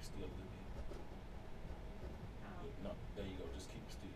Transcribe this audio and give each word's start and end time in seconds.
it 0.00 0.06
still 0.06 0.24
a 0.24 0.32
little 0.32 0.48
bit. 0.48 1.00
No, 2.84 2.90
there 3.16 3.26
you 3.26 3.36
go. 3.36 3.44
Just 3.54 3.68
keep 3.68 3.82
it 3.84 3.92
still. 3.92 4.08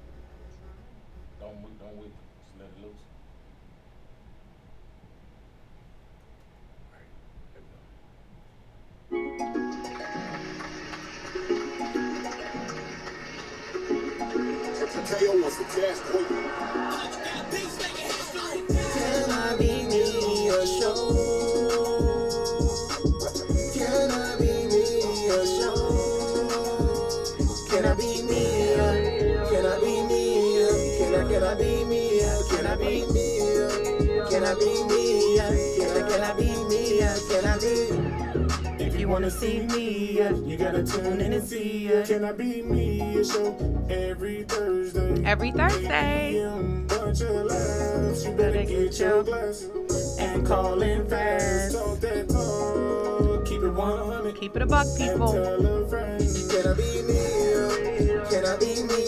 Don't 1.40 1.60
move. 1.60 1.78
Don't 1.78 1.96
whip. 1.98 2.12
Just 2.40 2.56
let 2.58 2.68
it 2.72 2.80
loose. 2.80 3.04
Right. 6.92 7.10
There 15.20 15.32
we 15.32 15.42
was 15.42 15.56
the 15.58 15.64
gas 15.64 16.00
queen. 16.00 17.13
Me? 37.44 37.50
Can 37.50 37.50
I 37.50 37.58
be? 37.58 38.84
If 38.84 38.98
you 39.00 39.08
wanna 39.08 39.30
see 39.30 39.60
me, 39.60 40.18
you 40.46 40.56
gotta 40.56 40.82
tune 40.84 41.20
in 41.20 41.32
and 41.32 41.44
see. 41.44 41.90
Can 42.06 42.24
I 42.24 42.32
be 42.32 42.62
me 42.62 43.18
a 43.18 43.24
show 43.24 43.56
every 43.88 44.44
Thursday? 44.44 45.22
Every 45.24 45.52
Thursday. 45.52 46.42
Bunch 46.88 47.20
of 47.20 47.46
laughs. 47.46 48.24
You 48.24 48.32
better 48.32 48.64
get 48.64 48.98
your 48.98 49.22
glass. 49.22 49.68
and 50.18 50.46
call 50.46 50.82
in 50.82 51.08
fast. 51.08 51.74
Talk 51.74 52.00
that 52.00 52.28
talk. 52.28 53.46
Keep 53.46 53.62
it 53.62 53.70
100. 53.70 54.40
Keep 54.40 54.56
it 54.56 54.62
a 54.62 54.66
buck, 54.66 54.86
people. 54.96 55.32
tell 55.32 55.66
a 55.66 55.88
friend. 55.88 56.20
Can 56.50 56.66
I 56.66 56.74
be 56.74 57.02
me? 57.02 57.20
Can 58.30 58.46
I 58.46 58.56
be 58.56 58.82
me? 58.88 59.04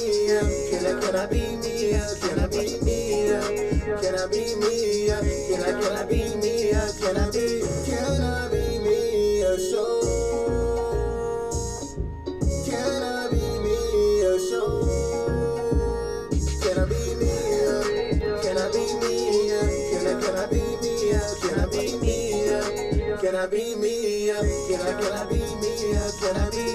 Can 0.70 0.86
I 0.86 1.00
can 1.00 1.16
I 1.16 1.26
be 1.26 1.40
me? 1.56 1.96
Can 2.20 2.38
I 2.38 2.46
be 2.46 2.78
me? 2.84 3.28
Can 4.02 4.14
I 4.14 4.26
be 4.28 4.54
me? 4.56 5.08
Can 5.08 5.62
I 5.62 5.80
can 5.80 5.96
I 5.96 6.04
be 6.04 6.36
me? 6.36 6.72
Can 7.00 7.16
I 7.16 7.30
be? 7.30 7.60
Can 7.60 7.65
I 23.46 23.48
be 23.48 23.76
me? 23.76 24.26
Can 24.26 24.80
I 24.80 25.00
can 25.00 25.12
I 25.12 25.24
be 25.28 25.36
me? 25.36 25.76
Can 26.18 26.36
I 26.36 26.50
be? 26.50 26.66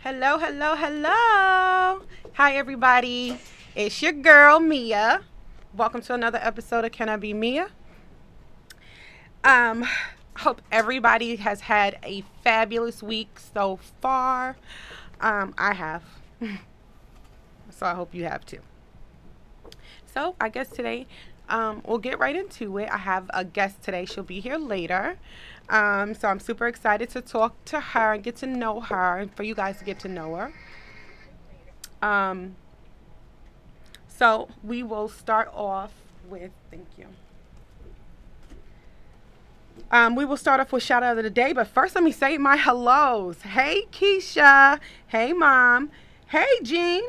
Hello, 0.00 0.36
hello, 0.36 0.76
hello. 0.76 2.02
Hi, 2.34 2.54
everybody. 2.56 3.38
It's 3.74 4.02
your 4.02 4.12
girl, 4.12 4.60
Mia. 4.60 5.22
Welcome 5.74 6.02
to 6.02 6.12
another 6.12 6.38
episode 6.42 6.84
of 6.84 6.92
Can 6.92 7.08
I 7.08 7.16
Be 7.16 7.32
Mia? 7.32 7.70
Um, 9.42 9.86
hope 10.36 10.60
everybody 10.70 11.36
has 11.36 11.62
had 11.62 11.98
a 12.02 12.24
fabulous 12.44 13.02
week 13.02 13.40
so 13.54 13.78
far. 14.02 14.58
Um, 15.22 15.54
I 15.56 15.72
have. 15.72 16.02
so 17.70 17.86
I 17.86 17.94
hope 17.94 18.14
you 18.14 18.24
have 18.24 18.44
too. 18.44 18.60
So 20.16 20.34
I 20.40 20.48
guess 20.48 20.70
today 20.70 21.06
um, 21.50 21.82
we'll 21.84 21.98
get 21.98 22.18
right 22.18 22.34
into 22.34 22.78
it. 22.78 22.88
I 22.90 22.96
have 22.96 23.30
a 23.34 23.44
guest 23.44 23.82
today. 23.82 24.06
She'll 24.06 24.24
be 24.24 24.40
here 24.40 24.56
later. 24.56 25.18
Um, 25.68 26.14
so 26.14 26.28
I'm 26.28 26.40
super 26.40 26.66
excited 26.66 27.10
to 27.10 27.20
talk 27.20 27.62
to 27.66 27.80
her 27.80 28.14
and 28.14 28.22
get 28.22 28.36
to 28.36 28.46
know 28.46 28.80
her 28.80 29.18
and 29.18 29.34
for 29.34 29.42
you 29.42 29.54
guys 29.54 29.76
to 29.80 29.84
get 29.84 30.00
to 30.00 30.08
know 30.08 30.34
her. 30.36 30.52
Um, 32.00 32.56
so 34.08 34.48
we 34.64 34.82
will 34.82 35.10
start 35.10 35.50
off 35.52 35.92
with, 36.30 36.50
thank 36.70 36.86
you. 36.96 37.08
Um, 39.90 40.16
we 40.16 40.24
will 40.24 40.38
start 40.38 40.60
off 40.60 40.72
with 40.72 40.82
shout 40.82 41.02
out 41.02 41.18
of 41.18 41.24
the 41.24 41.30
day, 41.30 41.52
but 41.52 41.68
first 41.68 41.94
let 41.94 42.02
me 42.02 42.10
say 42.10 42.38
my 42.38 42.56
hellos. 42.56 43.42
Hey 43.42 43.82
Keisha. 43.92 44.80
Hey 45.08 45.34
mom. 45.34 45.90
Hey 46.28 46.48
Jean. 46.62 47.04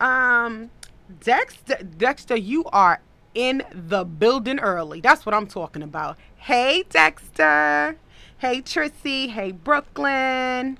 Um, 0.00 0.70
Dexter, 1.20 1.82
Dexter, 1.82 2.36
you 2.36 2.64
are 2.66 3.00
in 3.34 3.62
the 3.72 4.04
building 4.04 4.58
early. 4.60 5.00
That's 5.00 5.24
what 5.24 5.34
I'm 5.34 5.46
talking 5.46 5.82
about. 5.82 6.16
Hey 6.36 6.84
Dexter. 6.88 7.96
Hey 8.38 8.60
Trissy. 8.60 9.30
Hey 9.30 9.52
Brooklyn. 9.52 10.78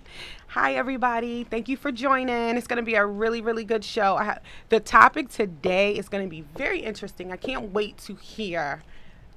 Hi 0.49 0.75
everybody. 0.75 1.45
Thank 1.45 1.69
you 1.69 1.77
for 1.77 1.91
joining. 1.91 2.57
It's 2.57 2.67
going 2.67 2.77
to 2.79 2.83
be 2.83 2.95
a 2.95 3.07
really 3.07 3.41
really 3.41 3.65
good 3.65 3.85
show. 3.85 4.17
Ha- 4.17 4.39
the 4.69 4.81
topic 4.81 5.29
today 5.29 5.95
is 5.97 6.09
going 6.09 6.25
to 6.25 6.31
be 6.31 6.43
very 6.57 6.81
interesting. 6.81 7.33
I 7.33 7.37
can't 7.37 7.73
wait 7.73 7.99
to 7.99 8.15
hear 8.15 8.83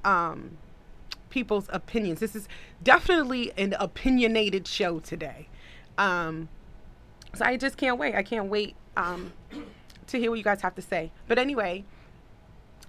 um 0.04 0.58
people's 1.30 1.68
opinions. 1.74 2.22
This 2.22 2.36
is 2.36 2.48
definitely 2.82 3.52
an 3.58 3.76
opinionated 3.80 4.66
show 4.68 5.00
today. 5.00 5.50
Um, 5.98 6.48
so 7.34 7.44
I 7.44 7.58
just 7.58 7.76
can't 7.76 8.00
wait. 8.00 8.16
I 8.16 8.24
can't 8.24 8.50
wait 8.50 8.76
um, 8.96 9.34
to 10.08 10.20
hear 10.20 10.30
what 10.30 10.38
you 10.38 10.44
guys 10.44 10.62
have 10.62 10.76
to 10.76 10.82
say. 10.82 11.12
But 11.28 11.38
anyway, 11.40 11.84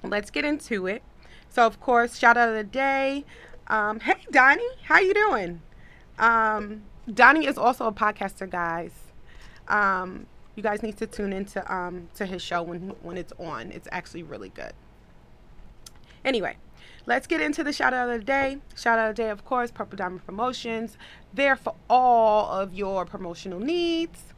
let's 0.02 0.30
get 0.30 0.44
into 0.44 0.86
it. 0.86 1.02
So 1.48 1.66
of 1.66 1.80
course, 1.80 2.18
shout 2.18 2.36
out 2.36 2.48
of 2.48 2.54
the 2.54 2.64
day. 2.64 3.24
Um, 3.68 4.00
hey 4.00 4.14
Donnie, 4.30 4.64
how 4.84 4.98
you 4.98 5.14
doing? 5.14 5.60
Um, 6.18 6.82
Donnie 7.12 7.46
is 7.46 7.58
also 7.58 7.86
a 7.86 7.92
podcaster, 7.92 8.48
guys. 8.48 8.92
Um, 9.68 10.26
you 10.54 10.62
guys 10.62 10.82
need 10.82 10.96
to 10.98 11.06
tune 11.06 11.32
into 11.32 11.72
um, 11.72 12.08
to 12.14 12.26
his 12.26 12.42
show 12.42 12.62
when 12.62 12.94
when 13.02 13.16
it's 13.16 13.32
on. 13.38 13.72
It's 13.72 13.88
actually 13.92 14.22
really 14.22 14.48
good. 14.48 14.72
Anyway, 16.24 16.56
let's 17.06 17.26
get 17.26 17.40
into 17.40 17.62
the 17.62 17.72
shout 17.72 17.94
out 17.94 18.08
of 18.08 18.18
the 18.18 18.24
day. 18.24 18.58
Shout 18.74 18.98
out 18.98 19.10
of 19.10 19.16
the 19.16 19.22
day, 19.22 19.30
of 19.30 19.44
course, 19.44 19.70
Purple 19.70 19.96
Diamond 19.96 20.24
Promotions. 20.26 20.96
There 21.32 21.54
for 21.54 21.74
all 21.88 22.50
of 22.50 22.74
your 22.74 23.04
promotional 23.04 23.60
needs. 23.60 24.34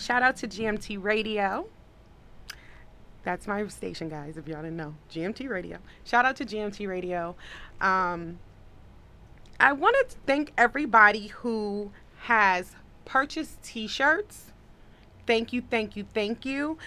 Shout 0.00 0.22
out 0.22 0.36
to 0.36 0.48
GMT 0.48 1.02
Radio. 1.02 1.66
That's 3.22 3.46
my 3.46 3.66
station, 3.66 4.08
guys, 4.08 4.38
if 4.38 4.48
y'all 4.48 4.62
didn't 4.62 4.78
know. 4.78 4.94
GMT 5.12 5.46
Radio. 5.50 5.76
Shout 6.04 6.24
out 6.24 6.36
to 6.36 6.46
GMT 6.46 6.88
Radio. 6.88 7.36
Um, 7.82 8.38
I 9.60 9.72
want 9.72 9.96
to 10.08 10.16
thank 10.24 10.54
everybody 10.56 11.26
who 11.26 11.92
has 12.20 12.72
purchased 13.04 13.62
t 13.62 13.86
shirts. 13.86 14.52
Thank 15.26 15.52
you, 15.52 15.60
thank 15.60 15.96
you, 15.96 16.06
thank 16.14 16.46
you. 16.46 16.78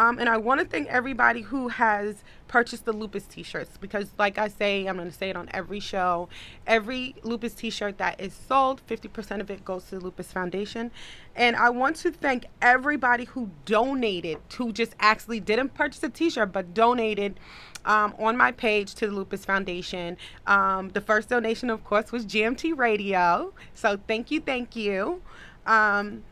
Um, 0.00 0.18
and 0.18 0.30
I 0.30 0.38
want 0.38 0.62
to 0.62 0.66
thank 0.66 0.88
everybody 0.88 1.42
who 1.42 1.68
has 1.68 2.24
purchased 2.48 2.86
the 2.86 2.92
Lupus 2.92 3.24
t 3.24 3.42
shirts 3.42 3.76
because, 3.78 4.08
like 4.18 4.38
I 4.38 4.48
say, 4.48 4.86
I'm 4.86 4.96
going 4.96 5.10
to 5.10 5.14
say 5.14 5.28
it 5.28 5.36
on 5.36 5.50
every 5.52 5.78
show. 5.78 6.30
Every 6.66 7.16
Lupus 7.22 7.52
t 7.52 7.68
shirt 7.68 7.98
that 7.98 8.18
is 8.18 8.32
sold, 8.32 8.80
50% 8.88 9.42
of 9.42 9.50
it 9.50 9.62
goes 9.62 9.84
to 9.84 9.98
the 9.98 10.00
Lupus 10.00 10.32
Foundation. 10.32 10.90
And 11.36 11.54
I 11.54 11.68
want 11.68 11.96
to 11.96 12.10
thank 12.10 12.46
everybody 12.62 13.26
who 13.26 13.50
donated, 13.66 14.38
who 14.56 14.72
just 14.72 14.94
actually 15.00 15.38
didn't 15.38 15.74
purchase 15.74 16.02
a 16.02 16.08
t 16.08 16.30
shirt 16.30 16.50
but 16.50 16.72
donated 16.72 17.38
um, 17.84 18.14
on 18.18 18.38
my 18.38 18.52
page 18.52 18.94
to 18.94 19.06
the 19.06 19.12
Lupus 19.12 19.44
Foundation. 19.44 20.16
Um, 20.46 20.88
the 20.88 21.02
first 21.02 21.28
donation, 21.28 21.68
of 21.68 21.84
course, 21.84 22.10
was 22.10 22.24
GMT 22.24 22.74
Radio. 22.74 23.52
So 23.74 24.00
thank 24.08 24.30
you, 24.30 24.40
thank 24.40 24.74
you. 24.74 25.20
Um, 25.66 26.22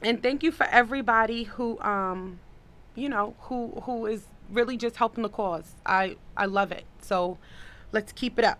and 0.00 0.22
thank 0.22 0.42
you 0.42 0.50
for 0.50 0.64
everybody 0.68 1.42
who 1.42 1.78
um 1.80 2.40
you 2.94 3.08
know 3.08 3.34
who 3.40 3.68
who 3.84 4.06
is 4.06 4.24
really 4.50 4.76
just 4.76 4.96
helping 4.96 5.22
the 5.22 5.28
cause 5.28 5.74
i 5.86 6.16
i 6.36 6.44
love 6.44 6.72
it 6.72 6.84
so 7.00 7.38
let's 7.92 8.12
keep 8.12 8.38
it 8.38 8.44
up 8.44 8.58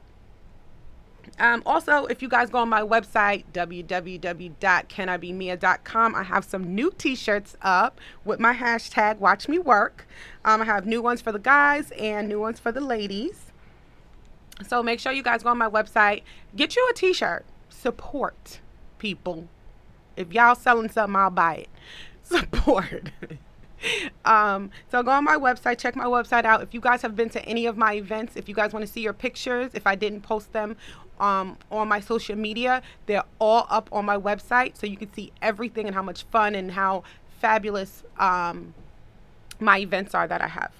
um, 1.39 1.63
also, 1.65 2.07
if 2.07 2.23
you 2.23 2.29
guys 2.29 2.51
go 2.51 2.59
on 2.59 2.69
my 2.69 2.83
website, 2.83 3.45
www.canibemia.com, 3.53 6.15
I 6.15 6.23
have 6.23 6.45
some 6.45 6.75
new 6.75 6.93
t 6.97 7.15
shirts 7.15 7.57
up 7.63 8.01
with 8.25 8.41
my 8.41 8.55
hashtag 8.55 9.19
Watch 9.19 9.49
Me 9.49 9.59
Work. 9.59 10.07
Um, 10.45 10.63
I 10.63 10.65
have 10.65 10.87
new 10.87 11.03
ones 11.03 11.21
for 11.21 11.33
the 11.33 11.39
guys 11.39 11.91
and 11.93 12.27
new 12.29 12.41
ones 12.41 12.59
for 12.59 12.73
the 12.73 12.81
ladies. 12.81 13.53
So 14.67 14.83
make 14.83 14.99
sure 15.01 15.13
you 15.13 15.23
guys 15.23 15.43
go 15.43 15.51
on 15.51 15.59
my 15.59 15.69
website, 15.69 16.23
get 16.55 16.77
you 16.77 16.89
a 16.91 16.95
t 16.95 17.13
shirt, 17.13 17.45
support 17.69 18.61
people. 18.99 19.49
If 20.17 20.33
y'all 20.33 20.55
selling 20.55 20.91
something, 20.91 21.17
I'll 21.17 21.31
buy 21.31 21.55
it. 21.55 21.69
Support. 22.23 23.11
um, 24.25 24.71
so 24.91 25.03
go 25.03 25.11
on 25.11 25.25
my 25.25 25.37
website, 25.37 25.79
check 25.79 25.97
my 25.97 26.05
website 26.05 26.45
out. 26.45 26.63
If 26.63 26.75
you 26.75 26.81
guys 26.81 27.03
have 27.03 27.17
been 27.17 27.31
to 27.31 27.45
any 27.45 27.67
of 27.67 27.77
my 27.77 27.95
events, 27.95 28.37
if 28.37 28.49
you 28.49 28.55
guys 28.55 28.73
want 28.73 28.87
to 28.87 28.93
see 28.93 29.01
your 29.01 29.13
pictures, 29.13 29.71
if 29.75 29.87
I 29.87 29.95
didn't 29.95 30.23
post 30.23 30.53
them 30.53 30.77
um, 31.19 31.57
on 31.71 31.89
my 31.89 32.01
social 32.01 32.37
media, 32.37 32.83
they're 33.07 33.25
all 33.39 33.67
up 33.71 33.89
on 33.93 34.05
my 34.05 34.17
website, 34.17 34.77
so 34.77 34.87
you 34.87 34.97
can 34.97 35.13
see 35.13 35.33
everything 35.43 35.87
and 35.87 35.95
how 35.95 36.03
much 36.03 36.25
fun 36.25 36.55
and 36.55 36.73
how 36.73 37.05
fabulous 37.41 38.03
um, 38.19 38.75
my 39.59 39.79
events 39.79 40.15
are 40.15 40.27
that 40.27 40.43
I 40.43 40.49
have. 40.49 40.73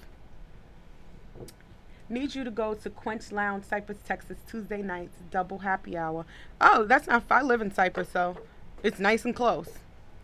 Need 2.09 2.35
you 2.35 2.43
to 2.43 2.51
go 2.51 2.73
to 2.73 2.89
Quench 2.89 3.31
Lounge, 3.31 3.63
Cypress, 3.63 3.99
Texas, 4.05 4.37
Tuesday 4.49 4.81
nights, 4.81 5.15
double 5.31 5.59
happy 5.59 5.95
hour. 5.95 6.25
Oh, 6.59 6.83
that's 6.83 7.07
not. 7.07 7.23
I 7.31 7.41
live 7.41 7.61
in 7.61 7.73
Cypress, 7.73 8.09
so 8.09 8.35
it's 8.83 8.99
nice 8.99 9.23
and 9.23 9.33
close. 9.33 9.69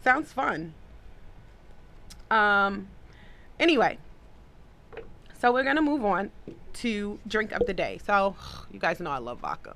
Sounds 0.03 0.33
fun. 0.33 0.73
Um. 2.31 2.89
Anyway, 3.59 3.97
so 5.39 5.51
we're 5.51 5.63
gonna 5.63 5.81
move 5.81 6.05
on 6.05 6.31
to 6.73 7.19
drink 7.27 7.51
of 7.51 7.65
the 7.65 7.73
day. 7.73 7.99
So 8.05 8.35
you 8.71 8.79
guys 8.79 8.99
know 8.99 9.11
I 9.11 9.19
love 9.19 9.39
vodka. 9.39 9.75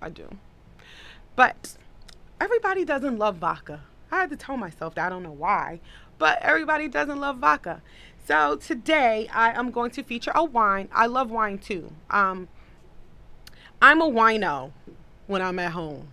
I 0.00 0.10
do. 0.10 0.28
But 1.36 1.76
everybody 2.40 2.84
doesn't 2.84 3.18
love 3.18 3.36
vodka. 3.36 3.82
I 4.10 4.20
had 4.20 4.30
to 4.30 4.36
tell 4.36 4.56
myself 4.56 4.94
that. 4.94 5.06
I 5.06 5.08
don't 5.08 5.22
know 5.22 5.32
why, 5.32 5.80
but 6.18 6.40
everybody 6.42 6.88
doesn't 6.88 7.20
love 7.20 7.38
vodka. 7.38 7.82
So 8.26 8.56
today 8.56 9.28
I 9.32 9.58
am 9.58 9.70
going 9.70 9.90
to 9.92 10.02
feature 10.02 10.32
a 10.34 10.44
wine. 10.44 10.88
I 10.92 11.06
love 11.06 11.30
wine 11.30 11.58
too. 11.58 11.92
Um, 12.10 12.48
I'm 13.82 14.00
a 14.00 14.08
wino 14.08 14.72
when 15.26 15.42
I'm 15.42 15.58
at 15.58 15.72
home. 15.72 16.08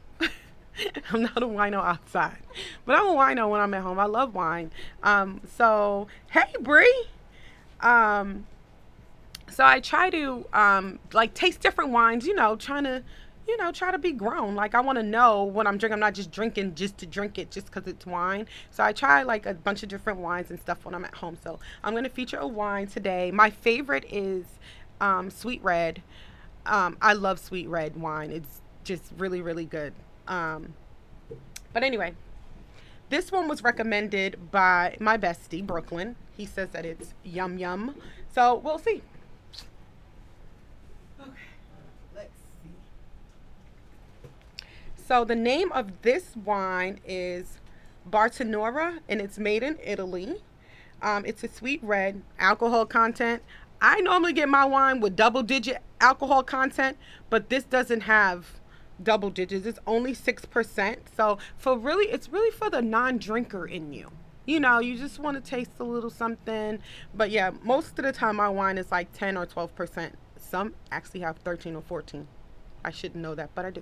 I'm 1.11 1.21
not 1.23 1.43
a 1.43 1.47
wino 1.47 1.83
outside, 1.83 2.39
but 2.85 2.95
I'm 2.95 3.07
a 3.07 3.13
wino 3.13 3.49
when 3.49 3.61
I'm 3.61 3.73
at 3.73 3.83
home. 3.83 3.99
I 3.99 4.05
love 4.05 4.33
wine. 4.33 4.71
Um, 5.03 5.41
so 5.55 6.07
hey, 6.31 6.53
Bree. 6.59 7.05
Um, 7.81 8.45
so 9.49 9.65
I 9.65 9.79
try 9.79 10.09
to 10.09 10.45
um, 10.53 10.99
like 11.13 11.33
taste 11.33 11.59
different 11.61 11.91
wines. 11.91 12.25
You 12.25 12.35
know, 12.35 12.55
trying 12.55 12.85
to 12.85 13.03
you 13.47 13.57
know, 13.57 13.71
try 13.71 13.91
to 13.91 13.97
be 13.97 14.11
grown. 14.11 14.55
Like 14.55 14.75
I 14.75 14.81
want 14.81 14.97
to 14.97 15.03
know 15.03 15.43
what 15.43 15.67
I'm 15.67 15.77
drinking. 15.77 15.95
I'm 15.95 15.99
not 15.99 16.13
just 16.13 16.31
drinking 16.31 16.75
just 16.75 16.97
to 16.99 17.05
drink 17.05 17.37
it 17.37 17.51
just 17.51 17.67
because 17.67 17.87
it's 17.87 18.05
wine. 18.05 18.47
So 18.69 18.83
I 18.83 18.93
try 18.93 19.23
like 19.23 19.45
a 19.45 19.53
bunch 19.53 19.83
of 19.83 19.89
different 19.89 20.19
wines 20.19 20.49
and 20.51 20.59
stuff 20.59 20.85
when 20.85 20.95
I'm 20.95 21.05
at 21.05 21.15
home. 21.15 21.37
So 21.43 21.59
I'm 21.83 22.01
to 22.01 22.09
feature 22.09 22.37
a 22.37 22.47
wine 22.47 22.87
today. 22.87 23.31
My 23.31 23.49
favorite 23.49 24.05
is 24.09 24.45
um, 24.99 25.29
Sweet 25.29 25.61
Red. 25.63 26.01
Um, 26.65 26.97
I 27.01 27.13
love 27.13 27.39
Sweet 27.39 27.67
Red 27.67 27.95
wine. 27.97 28.31
It's 28.31 28.61
just 28.83 29.03
really, 29.17 29.41
really 29.41 29.65
good. 29.65 29.93
Um, 30.27 30.73
but 31.73 31.83
anyway, 31.83 32.13
this 33.09 33.31
one 33.31 33.47
was 33.47 33.63
recommended 33.63 34.51
by 34.51 34.95
my 34.99 35.17
bestie, 35.17 35.65
Brooklyn. 35.65 36.15
He 36.37 36.45
says 36.45 36.69
that 36.69 36.85
it's 36.85 37.13
yum 37.23 37.57
yum. 37.57 37.95
So 38.33 38.55
we'll 38.55 38.79
see. 38.79 39.01
Okay, 41.19 41.31
let's 42.15 42.39
see. 42.63 44.29
So 44.95 45.25
the 45.25 45.35
name 45.35 45.71
of 45.73 46.01
this 46.03 46.35
wine 46.37 46.99
is 47.05 47.59
Bartenura, 48.09 48.99
and 49.09 49.19
it's 49.19 49.37
made 49.37 49.61
in 49.61 49.77
Italy. 49.83 50.41
Um, 51.01 51.25
it's 51.25 51.43
a 51.43 51.47
sweet 51.47 51.83
red 51.83 52.21
alcohol 52.39 52.85
content. 52.85 53.41
I 53.81 53.99
normally 54.01 54.33
get 54.33 54.47
my 54.47 54.63
wine 54.63 54.99
with 55.01 55.15
double 55.15 55.43
digit 55.43 55.79
alcohol 55.99 56.43
content, 56.43 56.97
but 57.29 57.49
this 57.49 57.63
doesn't 57.63 58.01
have 58.01 58.60
double 59.03 59.29
digits. 59.29 59.65
It's 59.65 59.79
only 59.87 60.13
6%. 60.13 60.97
So 61.15 61.37
for 61.57 61.77
really 61.77 62.05
it's 62.05 62.29
really 62.29 62.51
for 62.51 62.69
the 62.69 62.81
non-drinker 62.81 63.65
in 63.65 63.93
you. 63.93 64.11
You 64.45 64.59
know, 64.59 64.79
you 64.79 64.97
just 64.97 65.19
want 65.19 65.43
to 65.43 65.49
taste 65.49 65.71
a 65.79 65.83
little 65.83 66.09
something. 66.09 66.79
But 67.13 67.31
yeah, 67.31 67.51
most 67.63 67.99
of 67.99 68.05
the 68.05 68.11
time 68.11 68.37
my 68.37 68.49
wine 68.49 68.77
is 68.77 68.91
like 68.91 69.11
10 69.13 69.37
or 69.37 69.45
12%. 69.45 70.13
Some 70.37 70.73
actually 70.91 71.21
have 71.21 71.37
13 71.37 71.75
or 71.75 71.81
14. 71.81 72.27
I 72.83 72.91
shouldn't 72.91 73.21
know 73.21 73.35
that, 73.35 73.51
but 73.53 73.65
I 73.65 73.69
do. 73.69 73.81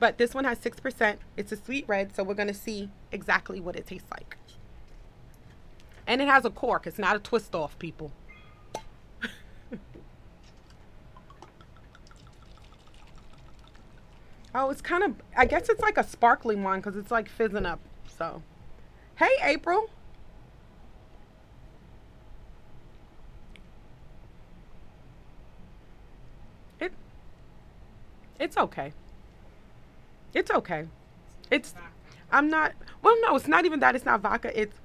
But 0.00 0.18
this 0.18 0.34
one 0.34 0.44
has 0.44 0.58
6%. 0.58 1.16
It's 1.36 1.52
a 1.52 1.56
sweet 1.56 1.84
red, 1.88 2.14
so 2.14 2.22
we're 2.22 2.34
going 2.34 2.48
to 2.48 2.54
see 2.54 2.90
exactly 3.10 3.60
what 3.60 3.76
it 3.76 3.86
tastes 3.86 4.08
like. 4.10 4.36
And 6.06 6.20
it 6.20 6.28
has 6.28 6.44
a 6.44 6.50
cork. 6.50 6.86
It's 6.86 6.98
not 6.98 7.16
a 7.16 7.18
twist 7.18 7.54
off, 7.54 7.78
people. 7.78 8.12
Oh, 14.54 14.70
it's 14.70 14.80
kind 14.80 15.02
of, 15.04 15.14
I 15.36 15.46
guess 15.46 15.68
it's 15.68 15.80
like 15.80 15.98
a 15.98 16.04
sparkling 16.04 16.62
wine 16.62 16.80
because 16.80 16.96
it's 16.96 17.10
like 17.10 17.28
fizzing 17.28 17.66
up. 17.66 17.80
So, 18.06 18.42
hey, 19.16 19.30
April. 19.42 19.90
It, 26.80 26.92
it's 28.38 28.56
okay. 28.56 28.92
It's 30.34 30.50
okay. 30.50 30.86
It's 31.50 31.74
I'm 32.30 32.48
not 32.48 32.72
well 33.02 33.16
no, 33.22 33.36
it's 33.36 33.48
not 33.48 33.64
even 33.64 33.80
that 33.80 33.94
it's 33.96 34.04
not 34.04 34.20
vodka. 34.20 34.58
It's 34.58 34.76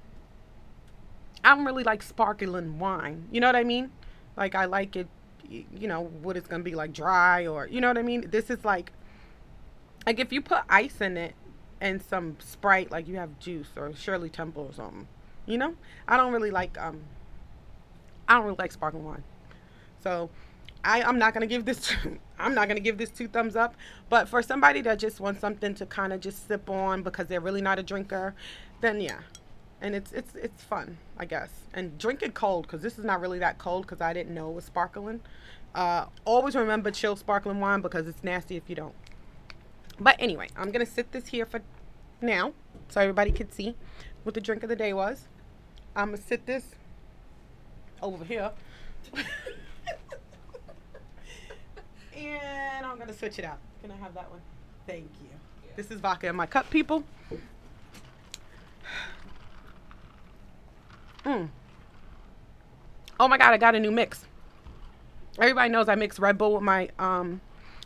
I 1.44 1.54
don't 1.54 1.64
really 1.64 1.84
like 1.84 2.02
sparkling 2.02 2.78
wine. 2.78 3.28
You 3.30 3.40
know 3.40 3.48
what 3.48 3.56
I 3.56 3.64
mean? 3.64 3.90
Like 4.36 4.54
I 4.54 4.64
like 4.64 4.96
it 4.96 5.08
you 5.48 5.86
know 5.86 6.04
what 6.22 6.36
it's 6.36 6.48
to 6.48 6.58
be 6.60 6.74
like 6.74 6.92
dry 6.92 7.46
or 7.46 7.66
you 7.66 7.80
know 7.80 7.88
what 7.88 7.98
I 7.98 8.02
mean? 8.02 8.30
This 8.30 8.48
is 8.48 8.64
like 8.64 8.92
like 10.06 10.20
if 10.20 10.32
you 10.32 10.40
put 10.40 10.62
ice 10.68 11.00
in 11.00 11.16
it 11.16 11.34
and 11.80 12.02
some 12.02 12.36
Sprite 12.40 12.90
like 12.90 13.08
you 13.08 13.16
have 13.16 13.38
juice 13.38 13.68
or 13.76 13.94
Shirley 13.94 14.30
Temple 14.30 14.68
or 14.70 14.72
something. 14.72 15.06
You 15.46 15.58
know? 15.58 15.74
I 16.08 16.16
don't 16.16 16.32
really 16.32 16.50
like 16.50 16.78
um 16.80 17.00
I 18.28 18.34
don't 18.34 18.44
really 18.44 18.56
like 18.58 18.72
sparkling 18.72 19.04
wine. 19.04 19.22
So 20.02 20.30
I, 20.84 21.02
I'm 21.02 21.18
not 21.18 21.32
gonna 21.32 21.46
give 21.46 21.64
this. 21.64 21.88
Two, 21.88 22.18
I'm 22.38 22.54
not 22.54 22.68
gonna 22.68 22.80
give 22.80 22.98
this 22.98 23.10
two 23.10 23.28
thumbs 23.28 23.56
up. 23.56 23.74
But 24.08 24.28
for 24.28 24.42
somebody 24.42 24.80
that 24.82 24.98
just 24.98 25.20
wants 25.20 25.40
something 25.40 25.74
to 25.76 25.86
kind 25.86 26.12
of 26.12 26.20
just 26.20 26.46
sip 26.46 26.68
on 26.68 27.02
because 27.02 27.26
they're 27.26 27.40
really 27.40 27.62
not 27.62 27.78
a 27.78 27.82
drinker, 27.82 28.34
then 28.80 29.00
yeah, 29.00 29.20
and 29.80 29.94
it's 29.94 30.12
it's 30.12 30.34
it's 30.34 30.62
fun, 30.62 30.98
I 31.18 31.24
guess. 31.24 31.50
And 31.72 31.96
drink 31.98 32.22
it 32.22 32.34
cold 32.34 32.66
because 32.66 32.82
this 32.82 32.98
is 32.98 33.04
not 33.04 33.20
really 33.20 33.38
that 33.38 33.58
cold 33.58 33.86
because 33.86 34.00
I 34.00 34.12
didn't 34.12 34.34
know 34.34 34.50
it 34.50 34.54
was 34.54 34.64
sparkling. 34.64 35.20
Uh, 35.74 36.06
always 36.24 36.54
remember 36.54 36.90
chill 36.90 37.16
sparkling 37.16 37.60
wine 37.60 37.80
because 37.80 38.06
it's 38.06 38.22
nasty 38.22 38.56
if 38.56 38.68
you 38.68 38.76
don't. 38.76 38.94
But 39.98 40.16
anyway, 40.18 40.48
I'm 40.56 40.70
gonna 40.70 40.86
sit 40.86 41.12
this 41.12 41.28
here 41.28 41.46
for 41.46 41.60
now 42.20 42.52
so 42.88 43.00
everybody 43.00 43.30
could 43.30 43.52
see 43.52 43.76
what 44.22 44.34
the 44.34 44.40
drink 44.40 44.62
of 44.62 44.68
the 44.68 44.76
day 44.76 44.92
was. 44.92 45.28
I'm 45.94 46.10
gonna 46.10 46.22
sit 46.22 46.46
this 46.46 46.64
over 48.02 48.24
here. 48.24 48.50
And 52.16 52.86
I'm 52.86 52.98
gonna 52.98 53.12
switch 53.12 53.38
it 53.38 53.44
out. 53.44 53.58
Can 53.82 53.90
I 53.90 53.96
have 53.96 54.14
that 54.14 54.30
one? 54.30 54.40
Thank 54.86 55.10
you. 55.22 55.28
This 55.76 55.90
is 55.90 56.00
vodka 56.00 56.28
in 56.28 56.36
my 56.36 56.46
cup, 56.46 56.70
people. 56.70 57.04
Mm. 61.24 61.48
Oh 63.18 63.28
my 63.28 63.38
god, 63.38 63.52
I 63.52 63.56
got 63.56 63.74
a 63.74 63.80
new 63.80 63.90
mix. 63.90 64.26
Everybody 65.38 65.70
knows 65.70 65.88
I 65.88 65.94
mix 65.94 66.18
Red 66.18 66.38
Bull 66.38 66.54
with 66.54 66.62
my 66.62 66.90
um 66.98 67.40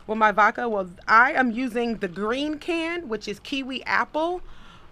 with 0.09 0.17
my 0.17 0.31
vodka. 0.31 0.67
Well, 0.67 0.89
I 1.07 1.31
am 1.33 1.51
using 1.51 1.97
the 1.97 2.07
green 2.07 2.57
can, 2.57 3.07
which 3.07 3.27
is 3.27 3.39
kiwi 3.39 3.83
apple. 3.85 4.41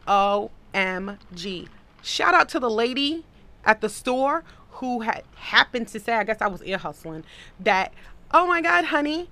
OMG. 0.07 1.67
Shout 2.01 2.33
out 2.33 2.49
to 2.49 2.59
the 2.59 2.69
lady 2.69 3.25
at 3.65 3.81
the 3.81 3.89
store 3.89 4.43
who 4.71 5.01
had 5.01 5.23
happened 5.35 5.89
to 5.89 5.99
say, 5.99 6.13
I 6.13 6.23
guess 6.23 6.37
I 6.39 6.47
was 6.47 6.63
ear 6.63 6.77
hustling, 6.77 7.23
that 7.59 7.93
oh 8.31 8.45
my 8.45 8.61
God, 8.61 8.85
honey, 8.85 9.29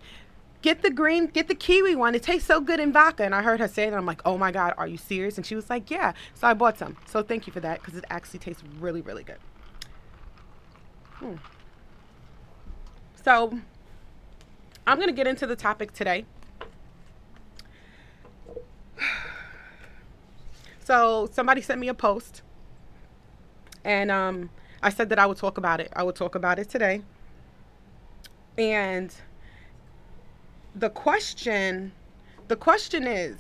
get 0.61 0.81
the 0.81 0.89
green, 0.89 1.27
get 1.27 1.47
the 1.47 1.55
kiwi 1.55 1.95
one. 1.95 2.15
It 2.15 2.23
tastes 2.23 2.47
so 2.47 2.59
good 2.59 2.79
in 2.79 2.91
vodka. 2.91 3.23
And 3.23 3.35
I 3.35 3.41
heard 3.41 3.59
her 3.59 3.67
say 3.67 3.85
and 3.85 3.95
I'm 3.95 4.05
like, 4.05 4.21
oh 4.25 4.37
my 4.37 4.51
God, 4.51 4.73
are 4.77 4.87
you 4.87 4.97
serious? 4.97 5.37
And 5.37 5.45
she 5.45 5.55
was 5.55 5.69
like, 5.69 5.89
yeah. 5.91 6.13
So 6.33 6.47
I 6.47 6.53
bought 6.53 6.77
some. 6.77 6.97
So 7.05 7.21
thank 7.21 7.47
you 7.47 7.53
for 7.53 7.59
that 7.61 7.81
because 7.81 7.95
it 7.95 8.05
actually 8.09 8.39
tastes 8.39 8.63
really, 8.79 9.01
really 9.01 9.23
good. 9.23 9.39
Hmm. 11.15 11.35
So 13.23 13.59
I'm 14.87 14.97
going 14.97 15.09
to 15.09 15.13
get 15.15 15.27
into 15.27 15.47
the 15.47 15.55
topic 15.55 15.93
today. 15.93 16.25
So 20.83 21.27
somebody 21.31 21.61
sent 21.61 21.79
me 21.79 21.87
a 21.87 21.95
post, 21.95 22.43
and 23.83 24.11
um, 24.11 24.51
I 24.83 24.91
said 24.91 25.09
that 25.09 25.17
I 25.17 25.25
would 25.25 25.37
talk 25.37 25.57
about 25.57 25.79
it. 25.79 25.91
I 25.95 26.03
would 26.03 26.15
talk 26.15 26.35
about 26.35 26.59
it 26.59 26.69
today. 26.69 27.01
And 28.55 29.11
the 30.75 30.91
question 30.91 31.91
the 32.47 32.55
question 32.55 33.07
is 33.07 33.35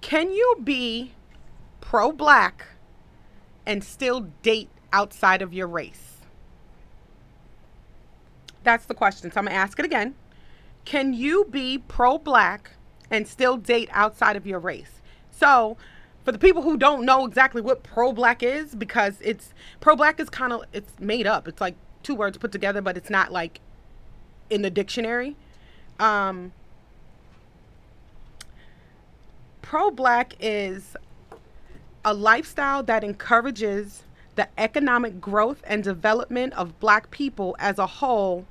can 0.00 0.30
you 0.30 0.56
be 0.62 1.12
pro 1.80 2.12
black 2.12 2.66
and 3.66 3.82
still 3.82 4.28
date 4.42 4.70
outside 4.92 5.42
of 5.42 5.52
your 5.52 5.66
race? 5.66 6.18
That's 8.62 8.86
the 8.86 8.94
question. 8.94 9.30
So 9.30 9.40
I'm 9.40 9.46
to 9.46 9.52
ask 9.52 9.78
it 9.78 9.84
again. 9.84 10.14
Can 10.84 11.14
you 11.14 11.46
be 11.50 11.78
pro 11.78 12.18
black 12.18 12.72
and 13.10 13.26
still 13.26 13.56
date 13.56 13.88
outside 13.92 14.36
of 14.36 14.46
your 14.46 14.58
race? 14.58 15.00
So, 15.30 15.76
for 16.24 16.32
the 16.32 16.38
people 16.38 16.62
who 16.62 16.76
don't 16.76 17.04
know 17.04 17.26
exactly 17.26 17.60
what 17.60 17.82
pro 17.82 18.12
black 18.12 18.42
is 18.42 18.74
because 18.74 19.16
it's 19.20 19.52
pro 19.80 19.96
black 19.96 20.18
is 20.20 20.30
kind 20.30 20.52
of 20.52 20.64
it's 20.72 20.92
made 20.98 21.26
up. 21.26 21.48
It's 21.48 21.60
like 21.60 21.76
two 22.02 22.14
words 22.14 22.38
put 22.38 22.52
together, 22.52 22.80
but 22.80 22.96
it's 22.96 23.10
not 23.10 23.32
like 23.32 23.60
in 24.50 24.62
the 24.62 24.70
dictionary. 24.70 25.36
Um, 25.98 26.52
Pro 29.64 29.90
black 29.90 30.34
is 30.40 30.94
a 32.04 32.12
lifestyle 32.12 32.82
that 32.82 33.02
encourages 33.02 34.02
the 34.34 34.46
economic 34.58 35.22
growth 35.22 35.62
and 35.66 35.82
development 35.82 36.52
of 36.52 36.78
black 36.80 37.10
people 37.10 37.56
as 37.58 37.78
a 37.78 37.86
whole 37.86 38.44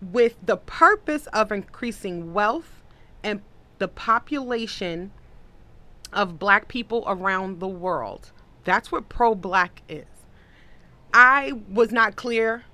with 0.00 0.36
the 0.44 0.56
purpose 0.56 1.26
of 1.28 1.52
increasing 1.52 2.32
wealth 2.32 2.82
and 3.22 3.42
the 3.78 3.88
population 3.88 5.10
of 6.12 6.38
black 6.38 6.68
people 6.68 7.04
around 7.06 7.60
the 7.60 7.68
world. 7.68 8.32
That's 8.64 8.90
what 8.90 9.08
pro 9.08 9.34
black 9.34 9.82
is. 9.88 10.06
I 11.12 11.52
was 11.68 11.92
not 11.92 12.16
clear 12.16 12.64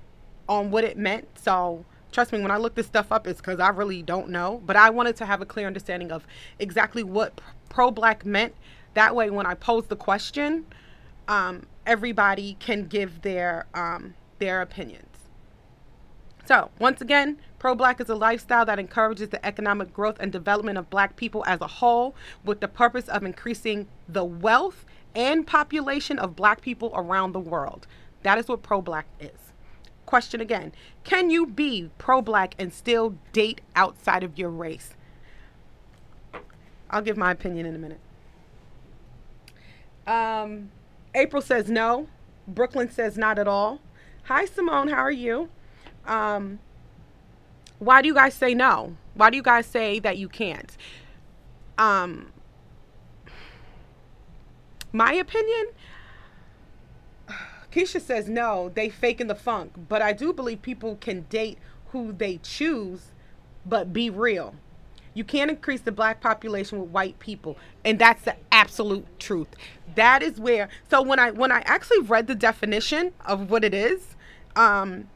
on 0.49 0.71
what 0.71 0.85
it 0.85 0.97
meant, 0.97 1.38
so 1.38 1.85
trust 2.12 2.33
me, 2.33 2.40
when 2.40 2.50
I 2.50 2.56
look 2.56 2.75
this 2.75 2.87
stuff 2.87 3.12
up, 3.12 3.26
it's 3.26 3.40
because 3.40 3.61
I 3.61 3.68
really 3.68 4.02
don't 4.02 4.30
know. 4.30 4.62
But 4.64 4.76
I 4.76 4.90
wanted 4.90 5.16
to 5.16 5.26
have 5.26 5.42
a 5.42 5.47
clear 5.47 5.66
understanding 5.66 6.12
of 6.12 6.26
exactly 6.59 7.02
what 7.02 7.40
pro 7.68 7.90
black 7.90 8.25
meant. 8.25 8.54
That 8.95 9.14
way, 9.14 9.30
when 9.30 9.47
I 9.47 9.54
pose 9.54 9.87
the 9.87 9.97
question, 9.97 10.66
um, 11.28 11.66
everybody 11.87 12.56
can 12.59 12.87
give 12.87 13.23
their 13.23 13.66
um, 13.75 14.14
their 14.38 14.62
opinions. 14.62 15.15
So, 16.46 16.70
once 16.78 17.00
again, 17.00 17.38
pro 17.58 17.74
black 17.74 18.00
is 18.00 18.08
a 18.08 18.14
lifestyle 18.14 18.64
that 18.66 18.78
encourages 18.78 19.30
the 19.30 19.44
economic 19.44 19.92
growth 19.92 20.16
and 20.20 20.30
development 20.30 20.78
of 20.78 20.88
black 20.88 21.16
people 21.16 21.44
as 21.44 21.60
a 21.60 21.66
whole 21.66 22.14
with 22.44 22.60
the 22.60 22.68
purpose 22.68 23.08
of 23.08 23.24
increasing 23.24 23.88
the 24.08 24.24
wealth 24.24 24.84
and 25.16 25.44
population 25.44 26.20
of 26.20 26.36
black 26.36 26.60
people 26.60 26.92
around 26.94 27.32
the 27.32 27.40
world. 27.40 27.88
That 28.22 28.38
is 28.38 28.46
what 28.46 28.62
pro 28.62 28.80
black 28.80 29.06
is. 29.18 29.52
Question 30.04 30.40
again 30.40 30.72
Can 31.02 31.30
you 31.30 31.46
be 31.46 31.90
pro 31.98 32.22
black 32.22 32.54
and 32.60 32.72
still 32.72 33.16
date 33.32 33.60
outside 33.74 34.22
of 34.22 34.38
your 34.38 34.50
race? 34.50 34.94
I'll 36.88 37.02
give 37.02 37.16
my 37.16 37.32
opinion 37.32 37.66
in 37.66 37.74
a 37.74 37.78
minute. 37.78 38.00
Um, 40.06 40.70
April 41.12 41.42
says 41.42 41.68
no. 41.68 42.06
Brooklyn 42.46 42.88
says 42.88 43.18
not 43.18 43.40
at 43.40 43.48
all. 43.48 43.80
Hi, 44.24 44.44
Simone. 44.44 44.88
How 44.88 44.98
are 44.98 45.10
you? 45.10 45.48
Um, 46.06 46.58
why 47.78 48.02
do 48.02 48.08
you 48.08 48.14
guys 48.14 48.34
say 48.34 48.54
no? 48.54 48.96
Why 49.14 49.30
do 49.30 49.36
you 49.36 49.42
guys 49.42 49.66
say 49.66 49.98
that 50.00 50.18
you 50.18 50.28
can't? 50.28 50.76
Um, 51.78 52.32
my 54.92 55.12
opinion, 55.12 55.66
Keisha 57.70 58.00
says 58.00 58.28
no, 58.28 58.70
they 58.75 58.88
faking 58.88 59.26
the 59.26 59.34
funk, 59.34 59.72
but 59.88 60.00
I 60.00 60.12
do 60.12 60.32
believe 60.32 60.62
people 60.62 60.96
can 60.96 61.22
date 61.28 61.58
who 61.88 62.12
they 62.12 62.38
choose, 62.42 63.12
but 63.66 63.92
be 63.92 64.08
real. 64.08 64.54
You 65.12 65.25
can't 65.25 65.50
increase 65.50 65.80
the 65.80 65.92
black 65.92 66.20
population 66.20 66.80
with 66.80 66.90
white 66.90 67.18
people, 67.18 67.56
and 67.84 67.98
that's 67.98 68.22
the 68.22 68.36
absolute 68.52 69.06
truth. 69.18 69.48
That 69.94 70.22
is 70.22 70.38
where. 70.38 70.68
So 70.90 71.00
when 71.02 71.18
I 71.18 71.30
when 71.30 71.50
I 71.50 71.62
actually 71.64 72.00
read 72.00 72.26
the 72.26 72.34
definition 72.34 73.12
of 73.25 73.50
what 73.50 73.64
it 73.64 73.72
is, 73.72 74.14
um, 74.56 75.08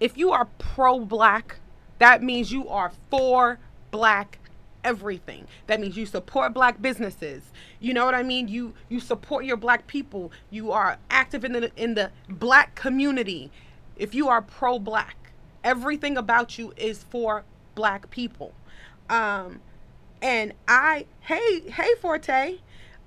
if 0.00 0.16
you 0.16 0.30
are 0.32 0.46
pro 0.58 1.00
black, 1.00 1.56
that 1.98 2.22
means 2.22 2.52
you 2.52 2.68
are 2.68 2.92
for 3.10 3.58
black 3.90 4.38
everything. 4.86 5.46
That 5.66 5.80
means 5.80 5.96
you 5.96 6.06
support 6.06 6.54
black 6.54 6.80
businesses. 6.80 7.50
You 7.80 7.92
know 7.92 8.04
what 8.04 8.14
I 8.14 8.22
mean? 8.22 8.46
You 8.46 8.72
you 8.88 9.00
support 9.00 9.44
your 9.44 9.56
black 9.56 9.86
people. 9.88 10.30
You 10.48 10.70
are 10.70 10.98
active 11.10 11.44
in 11.44 11.52
the 11.52 11.72
in 11.76 11.94
the 11.94 12.12
black 12.28 12.76
community. 12.76 13.50
If 13.96 14.14
you 14.14 14.28
are 14.28 14.40
pro 14.40 14.78
black, 14.78 15.32
everything 15.64 16.16
about 16.16 16.56
you 16.56 16.72
is 16.76 17.02
for 17.02 17.44
black 17.74 18.10
people. 18.10 18.54
Um 19.10 19.60
and 20.22 20.52
I 20.68 21.06
hey 21.20 21.68
hey 21.68 21.94
Forte 22.00 22.58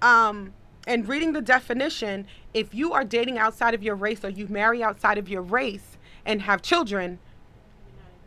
um 0.01 0.53
and 0.86 1.08
reading 1.08 1.34
the 1.34 1.41
definition, 1.41 2.25
if 2.53 2.74
you 2.74 2.93
are 2.93 3.03
dating 3.03 3.38
outside 3.38 3.74
of 3.74 3.84
your 3.84 3.96
race 3.96 4.25
or 4.25 4.29
you 4.29 4.48
marry 4.48 4.84
outside 4.84 5.17
of 5.17 5.29
your 5.29 5.43
race 5.43 5.88
and 6.26 6.42
have 6.44 6.62
children, 6.62 7.20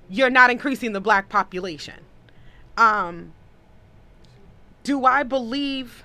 you're 0.08 0.30
not 0.30 0.50
increasing 0.50 0.92
the 0.92 1.00
black 1.00 1.28
population. 1.28 2.00
Um, 2.76 3.32
do 4.84 5.04
I 5.04 5.22
believe? 5.22 6.04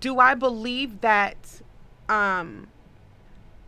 Do 0.00 0.18
I 0.18 0.34
believe 0.34 1.00
that 1.00 1.36
um, 2.08 2.68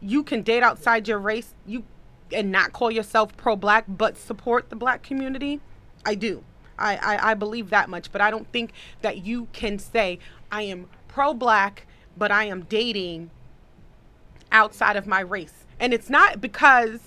you 0.01 0.23
can 0.23 0.43
date 0.43 0.63
outside 0.63 1.09
your 1.09 1.19
race, 1.19 1.55
you 1.67 1.85
and 2.33 2.53
not 2.53 2.73
call 2.73 2.91
yourself 2.91 3.37
pro-black, 3.37 3.85
but 3.89 4.17
support 4.17 4.71
the 4.71 4.77
black 4.77 5.03
community? 5.03 5.61
I 6.05 6.15
do. 6.15 6.45
I, 6.79 6.97
I, 6.97 7.31
I 7.31 7.35
believe 7.35 7.71
that 7.71 7.89
much, 7.89 8.13
but 8.13 8.21
I 8.21 8.31
don't 8.31 8.51
think 8.53 8.73
that 9.03 9.25
you 9.25 9.49
can 9.53 9.79
say 9.79 10.19
I 10.53 10.63
am 10.63 10.89
pro-black, 11.09 11.87
but 12.17 12.31
I 12.31 12.45
am 12.45 12.63
dating 12.63 13.31
outside 14.53 14.97
of 14.97 15.07
my 15.07 15.21
race. 15.21 15.65
And 15.81 15.95
it's 15.95 16.11
not 16.11 16.41
because 16.41 17.01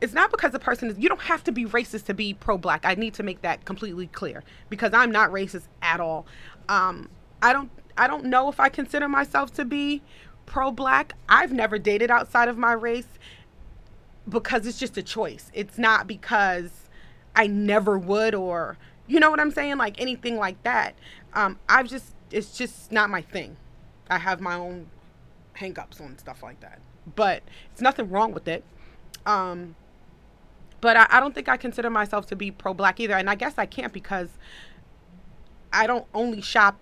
it's 0.00 0.12
not 0.12 0.30
because 0.30 0.52
the 0.52 0.58
person 0.58 0.90
is 0.90 0.98
you 0.98 1.08
don't 1.08 1.22
have 1.22 1.42
to 1.44 1.52
be 1.52 1.64
racist 1.64 2.04
to 2.06 2.14
be 2.14 2.34
pro-black. 2.34 2.84
I 2.84 2.94
need 2.94 3.14
to 3.14 3.22
make 3.22 3.42
that 3.42 3.64
completely 3.64 4.08
clear 4.08 4.42
because 4.68 4.92
I'm 4.92 5.10
not 5.10 5.30
racist 5.30 5.68
at 5.82 6.00
all. 6.00 6.26
Um, 6.68 7.08
I 7.42 7.52
don't 7.52 7.70
I 7.96 8.06
don't 8.06 8.24
know 8.26 8.48
if 8.48 8.60
I 8.60 8.68
consider 8.68 9.08
myself 9.08 9.54
to 9.54 9.64
be 9.64 10.02
pro-black. 10.44 11.14
I've 11.28 11.52
never 11.52 11.78
dated 11.78 12.10
outside 12.10 12.48
of 12.48 12.58
my 12.58 12.72
race 12.72 13.08
because 14.28 14.66
it's 14.66 14.78
just 14.78 14.98
a 14.98 15.02
choice. 15.02 15.50
It's 15.54 15.78
not 15.78 16.06
because 16.06 16.70
I 17.34 17.46
never 17.46 17.98
would 17.98 18.34
or 18.34 18.76
you 19.06 19.20
know 19.20 19.30
what 19.30 19.40
I'm 19.40 19.50
saying 19.50 19.78
like 19.78 20.00
anything 20.00 20.36
like 20.36 20.62
that. 20.64 20.94
Um, 21.32 21.58
I've 21.68 21.88
just 21.88 22.12
it's 22.30 22.56
just 22.56 22.92
not 22.92 23.08
my 23.08 23.22
thing. 23.22 23.56
I 24.10 24.18
have 24.18 24.40
my 24.40 24.54
own 24.54 24.88
hangups 25.58 26.00
on 26.00 26.18
stuff 26.18 26.42
like 26.42 26.60
that. 26.60 26.80
But 27.14 27.42
it's 27.72 27.80
nothing 27.80 28.10
wrong 28.10 28.32
with 28.32 28.48
it. 28.48 28.64
Um, 29.24 29.76
but 30.80 30.96
I, 30.96 31.06
I 31.10 31.20
don't 31.20 31.34
think 31.34 31.48
I 31.48 31.56
consider 31.56 31.90
myself 31.90 32.26
to 32.26 32.36
be 32.36 32.50
pro 32.50 32.74
black 32.74 33.00
either. 33.00 33.14
And 33.14 33.30
I 33.30 33.34
guess 33.34 33.54
I 33.56 33.66
can't 33.66 33.92
because 33.92 34.28
I 35.72 35.86
don't 35.86 36.06
only 36.14 36.40
shop 36.40 36.78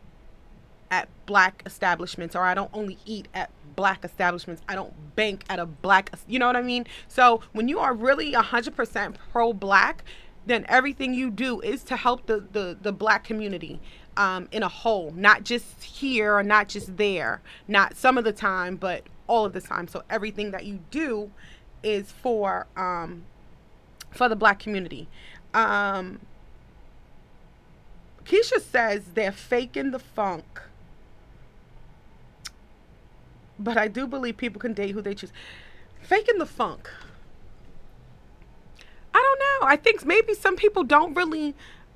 at 0.90 1.09
black 1.26 1.62
establishments 1.66 2.37
or 2.37 2.43
I 2.43 2.54
don't 2.54 2.71
only 2.73 2.99
eat 3.04 3.28
at 3.35 3.50
black 3.75 4.04
establishments. 4.04 4.62
I 4.69 4.75
don't 4.75 5.16
bank 5.16 5.45
at 5.49 5.59
a 5.59 5.66
black, 5.66 6.11
you 6.28 6.38
know 6.38 6.47
what 6.47 6.57
I 6.57 6.62
mean? 6.62 6.87
So 7.09 7.40
when 7.52 7.69
you 7.69 7.78
are 7.78 7.95
really 7.95 8.33
100% 8.33 9.16
pro 9.33 9.52
black, 9.52 10.04
then 10.47 10.66
everything 10.69 11.14
you 11.14 11.31
do 11.31 11.61
is 11.61 11.83
to 11.85 11.97
help 11.97 12.26
the, 12.26 12.45
the, 12.52 12.76
the 12.81 12.93
black 12.93 13.25
community 13.25 13.81
um, 14.16 14.49
in 14.52 14.62
a 14.62 14.69
whole, 14.69 15.11
not 15.12 15.45
just 15.45 15.83
here 15.83 16.35
or 16.37 16.43
not 16.43 16.69
just 16.69 16.97
there, 16.97 17.40
not 17.66 17.97
some 17.97 18.19
of 18.19 18.25
the 18.25 18.33
time, 18.33 18.76
but 18.76 19.04
all 19.26 19.45
of 19.45 19.52
the 19.52 19.61
time. 19.61 19.88
So 19.88 20.02
everything 20.11 20.50
that 20.50 20.64
you 20.64 20.81
do 20.90 21.31
is 21.83 22.11
for 22.11 22.66
um, 22.76 23.25
for 24.11 24.28
the 24.28 24.37
black 24.37 24.59
community. 24.59 25.09
Um, 25.52 26.21
Keisha 28.25 28.61
says 28.61 29.02
they're 29.14 29.33
faking 29.33 29.90
the 29.90 29.99
funk. 29.99 30.62
But 33.59 33.76
I 33.76 33.88
do 33.88 34.07
believe 34.07 34.37
people 34.37 34.61
can 34.61 34.73
date 34.73 34.93
who 34.93 35.02
they 35.02 35.14
choose. 35.14 35.33
Faking 36.00 36.38
the 36.38 36.47
funk. 36.47 36.90
I 39.14 39.19
don't 39.19 39.38
know. 39.38 39.69
I 39.69 39.76
think 39.76 40.04
maybe 40.04 40.35
some 40.35 40.57
people 40.57 40.83
don't 40.83 41.14
really 41.14 41.54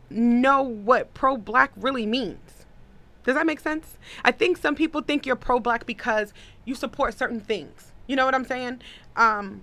know 0.08 0.62
what 0.62 1.14
pro 1.14 1.37
black 1.37 1.73
really 1.76 2.06
means. 2.06 2.64
Does 3.25 3.35
that 3.35 3.44
make 3.44 3.61
sense? 3.61 3.99
I 4.25 4.30
think 4.30 4.56
some 4.56 4.75
people 4.75 5.02
think 5.02 5.26
you're 5.26 5.37
pro 5.37 5.58
black 5.58 5.85
because 5.85 6.32
you 6.68 6.75
support 6.75 7.16
certain 7.16 7.40
things. 7.40 7.92
You 8.06 8.16
know 8.16 8.25
what 8.25 8.34
I'm 8.34 8.44
saying? 8.44 8.82
Um, 9.16 9.62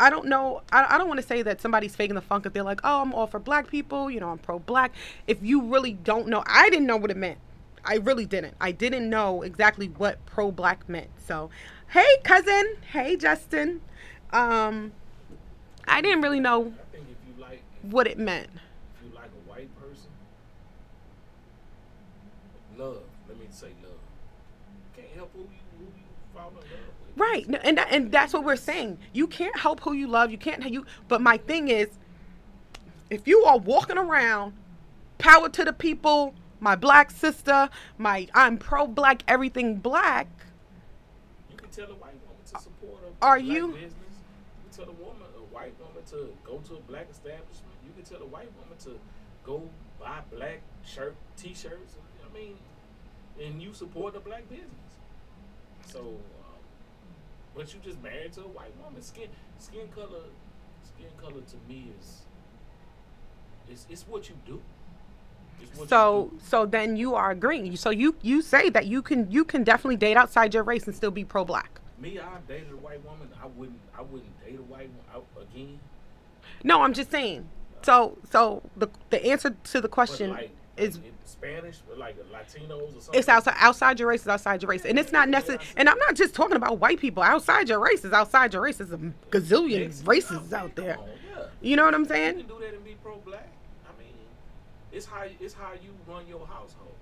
I 0.00 0.10
don't 0.10 0.26
know. 0.26 0.62
I, 0.72 0.94
I 0.94 0.98
don't 0.98 1.08
want 1.08 1.20
to 1.20 1.26
say 1.26 1.42
that 1.42 1.60
somebody's 1.60 1.94
faking 1.94 2.14
the 2.16 2.20
funk 2.20 2.46
if 2.46 2.52
they're 2.52 2.62
like, 2.62 2.80
oh, 2.84 3.02
I'm 3.02 3.14
all 3.14 3.26
for 3.26 3.38
black 3.38 3.68
people. 3.70 4.10
You 4.10 4.20
know, 4.20 4.30
I'm 4.30 4.38
pro 4.38 4.58
black. 4.58 4.92
If 5.26 5.38
you 5.42 5.62
really 5.62 5.92
don't 5.92 6.28
know, 6.28 6.42
I 6.46 6.70
didn't 6.70 6.86
know 6.86 6.96
what 6.96 7.10
it 7.10 7.16
meant. 7.16 7.38
I 7.84 7.96
really 7.96 8.26
didn't. 8.26 8.54
I 8.60 8.72
didn't 8.72 9.08
know 9.08 9.42
exactly 9.42 9.86
what 9.86 10.24
pro 10.26 10.50
black 10.50 10.88
meant. 10.88 11.08
So, 11.24 11.50
hey, 11.90 12.16
cousin. 12.24 12.76
Hey, 12.92 13.16
Justin. 13.16 13.80
Um, 14.32 14.92
I 15.86 16.00
didn't 16.00 16.22
really 16.22 16.40
know 16.40 16.72
I 16.92 16.96
think 16.96 17.08
if 17.10 17.16
you 17.36 17.42
like, 17.42 17.62
what 17.82 18.06
it 18.06 18.18
meant. 18.18 18.48
if 18.52 19.08
you 19.08 19.14
like 19.14 19.26
a 19.26 19.48
white 19.48 19.70
person, 19.80 20.10
love. 22.76 23.02
Let 23.28 23.38
me 23.38 23.46
say 23.50 23.68
love. 23.82 23.92
You 23.92 25.02
can't 25.02 25.14
help 25.14 25.30
who 25.34 25.42
you 25.42 25.46
who 25.78 25.84
you 25.84 26.06
fall 26.34 26.48
in 26.50 26.56
love 26.56 26.64
with. 27.02 27.05
Right. 27.16 27.46
And 27.64 27.78
that, 27.78 27.88
and 27.90 28.12
that's 28.12 28.32
what 28.34 28.44
we're 28.44 28.56
saying. 28.56 28.98
You 29.12 29.26
can't 29.26 29.58
help 29.58 29.80
who 29.80 29.92
you 29.94 30.06
love. 30.06 30.30
You 30.30 30.38
can't 30.38 30.62
you 30.70 30.84
but 31.08 31.20
my 31.22 31.38
thing 31.38 31.68
is 31.68 31.88
if 33.10 33.26
you 33.26 33.42
are 33.44 33.58
walking 33.58 33.96
around 33.96 34.52
power 35.18 35.48
to 35.48 35.64
the 35.64 35.72
people, 35.72 36.34
my 36.60 36.76
black 36.76 37.10
sister, 37.10 37.70
my 37.96 38.28
I'm 38.34 38.58
pro 38.58 38.86
black, 38.86 39.22
everything 39.26 39.76
black, 39.76 40.28
You 41.50 41.56
can 41.56 41.70
tell 41.70 41.86
a 41.86 41.94
white 41.94 42.14
woman 42.26 42.42
to 42.52 42.60
support 42.60 43.00
a 43.02 43.24
Are 43.24 43.38
black 43.38 43.48
you- 43.50 43.68
business. 43.68 43.92
You 43.92 44.70
can 44.70 44.84
tell 44.84 44.88
a 44.90 44.98
woman, 45.04 45.22
a 45.36 45.54
white 45.54 45.74
woman, 45.80 46.02
to 46.10 46.36
go 46.44 46.58
to 46.68 46.74
a 46.74 46.80
black 46.80 47.08
establishment. 47.10 47.72
You 47.84 47.92
can 47.94 48.04
tell 48.04 48.22
a 48.22 48.26
white 48.28 48.50
woman 48.60 48.76
to 48.84 48.98
go 49.44 49.70
buy 49.98 50.20
black 50.30 50.60
shirt, 50.84 51.14
t-shirts. 51.38 51.94
I 52.28 52.34
mean, 52.36 52.58
and 53.40 53.62
you 53.62 53.72
support 53.72 54.16
a 54.16 54.20
black 54.20 54.48
business. 54.50 54.68
So, 55.86 56.18
but 57.56 57.72
you 57.74 57.80
just 57.82 58.02
married 58.02 58.32
to 58.34 58.42
a 58.42 58.48
white 58.48 58.76
woman. 58.84 59.02
Skin, 59.02 59.28
skin 59.58 59.88
color, 59.88 60.24
skin 60.84 61.08
color 61.18 61.40
to 61.40 61.56
me 61.68 61.92
is 61.98 62.22
it's 63.68 63.86
it's 63.90 64.06
what 64.08 64.28
you 64.28 64.36
do. 64.46 64.62
It's 65.60 65.74
what 65.76 65.94
you 65.94 66.02
So 66.02 66.30
do. 66.30 66.38
so 66.42 66.66
then 66.66 66.96
you 66.96 67.14
are 67.14 67.30
agreeing. 67.30 67.76
So 67.76 67.90
you 67.90 68.16
you 68.22 68.42
say 68.42 68.70
that 68.70 68.86
you 68.86 69.02
can 69.02 69.30
you 69.30 69.44
can 69.44 69.64
definitely 69.64 69.96
date 69.96 70.16
outside 70.16 70.54
your 70.54 70.62
race 70.64 70.86
and 70.86 70.94
still 70.94 71.10
be 71.10 71.24
pro 71.24 71.44
black. 71.44 71.80
me, 71.98 72.18
I 72.20 72.38
dated 72.46 72.72
a 72.72 72.76
white 72.76 73.04
woman. 73.04 73.28
I 73.42 73.46
wouldn't 73.46 73.80
I 73.96 74.02
wouldn't 74.02 74.44
date 74.44 74.58
a 74.58 74.62
white 74.62 74.90
out 75.14 75.26
again. 75.40 75.80
No, 76.62 76.82
I'm 76.82 76.92
just 76.94 77.10
saying. 77.10 77.48
So 77.82 78.18
so 78.30 78.62
the 78.76 78.88
the 79.10 79.24
answer 79.26 79.50
to 79.50 79.80
the 79.80 79.88
But 79.88 79.90
question 79.90 80.30
like 80.30 80.50
in 80.76 80.92
Spanish, 81.24 81.78
like 81.96 82.16
Latinos 82.32 82.96
or 82.96 83.00
something. 83.00 83.18
it's 83.18 83.28
outside 83.28 83.54
outside 83.58 83.98
your 83.98 84.08
race 84.08 84.22
is 84.22 84.28
outside 84.28 84.62
your 84.62 84.70
race, 84.70 84.84
and 84.84 84.98
it's 84.98 85.12
not 85.12 85.28
necessary. 85.28 85.58
And 85.76 85.88
I'm 85.88 85.98
not 85.98 86.14
just 86.14 86.34
talking 86.34 86.56
about 86.56 86.78
white 86.78 87.00
people. 87.00 87.22
Outside 87.22 87.68
your 87.68 87.80
race 87.80 88.04
is 88.04 88.12
outside 88.12 88.52
your 88.52 88.62
race. 88.62 88.76
There's 88.78 88.92
a 88.92 88.98
gazillion 89.30 89.84
Mexican. 89.86 90.06
races 90.06 90.52
out 90.52 90.74
there. 90.76 90.98
on, 90.98 91.08
yeah. 91.36 91.44
You 91.62 91.76
know 91.76 91.84
what 91.84 91.94
I'm 91.94 92.02
You 92.02 92.08
saying? 92.08 92.38
can 92.38 92.46
do 92.46 92.58
that 92.60 92.74
and 92.74 92.84
be 92.84 92.96
pro 93.02 93.16
black. 93.18 93.48
I 93.86 93.98
mean, 94.02 94.12
it's 94.92 95.06
how 95.06 95.24
it's 95.40 95.54
how 95.54 95.72
you 95.82 95.90
run 96.06 96.26
your 96.28 96.46
household. 96.46 96.92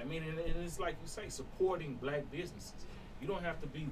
I 0.00 0.04
mean, 0.04 0.22
and, 0.24 0.38
and 0.38 0.64
it's 0.64 0.78
like 0.80 0.96
you 1.02 1.06
say, 1.08 1.28
supporting 1.28 1.94
black 2.00 2.30
businesses. 2.30 2.74
You 3.20 3.28
don't 3.28 3.44
have 3.44 3.60
to 3.60 3.66
be 3.68 3.86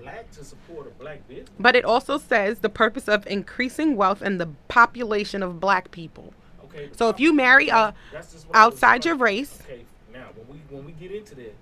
black 0.00 0.30
to 0.32 0.44
support 0.44 0.86
a 0.86 0.90
black 1.02 1.26
business. 1.28 1.50
But 1.58 1.76
it 1.76 1.84
also 1.84 2.16
says 2.16 2.60
the 2.60 2.70
purpose 2.70 3.08
of 3.08 3.26
increasing 3.26 3.96
wealth 3.96 4.22
and 4.22 4.40
the 4.40 4.48
population 4.68 5.42
of 5.42 5.60
black 5.60 5.90
people. 5.90 6.32
Okay. 6.74 6.90
So 6.96 7.08
if 7.08 7.20
you 7.20 7.34
marry 7.34 7.68
a 7.68 7.94
That's 8.12 8.32
just 8.32 8.48
what 8.48 8.56
I 8.56 8.66
was 8.66 8.74
outside 8.74 9.04
your 9.04 9.16
race, 9.16 9.58
Okay. 9.64 9.84
Now, 10.12 10.28
when 10.36 10.48
we 10.48 10.76
when 10.76 10.84
we 10.84 10.92
get 10.92 11.10
into 11.10 11.34
that, 11.36 11.54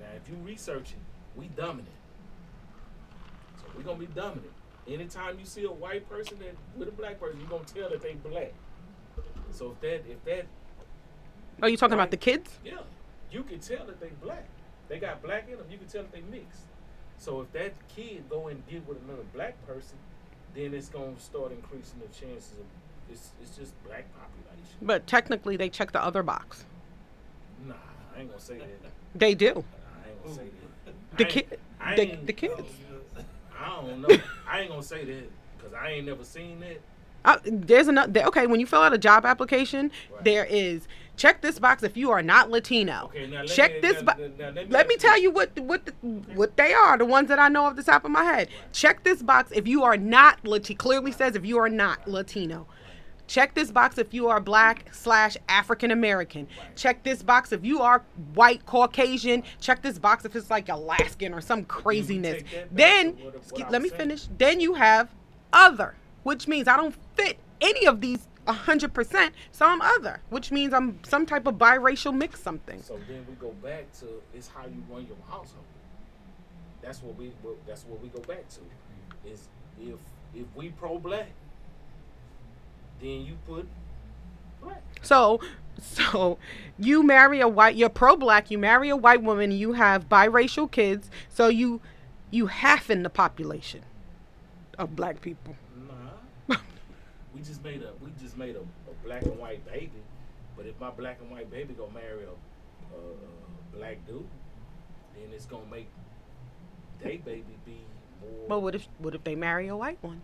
now 0.00 0.06
if 0.16 0.28
you 0.28 0.36
research 0.44 0.92
it, 0.92 0.98
we 1.36 1.46
dominant. 1.48 1.88
So 3.58 3.64
we're 3.76 3.82
gonna 3.82 3.98
be 3.98 4.06
dominant. 4.06 4.52
Anytime 4.86 5.38
you 5.38 5.44
see 5.44 5.64
a 5.64 5.70
white 5.70 6.08
person 6.08 6.38
that 6.38 6.54
with 6.76 6.88
a 6.88 6.92
black 6.92 7.20
person, 7.20 7.40
you're 7.40 7.48
gonna 7.48 7.64
tell 7.64 7.90
that 7.90 8.02
they 8.02 8.14
black. 8.14 8.52
So 9.50 9.72
if 9.72 9.80
that 9.80 10.10
if 10.10 10.24
that 10.24 10.46
are 11.60 11.68
you 11.68 11.76
talking 11.76 11.94
about 11.94 12.10
the 12.10 12.16
kids? 12.16 12.58
yeah, 12.64 12.78
you 13.30 13.42
can 13.42 13.58
tell 13.58 13.84
that 13.86 14.00
they 14.00 14.10
black. 14.22 14.46
They 14.88 14.98
got 14.98 15.22
black 15.22 15.48
in 15.50 15.56
them. 15.56 15.66
You 15.70 15.78
can 15.78 15.88
tell 15.88 16.02
that 16.02 16.12
they 16.12 16.22
mixed. 16.30 16.62
So 17.18 17.40
if 17.40 17.52
that 17.52 17.74
kid 17.88 18.24
go 18.30 18.48
and 18.48 18.62
get 18.68 18.86
with 18.86 19.02
another 19.02 19.24
black 19.34 19.54
person, 19.66 19.98
then 20.54 20.72
it's 20.72 20.88
gonna 20.88 21.18
start 21.18 21.52
increasing 21.52 22.00
the 22.00 22.06
chances 22.06 22.52
of 22.52 22.66
it's 23.10 23.30
it's 23.42 23.56
just 23.56 23.72
black 23.84 24.04
population. 24.14 24.76
But 24.82 25.06
technically, 25.06 25.56
they 25.56 25.68
check 25.68 25.92
the 25.92 26.02
other 26.02 26.22
box. 26.22 26.64
Nah, 27.66 27.74
I 28.16 28.20
ain't 28.20 28.28
gonna 28.30 28.40
say 28.40 28.58
that. 28.58 28.68
They 29.14 29.34
do. 29.34 29.64
I 30.04 30.08
ain't 30.08 30.22
gonna 30.22 30.34
say 30.34 30.42
that. 30.86 31.18
The 31.18 31.24
kid, 31.24 31.58
the, 31.96 32.18
the 32.26 32.32
kids. 32.32 32.62
I 33.58 33.68
don't 33.80 34.00
know. 34.02 34.16
I 34.48 34.60
ain't 34.60 34.70
gonna 34.70 34.82
say 34.82 35.04
that 35.04 35.30
because 35.56 35.74
I 35.74 35.90
ain't 35.90 36.06
never 36.06 36.24
seen 36.24 36.60
that. 36.60 36.80
Uh, 37.24 37.38
there's 37.44 37.88
another. 37.88 38.22
Okay, 38.26 38.46
when 38.46 38.60
you 38.60 38.66
fill 38.66 38.80
out 38.82 38.92
a 38.92 38.98
job 38.98 39.26
application, 39.26 39.90
Right. 40.12 40.24
there 40.24 40.44
is 40.44 40.86
check 41.16 41.42
this 41.42 41.58
box 41.58 41.82
if 41.82 41.96
you 41.96 42.12
are 42.12 42.22
not 42.22 42.48
Latino. 42.48 43.06
Okay, 43.06 43.26
now 43.26 43.40
let 43.40 43.48
check 43.48 43.74
me- 43.74 43.80
this 43.80 44.00
box. 44.02 44.20
let 44.38 44.54
me 44.54 44.64
Let 44.70 44.86
me 44.86 44.96
tell 44.96 45.16
you- 45.16 45.24
you 45.24 45.30
what 45.32 45.58
what 45.58 45.84
the, 45.86 45.92
what 46.34 46.56
they 46.56 46.72
are. 46.72 46.96
The 46.96 47.04
ones 47.04 47.28
that 47.28 47.40
I 47.40 47.48
know 47.48 47.64
off 47.64 47.74
the 47.74 47.82
top 47.82 48.04
of 48.04 48.12
my 48.12 48.22
head. 48.22 48.48
Check 48.72 49.02
this 49.02 49.20
box 49.20 49.50
if 49.52 49.66
you 49.66 49.82
are 49.82 49.96
not 49.96 50.42
Latino. 50.46 50.78
Clearly 50.78 51.10
says 51.10 51.34
if 51.34 51.44
you 51.44 51.58
are 51.58 51.68
not 51.68 52.06
Latino. 52.06 52.68
Check 53.28 53.54
this 53.54 53.70
box 53.70 53.98
if 53.98 54.12
you 54.12 54.26
are 54.28 54.40
black 54.40 54.86
slash 54.92 55.36
African 55.48 55.90
American. 55.92 56.48
Check 56.74 57.02
this 57.04 57.22
box 57.22 57.52
if 57.52 57.64
you 57.64 57.80
are 57.82 58.02
white 58.34 58.64
Caucasian. 58.66 59.44
Check 59.60 59.82
this 59.82 59.98
box 59.98 60.24
if 60.24 60.34
it's 60.34 60.50
like 60.50 60.68
Alaskan 60.68 61.32
or 61.34 61.40
some 61.40 61.64
craziness. 61.66 62.42
take 62.42 62.50
that 62.50 62.74
back 62.74 62.76
Then 62.76 63.16
to 63.16 63.22
what- 63.24 63.34
what 63.34 63.44
sk- 63.44 63.60
I 63.60 63.68
let 63.70 63.82
me 63.82 63.88
saying. 63.90 64.00
finish. 64.00 64.28
Then 64.38 64.60
you 64.60 64.74
have 64.74 65.14
other, 65.52 65.94
which 66.24 66.48
means 66.48 66.66
I 66.66 66.76
don't 66.76 66.94
fit 67.14 67.38
any 67.60 67.86
of 67.86 68.00
these 68.00 68.26
100%, 68.46 69.34
so 69.52 69.66
I'm 69.66 69.82
other, 69.82 70.20
which 70.30 70.50
means 70.50 70.72
I'm 70.72 70.98
some 71.04 71.26
type 71.26 71.46
of 71.46 71.56
biracial 71.56 72.14
mix 72.16 72.40
something. 72.42 72.82
So 72.82 72.98
then 73.06 73.26
we 73.28 73.34
go 73.34 73.50
back 73.62 73.92
to 74.00 74.22
it's 74.34 74.48
how 74.48 74.64
you 74.64 74.82
run 74.90 75.06
your 75.06 75.18
household. 75.28 75.64
That's 76.80 77.02
what 77.02 77.14
we 77.16 77.30
that's 77.66 77.84
what 77.84 78.00
we 78.00 78.08
go 78.08 78.20
back 78.20 78.48
to. 78.48 78.60
Is 79.30 79.48
if 79.78 79.98
if 80.34 80.46
we 80.54 80.70
pro 80.70 80.98
black, 80.98 81.28
then 83.00 83.24
you 83.24 83.36
put 83.46 83.66
black. 84.62 84.82
So, 85.02 85.40
so 85.80 86.38
you 86.78 87.02
marry 87.02 87.40
a 87.40 87.48
white, 87.48 87.76
you're 87.76 87.88
pro-black, 87.88 88.50
you 88.50 88.58
marry 88.58 88.88
a 88.88 88.96
white 88.96 89.22
woman, 89.22 89.50
you 89.50 89.72
have 89.72 90.08
biracial 90.08 90.70
kids, 90.70 91.10
so 91.28 91.48
you 91.48 91.80
you 92.30 92.46
half 92.46 92.90
in 92.90 93.02
the 93.02 93.10
population 93.10 93.82
of 94.78 94.94
black 94.94 95.20
people. 95.20 95.56
Nah. 96.48 96.56
we 97.34 97.40
just 97.40 97.62
made 97.64 97.82
a 97.82 97.92
we 98.02 98.10
just 98.20 98.36
made 98.36 98.56
a, 98.56 98.60
a 98.60 98.94
black 99.04 99.22
and 99.22 99.38
white 99.38 99.66
baby. 99.66 99.90
But 100.56 100.66
if 100.66 100.78
my 100.80 100.90
black 100.90 101.18
and 101.20 101.30
white 101.30 101.50
baby 101.50 101.74
gonna 101.74 101.92
marry 101.92 102.24
a, 102.24 102.96
a, 102.96 102.98
a 102.98 103.76
black 103.76 104.04
dude, 104.06 104.26
then 105.14 105.32
it's 105.32 105.46
gonna 105.46 105.70
make 105.70 105.88
they 107.00 107.16
baby 107.18 107.44
be 107.64 107.78
more. 108.20 108.48
But 108.48 108.60
what 108.60 108.74
if 108.74 108.88
what 108.98 109.14
if 109.14 109.24
they 109.24 109.34
marry 109.34 109.68
a 109.68 109.76
white 109.76 109.98
one? 110.02 110.20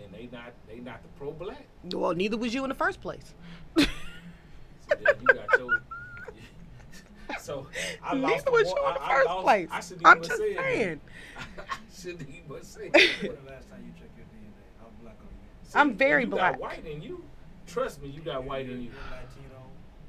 See, 0.00 0.06
that's 0.06 0.12
something. 0.12 0.12
Then 0.12 0.30
they 0.30 0.36
not 0.36 0.52
they 0.68 0.78
not 0.80 1.02
the 1.02 1.08
pro 1.18 1.32
black. 1.32 1.66
Well, 1.92 2.14
neither 2.14 2.36
was 2.36 2.52
you 2.54 2.62
in 2.64 2.68
the 2.68 2.74
first 2.74 3.00
place. 3.00 3.34
So 4.88 4.96
then 5.04 5.14
you 5.20 5.26
got 5.34 5.58
your. 5.58 5.80
So 7.40 7.66
I 8.02 8.14
lost 8.14 8.44
Neither 8.46 8.50
was 8.50 8.68
you 8.68 8.76
in 8.76 8.82
the 8.94 9.00
I- 9.00 9.06
I 9.06 9.14
first 9.14 9.26
lost- 9.26 9.44
place. 9.44 9.68
I 9.70 9.80
shouldn't 9.80 10.06
I'm 10.06 10.18
just 10.22 10.36
say 10.36 10.44
it. 10.50 10.58
saying. 10.58 11.00
I 11.58 11.62
shouldn't 11.96 12.28
even 12.28 12.62
say. 12.64 12.80
When 12.90 12.92
the 13.44 13.50
last 13.50 13.70
time 13.70 13.84
you 13.86 13.92
checked 13.98 14.16
your 14.18 14.26
DNA? 14.26 14.50
How 14.80 14.86
black 15.00 15.14
are 15.14 15.22
you? 15.22 15.48
See, 15.62 15.78
I'm 15.78 15.94
very 15.94 16.22
you 16.24 16.28
black. 16.30 16.52
Got 16.54 16.60
white 16.60 16.86
in 16.86 17.02
you. 17.02 17.22
Trust 17.68 18.02
me, 18.02 18.08
you 18.08 18.20
got 18.20 18.42
white 18.42 18.68
in 18.68 18.82
you. 18.82 18.90
You're 18.90 18.92
Latino. 19.12 19.62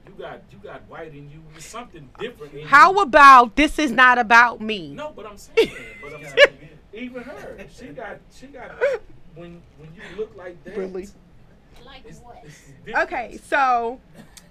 You 0.07 0.13
got 0.17 0.41
you 0.51 0.57
got 0.63 0.81
white 0.89 1.13
in 1.13 1.29
you. 1.29 1.43
There's 1.51 1.63
something 1.65 2.09
different 2.19 2.55
in 2.55 2.65
How 2.67 2.91
you. 2.93 3.01
about 3.01 3.55
this 3.55 3.77
is 3.77 3.91
not 3.91 4.17
about 4.17 4.59
me? 4.61 4.91
No, 4.95 5.13
but 5.15 5.27
I'm 5.27 5.37
saying, 5.37 5.71
but 6.01 6.15
I'm 6.15 6.23
saying, 6.23 6.69
even 6.91 7.21
her, 7.21 7.57
she 7.71 7.85
got 7.89 8.17
she 8.35 8.47
got 8.47 8.71
when 9.35 9.61
when 9.77 9.89
you 9.95 10.01
look 10.17 10.35
like 10.35 10.61
that. 10.63 10.77
Really? 10.77 11.07
Like 11.85 12.03
It's, 12.05 12.19
what? 12.19 12.43
it's. 12.45 12.97
Okay, 12.99 13.39
so 13.47 13.99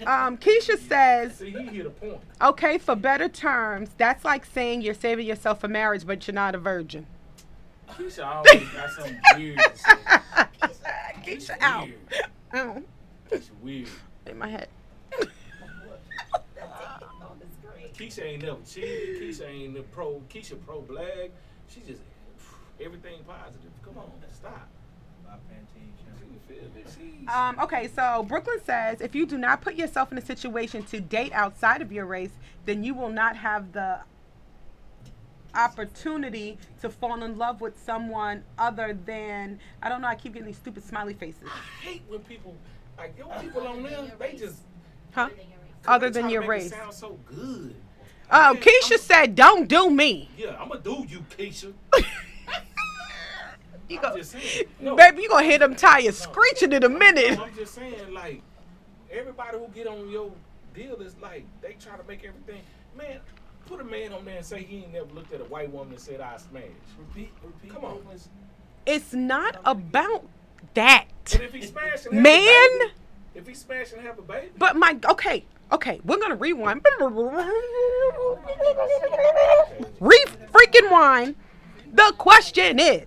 um, 0.07 0.37
Keisha 0.39 0.79
says, 0.79 1.37
See, 1.37 1.51
he 1.51 1.63
hit 1.67 1.87
a 1.87 1.91
point. 1.91 2.19
okay, 2.41 2.79
for 2.79 2.97
better 2.97 3.29
terms, 3.29 3.91
that's 3.99 4.25
like 4.25 4.45
saying 4.47 4.83
you're 4.83 4.95
saving 4.95 5.27
yourself 5.27 5.61
for 5.61 5.69
marriage, 5.69 6.07
but 6.07 6.27
you're 6.27 6.35
not 6.35 6.55
a 6.55 6.59
virgin. 6.59 7.07
Keisha 7.91 8.25
always 8.27 8.69
got 8.71 8.91
something 8.91 9.21
weird 9.37 9.59
to 9.59 9.77
say. 9.77 9.93
Keisha, 11.25 11.57
out. 11.61 11.85
Weird. 11.87 11.99
Ow. 12.55 12.83
Keisha 13.31 13.51
weird. 13.63 13.89
In 14.27 14.39
my 14.39 14.49
head. 14.49 14.69
That's 15.21 15.31
great. 17.63 17.95
Keisha 17.95 18.25
ain't 18.25 18.43
never 18.43 18.59
cheated. 18.67 19.21
Keisha 19.21 19.49
ain't 19.49 19.75
the 19.75 19.83
pro. 19.83 20.23
Keisha 20.33 20.57
pro 20.67 20.81
black. 20.81 21.31
She 21.69 21.81
just 21.81 22.03
everything 22.85 23.23
positive. 23.27 23.71
Come 23.85 23.99
on, 23.99 24.11
stop. 24.33 24.69
My 25.27 25.35
Pantene 25.35 25.93
You 25.99 26.05
shampoo. 26.05 26.39
feel 26.49 26.65
me? 26.75 27.19
She's- 27.27 27.35
Um, 27.35 27.59
okay, 27.61 27.89
so 27.89 28.23
Brooklyn 28.25 28.61
says 28.65 29.01
if 29.01 29.15
you 29.15 29.27
do 29.27 29.39
not 29.39 29.61
put 29.61 29.75
yourself 29.75 30.11
in 30.13 30.19
a 30.19 30.23
situation 30.23 30.83
to 30.85 31.01
date 31.01 31.33
outside 31.33 31.83
of 31.83 31.93
your 31.93 32.07
race, 32.07 32.33
then 32.65 32.83
you 32.85 32.95
will 32.95 33.11
not 33.11 33.37
have 33.37 33.73
the 33.73 34.01
opportunity 35.55 36.57
to 36.81 36.89
fall 36.89 37.23
in 37.25 37.37
love 37.37 37.61
with 37.61 37.77
someone 37.85 38.45
other 38.59 38.97
than 39.05 39.59
I 39.83 39.89
don't 39.89 40.01
know. 40.01 40.07
I 40.09 40.15
keep 40.15 40.33
getting 40.35 40.47
these 40.47 40.57
stupid 40.57 40.85
smiley 40.85 41.15
faces. 41.15 41.43
I 41.47 41.85
hate 41.85 42.03
when 42.09 42.21
people 42.21 42.55
like 42.97 43.17
your 43.19 43.29
people 43.41 43.67
on 43.67 43.83
there. 43.83 44.13
They 44.19 44.35
just 44.37 44.63
Huh? 45.13 45.29
Other 45.29 45.35
than 45.39 45.49
your 45.51 45.59
race. 45.63 45.73
Other 45.89 46.11
they 46.11 46.21
than 46.21 46.31
your 46.31 46.43
race. 46.47 46.71
Sound 46.71 46.95
so 46.95 47.19
good. 47.27 47.75
Oh, 48.31 48.55
Man, 48.55 48.63
Keisha 48.63 48.93
I'm- 48.93 49.01
said, 49.01 49.35
"Don't 49.35 49.67
do 49.69 49.91
me." 49.91 50.31
Yeah, 50.37 50.57
I'm 50.61 50.69
gonna 50.69 50.81
do 50.81 51.05
you, 51.09 51.25
Keisha. 51.37 51.73
You 53.91 53.99
I'm 53.99 54.15
go, 54.15 54.23
saying. 54.23 54.65
No, 54.79 54.95
baby, 54.95 55.23
you 55.23 55.29
gonna 55.29 55.45
hear 55.45 55.59
them 55.59 55.75
tires 55.75 56.17
screeching 56.17 56.73
in 56.73 56.85
a 56.85 56.89
minute. 56.89 57.37
No, 57.37 57.45
I'm 57.45 57.55
just 57.57 57.75
saying, 57.75 58.15
like, 58.15 58.41
everybody 59.11 59.59
who 59.59 59.67
get 59.75 59.89
on 59.89 60.09
your 60.09 60.31
deal 60.75 60.95
is 61.03 61.17
like 61.21 61.45
they 61.61 61.73
try 61.73 61.97
to 61.97 62.05
make 62.07 62.25
everything. 62.25 62.63
Man, 62.97 63.19
put 63.67 63.81
a 63.81 63.85
man 63.85 64.13
on 64.13 64.25
there 64.25 64.37
and 64.37 64.47
say 64.47 64.63
he 64.63 64.79
ain't 64.79 64.93
never 64.93 65.13
looked 65.13 65.33
at 65.33 65.41
a 65.41 65.45
white 65.45 65.73
woman 65.73 65.95
and 65.95 66.01
said 66.01 66.21
I 66.21 66.37
smash. 66.37 66.63
Repeat, 66.99 67.33
repeat. 67.45 67.73
Come 67.73 67.85
on. 67.85 67.99
It's 68.87 69.13
not 69.13 69.61
about 69.65 70.25
that, 70.75 71.07
But 71.25 71.41
if 71.43 71.53
he 71.53 71.63
smash 71.63 72.07
and 72.07 72.15
have 72.15 72.21
a 72.21 72.21
man. 72.23 72.79
baby, 72.79 72.93
if 73.35 73.47
he 73.49 73.55
smash 73.55 73.93
and 73.93 74.03
have 74.03 74.19
a 74.21 74.23
baby, 74.23 74.49
But 74.57 74.77
my 74.77 74.97
okay, 75.11 75.45
okay, 75.73 76.01
we're 76.05 76.19
gonna 76.19 76.37
rewind. 76.37 76.87
Oh 77.03 78.39
Re 80.01 80.25
freaking 80.53 80.91
wind. 80.91 81.35
The 81.93 82.15
question 82.19 82.79
is, 82.79 83.07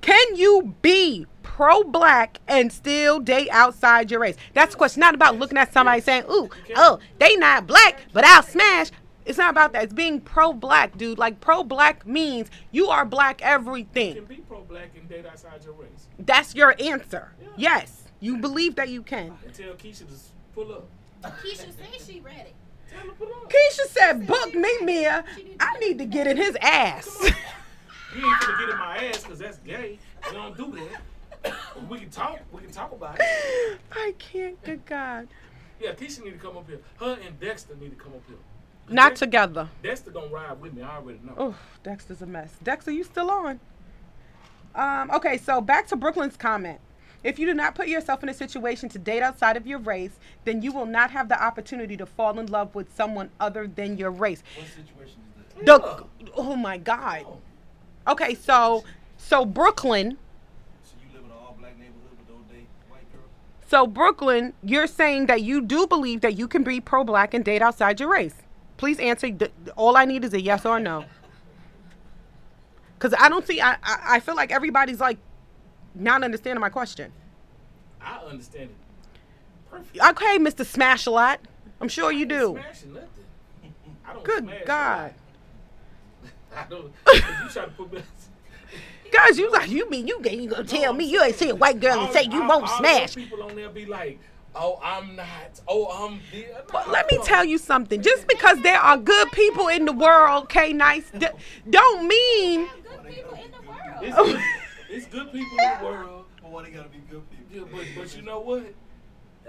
can 0.00 0.36
you 0.36 0.74
be 0.82 1.26
pro 1.42 1.82
black 1.82 2.38
and 2.46 2.72
still 2.72 3.18
date 3.20 3.48
outside 3.50 4.10
your 4.10 4.20
race? 4.20 4.36
That's 4.54 4.72
the 4.72 4.78
question. 4.78 5.00
Not 5.00 5.14
about 5.14 5.38
looking 5.38 5.58
at 5.58 5.72
somebody 5.72 6.00
saying, 6.00 6.24
"Ooh, 6.30 6.50
oh, 6.76 6.98
they 7.18 7.36
not 7.36 7.66
black, 7.66 8.00
but 8.12 8.24
I'll 8.24 8.42
smash." 8.42 8.90
It's 9.24 9.38
not 9.38 9.50
about 9.50 9.72
that. 9.72 9.82
It's 9.84 9.92
being 9.92 10.20
pro-black, 10.20 10.96
dude. 10.96 11.18
Like 11.18 11.40
pro-black 11.40 12.06
means 12.06 12.48
you 12.70 12.88
are 12.88 13.04
black 13.04 13.42
everything. 13.42 14.14
You 14.14 14.22
can 14.22 14.24
be 14.24 14.36
pro-black 14.36 14.90
and 14.96 15.08
date 15.08 15.26
outside 15.26 15.64
your 15.64 15.74
race. 15.74 16.06
That's 16.18 16.54
your 16.54 16.76
answer. 16.80 17.32
Yeah. 17.40 17.48
Yes, 17.56 18.04
you 18.20 18.38
believe 18.38 18.76
that 18.76 18.88
you 18.88 19.02
can. 19.02 19.36
And 19.44 19.52
tell 19.52 19.72
Keisha 19.74 20.06
to 20.06 20.14
pull 20.54 20.72
up. 20.72 20.88
Keisha 21.42 21.76
said 21.76 21.88
she 22.06 22.20
ready. 22.20 22.54
Tell 22.88 23.00
her 23.00 23.12
pull 23.18 23.28
up. 23.28 23.50
Keisha 23.50 23.88
said, 23.88 24.26
"Book 24.28 24.54
me, 24.54 24.70
Mia. 24.82 25.24
I 25.58 25.78
need 25.80 25.98
to 25.98 26.04
get 26.04 26.28
in 26.28 26.36
his 26.36 26.56
ass." 26.60 27.32
You 28.16 28.24
ain't 28.24 28.40
finna 28.40 28.58
get 28.60 28.68
in 28.70 28.78
my 28.78 28.96
ass 29.08 29.22
because 29.22 29.38
that's 29.38 29.58
gay. 29.58 29.98
We 30.26 30.32
don't 30.32 30.56
do 30.56 30.78
that. 31.42 31.54
we 31.88 31.98
can 31.98 32.10
talk. 32.10 32.40
We 32.52 32.62
can 32.62 32.70
talk 32.70 32.92
about 32.92 33.16
it. 33.20 33.78
I 33.92 34.14
can't. 34.18 34.62
Good 34.64 34.86
God. 34.86 35.28
Yeah, 35.80 35.92
Keisha 35.92 36.24
need 36.24 36.32
to 36.32 36.38
come 36.38 36.56
up 36.56 36.66
here. 36.68 36.80
Her 36.98 37.18
and 37.24 37.38
Dexter 37.38 37.76
need 37.76 37.90
to 37.90 38.02
come 38.02 38.14
up 38.14 38.22
here. 38.26 38.38
Not 38.88 39.10
Dexter, 39.10 39.26
together. 39.26 39.68
Dexter 39.82 40.10
don't 40.10 40.32
ride 40.32 40.60
with 40.60 40.72
me. 40.72 40.82
I 40.82 40.96
already 40.96 41.20
know. 41.24 41.34
Oh, 41.36 41.54
Dexter's 41.82 42.22
a 42.22 42.26
mess. 42.26 42.54
Dexter, 42.62 42.92
you 42.92 43.04
still 43.04 43.30
on? 43.30 43.60
Um, 44.74 45.10
okay, 45.10 45.36
so 45.36 45.60
back 45.60 45.86
to 45.88 45.96
Brooklyn's 45.96 46.36
comment. 46.36 46.80
If 47.24 47.38
you 47.38 47.46
do 47.46 47.54
not 47.54 47.74
put 47.74 47.88
yourself 47.88 48.22
in 48.22 48.28
a 48.28 48.34
situation 48.34 48.88
to 48.90 48.98
date 48.98 49.22
outside 49.22 49.56
of 49.56 49.66
your 49.66 49.80
race, 49.80 50.18
then 50.44 50.62
you 50.62 50.72
will 50.72 50.86
not 50.86 51.10
have 51.10 51.28
the 51.28 51.42
opportunity 51.42 51.96
to 51.96 52.06
fall 52.06 52.38
in 52.38 52.46
love 52.46 52.74
with 52.74 52.94
someone 52.94 53.30
other 53.40 53.66
than 53.66 53.98
your 53.98 54.10
race. 54.10 54.42
What 54.56 54.68
situation 54.68 55.20
is 55.58 55.66
that? 55.66 55.66
The, 55.66 56.04
oh 56.36 56.54
my 56.54 56.78
God. 56.78 57.24
Oh, 57.26 57.38
Okay, 58.08 58.34
so 58.34 58.84
so 59.16 59.44
Brooklyn, 59.44 60.16
So 60.84 60.92
you 61.02 61.12
live 61.16 61.24
in 61.24 61.30
an 61.30 61.36
all 61.36 61.56
black 61.58 61.78
neighborhood 61.78 62.02
but 62.16 62.28
don't 62.28 62.48
date 62.48 62.68
white 62.88 63.10
girls? 63.12 63.24
so 63.68 63.86
Brooklyn, 63.86 64.52
you're 64.62 64.86
saying 64.86 65.26
that 65.26 65.42
you 65.42 65.60
do 65.60 65.86
believe 65.86 66.20
that 66.20 66.38
you 66.38 66.46
can 66.48 66.62
be 66.62 66.80
pro-black 66.80 67.34
and 67.34 67.44
date 67.44 67.62
outside 67.62 67.98
your 68.00 68.10
race. 68.10 68.34
Please 68.76 68.98
answer. 69.00 69.30
th- 69.30 69.50
All 69.76 69.96
I 69.96 70.04
need 70.04 70.24
is 70.24 70.34
a 70.34 70.40
yes 70.40 70.64
or 70.66 70.76
a 70.76 70.80
no. 70.80 71.04
Cause 72.98 73.14
I 73.18 73.28
don't 73.28 73.46
see. 73.46 73.60
I 73.60 73.72
I, 73.82 73.98
I 74.16 74.20
feel 74.20 74.36
like 74.36 74.50
everybody's 74.52 75.00
like 75.00 75.18
not 75.94 76.22
understanding 76.22 76.60
my 76.60 76.68
question. 76.70 77.12
I 78.00 78.18
understand 78.18 78.70
it. 78.70 78.76
Perfect. 79.70 79.98
Okay, 80.00 80.38
Mr. 80.38 80.64
Smash 80.64 81.06
a 81.06 81.10
lot. 81.10 81.40
I'm 81.80 81.88
sure 81.88 82.10
you 82.12 82.24
do. 82.24 82.52
Smashing 82.58 82.94
nothing. 82.94 83.08
I 84.06 84.12
don't 84.14 84.24
Good 84.24 84.44
smash 84.44 84.62
a 84.62 84.64
God. 84.66 85.14
Lot. 86.56 86.66
I 86.66 86.68
don't. 86.70 86.92
if 87.08 87.40
you 87.42 87.48
try 87.50 87.64
to 87.64 87.70
put 87.70 87.92
me. 87.92 88.00
Guys, 89.12 89.38
you 89.38 89.50
like 89.52 89.70
you 89.70 89.88
mean 89.88 90.06
you 90.06 90.20
ain't 90.24 90.42
you 90.42 90.50
gonna 90.50 90.64
tell 90.64 90.92
me 90.92 91.04
you 91.04 91.22
ain't 91.22 91.36
see 91.36 91.50
a 91.50 91.54
white 91.54 91.80
girl 91.80 92.00
and 92.00 92.12
say 92.12 92.24
you 92.24 92.42
All- 92.42 92.48
won't 92.48 92.68
all 92.68 92.78
smash. 92.78 93.14
People 93.14 93.42
on 93.44 93.54
there 93.54 93.68
be 93.68 93.86
like, 93.86 94.18
"Oh, 94.54 94.80
I'm 94.82 95.14
not. 95.14 95.60
Oh, 95.68 95.86
I'm." 95.86 96.20
The-. 96.32 96.46
Uh, 96.52 96.62
but 96.72 96.90
let 96.90 97.10
me 97.10 97.18
tell 97.22 97.44
you 97.44 97.56
something. 97.58 98.02
Just 98.02 98.26
because 98.26 98.60
there 98.62 98.78
are 98.78 98.96
good 98.98 99.30
people 99.32 99.68
in 99.68 99.84
the 99.84 99.92
world, 99.92 100.44
okay, 100.44 100.72
nice, 100.72 101.08
d- 101.16 101.28
don't 101.70 102.08
mean 102.08 102.66
Have 102.66 102.82
good 102.84 103.14
people 103.14 103.34
in 103.34 103.50
the 103.52 103.68
world. 103.68 104.02
It's 104.02 104.16
good, 104.16 104.40
it's 104.90 105.06
good 105.06 105.32
people 105.32 105.56
in 105.58 105.78
the 105.78 105.84
world. 105.84 106.24
But 106.42 106.50
why 106.50 106.64
they 106.64 106.70
gotta 106.70 106.88
be 106.88 106.98
good 107.08 107.22
people? 107.30 107.46
Yeah, 107.52 107.62
but 107.72 107.86
but 108.02 108.16
you 108.16 108.22
know 108.22 108.40
what? 108.40 108.64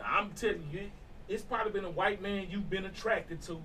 I'm 0.06 0.32
telling 0.34 0.70
you, 0.72 0.92
it's 1.28 1.44
probably 1.44 1.72
been 1.72 1.86
a 1.86 1.90
white 1.90 2.22
man 2.22 2.48
you've 2.52 2.70
been 2.70 2.86
attracted 2.86 3.42
to, 3.44 3.60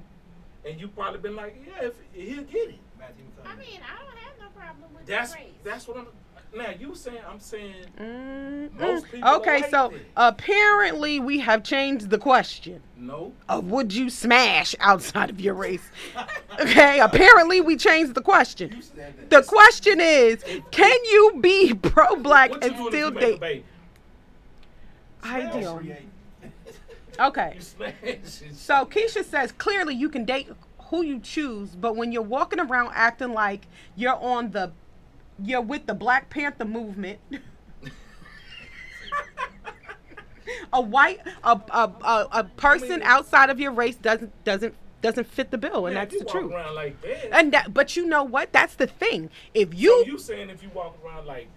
and 0.67 0.81
you 0.81 0.89
probably 0.89 1.21
been 1.21 1.37
like, 1.37 1.55
yeah, 1.67 1.89
if, 1.89 1.95
he'll 2.15 2.45
get 2.45 2.71
it. 2.71 2.79
Matthew 3.03 3.25
I 3.45 3.57
mean, 3.57 3.81
I 3.83 3.99
don't 4.05 4.17
have 4.19 4.35
no 4.41 4.49
problem 4.61 4.95
with 4.95 5.07
That's 5.07 5.35
race. 5.35 5.45
that's 5.65 5.89
what 5.89 5.97
I'm. 5.99 6.07
Now 6.55 6.69
you 6.79 6.95
saying 6.95 7.17
I'm 7.27 7.41
saying 7.41 7.75
Mm, 7.99 8.79
Most 8.79 9.07
people 9.11 9.27
Okay, 9.37 9.63
so 9.71 9.89
that. 9.89 10.01
apparently 10.17 11.19
we 11.19 11.39
have 11.39 11.63
changed 11.63 12.11
the 12.11 12.19
question 12.19 12.83
no. 12.95 13.33
of 13.49 13.65
would 13.71 13.91
you 13.95 14.11
smash 14.11 14.75
outside 14.79 15.31
of 15.31 15.41
your 15.41 15.55
race? 15.55 15.89
Okay, 16.61 17.01
apparently 17.01 17.63
we 17.63 17.77
changed 17.77 18.15
the 18.15 18.21
question. 18.21 18.71
You 18.77 18.83
said 18.83 19.15
that. 19.17 19.31
The 19.31 19.43
question 19.49 19.99
is, 20.03 20.45
can 20.71 21.05
you 21.07 21.39
be 21.41 21.73
pro-black 21.73 22.51
and 22.53 22.77
doing 22.77 22.89
still 22.89 22.89
if 22.89 22.95
you 22.95 23.11
make 23.15 23.17
a 23.17 23.21
date? 23.31 23.41
baby? 23.41 23.65
Ideal. 25.25 25.83
Okay. 27.19 27.53
You 27.57 27.61
smash. 27.63 28.43
So 28.53 28.85
Keisha 28.87 29.25
says 29.25 29.53
clearly 29.53 29.95
you 29.95 30.09
can 30.11 30.25
date 30.27 30.49
who 30.93 31.03
you 31.03 31.19
choose, 31.21 31.71
but 31.71 31.97
when 31.97 32.13
you're 32.13 32.21
walking 32.21 32.61
around 32.61 32.93
acting 32.95 33.33
like 33.33 33.67
you're 33.97 34.15
on 34.15 34.51
the 34.51 34.71
you're 35.43 35.63
with 35.63 35.87
the 35.87 35.95
Black 35.95 36.29
Panther 36.29 36.67
movement. 36.67 37.19
a 40.73 40.81
white 40.83 41.21
a, 41.43 41.59
a, 41.71 41.93
a, 42.05 42.29
a 42.33 42.45
person 42.45 43.01
outside 43.03 43.49
of 43.49 43.59
your 43.59 43.73
race 43.73 43.97
doesn't 43.97 44.45
doesn't 44.45 44.75
doesn't 45.01 45.27
fit 45.27 45.51
the 45.51 45.57
bill 45.57 45.87
and 45.87 45.95
Man, 45.95 46.07
that's 46.07 46.19
the 46.19 46.27
truth. 46.27 46.53
Like 46.53 47.01
that, 47.01 47.29
And 47.33 47.53
that 47.55 47.73
but 47.73 47.97
you 47.97 48.05
know 48.07 48.23
what? 48.23 48.53
That's 48.53 48.75
the 48.75 48.87
thing. 48.87 49.31
If 49.55 49.75
you 49.75 50.05
so 50.05 50.07
you 50.07 50.19
saying 50.19 50.51
if 50.51 50.63
you 50.63 50.69
walk 50.75 50.99
around 51.03 51.27
like 51.27 51.49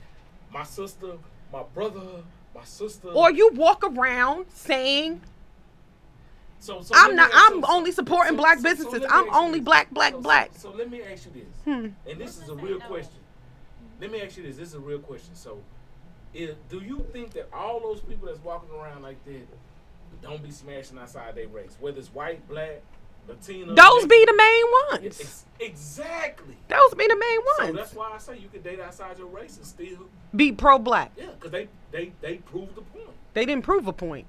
my 0.49 0.63
sister, 0.63 1.17
my 1.51 1.63
brother, 1.73 2.23
my 2.55 2.63
sister, 2.63 3.09
or 3.09 3.31
you 3.31 3.51
walk 3.53 3.83
around 3.83 4.45
saying 4.53 5.19
So, 6.59 6.81
so 6.81 6.95
I'm 6.97 7.15
not- 7.15 7.31
ask- 7.33 7.51
I'm 7.53 7.65
only 7.65 7.91
supporting 7.91 8.35
black 8.35 8.61
businesses. 8.61 8.91
let 8.93 9.01
me 9.01 9.07
I'm 9.11 9.33
only 9.33 9.59
this. 9.59 9.65
black, 9.65 9.91
black, 9.91 10.13
So- 10.13 10.17
so- 10.17 10.21
black. 10.23 10.51
So, 10.55 10.71
let 10.71 10.89
me 10.89 11.01
ask 11.03 11.25
you 11.25 11.31
this, 11.41 11.53
Hmm. 11.63 11.87
and 12.09 12.19
this 12.19 12.41
is 12.41 12.49
a 12.49 12.55
real 12.55 12.79
no. 12.79 12.85
question. 12.87 13.19
Let 14.01 14.11
me 14.11 14.21
ask 14.21 14.35
you 14.37 14.43
this. 14.43 14.57
This 14.57 14.69
is 14.69 14.75
a 14.75 14.79
real 14.79 14.99
question. 14.99 15.35
So, 15.35 15.59
is, 16.33 16.55
do 16.69 16.79
you 16.79 17.05
think 17.13 17.31
that 17.33 17.49
all 17.53 17.79
those 17.79 18.01
people 18.01 18.27
that's 18.27 18.43
walking 18.43 18.69
around 18.75 19.03
like 19.03 19.23
that 19.25 19.47
don't 20.21 20.41
be 20.43 20.51
smashing 20.51 20.97
outside 20.97 21.35
their 21.35 21.47
race, 21.47 21.77
whether 21.79 21.97
it's 21.99 22.13
white, 22.13 22.45
black, 22.49 22.81
Latino? 23.27 23.67
those 23.75 23.77
Mexican? 23.77 24.07
be 24.09 24.25
the 24.25 24.33
main 24.35 24.63
ones. 25.03 25.19
Ex- 25.21 25.45
exactly. 25.59 26.57
Those 26.67 26.93
be 26.95 27.07
the 27.07 27.15
main 27.15 27.39
ones. 27.59 27.69
So 27.69 27.73
that's 27.73 27.93
why 27.93 28.11
I 28.13 28.17
say 28.17 28.37
you 28.37 28.49
can 28.49 28.61
date 28.61 28.79
outside 28.79 29.17
your 29.17 29.27
race 29.27 29.57
and 29.57 29.65
still, 29.65 30.09
Be 30.35 30.51
pro-black. 30.51 31.11
yeah, 31.15 31.27
because 31.35 31.51
they 31.51 31.69
they 31.91 32.11
they 32.21 32.37
prove 32.37 32.73
the 32.75 32.81
point. 32.81 33.09
They 33.33 33.45
didn't 33.45 33.63
prove 33.63 33.87
a 33.87 33.93
point. 33.93 34.25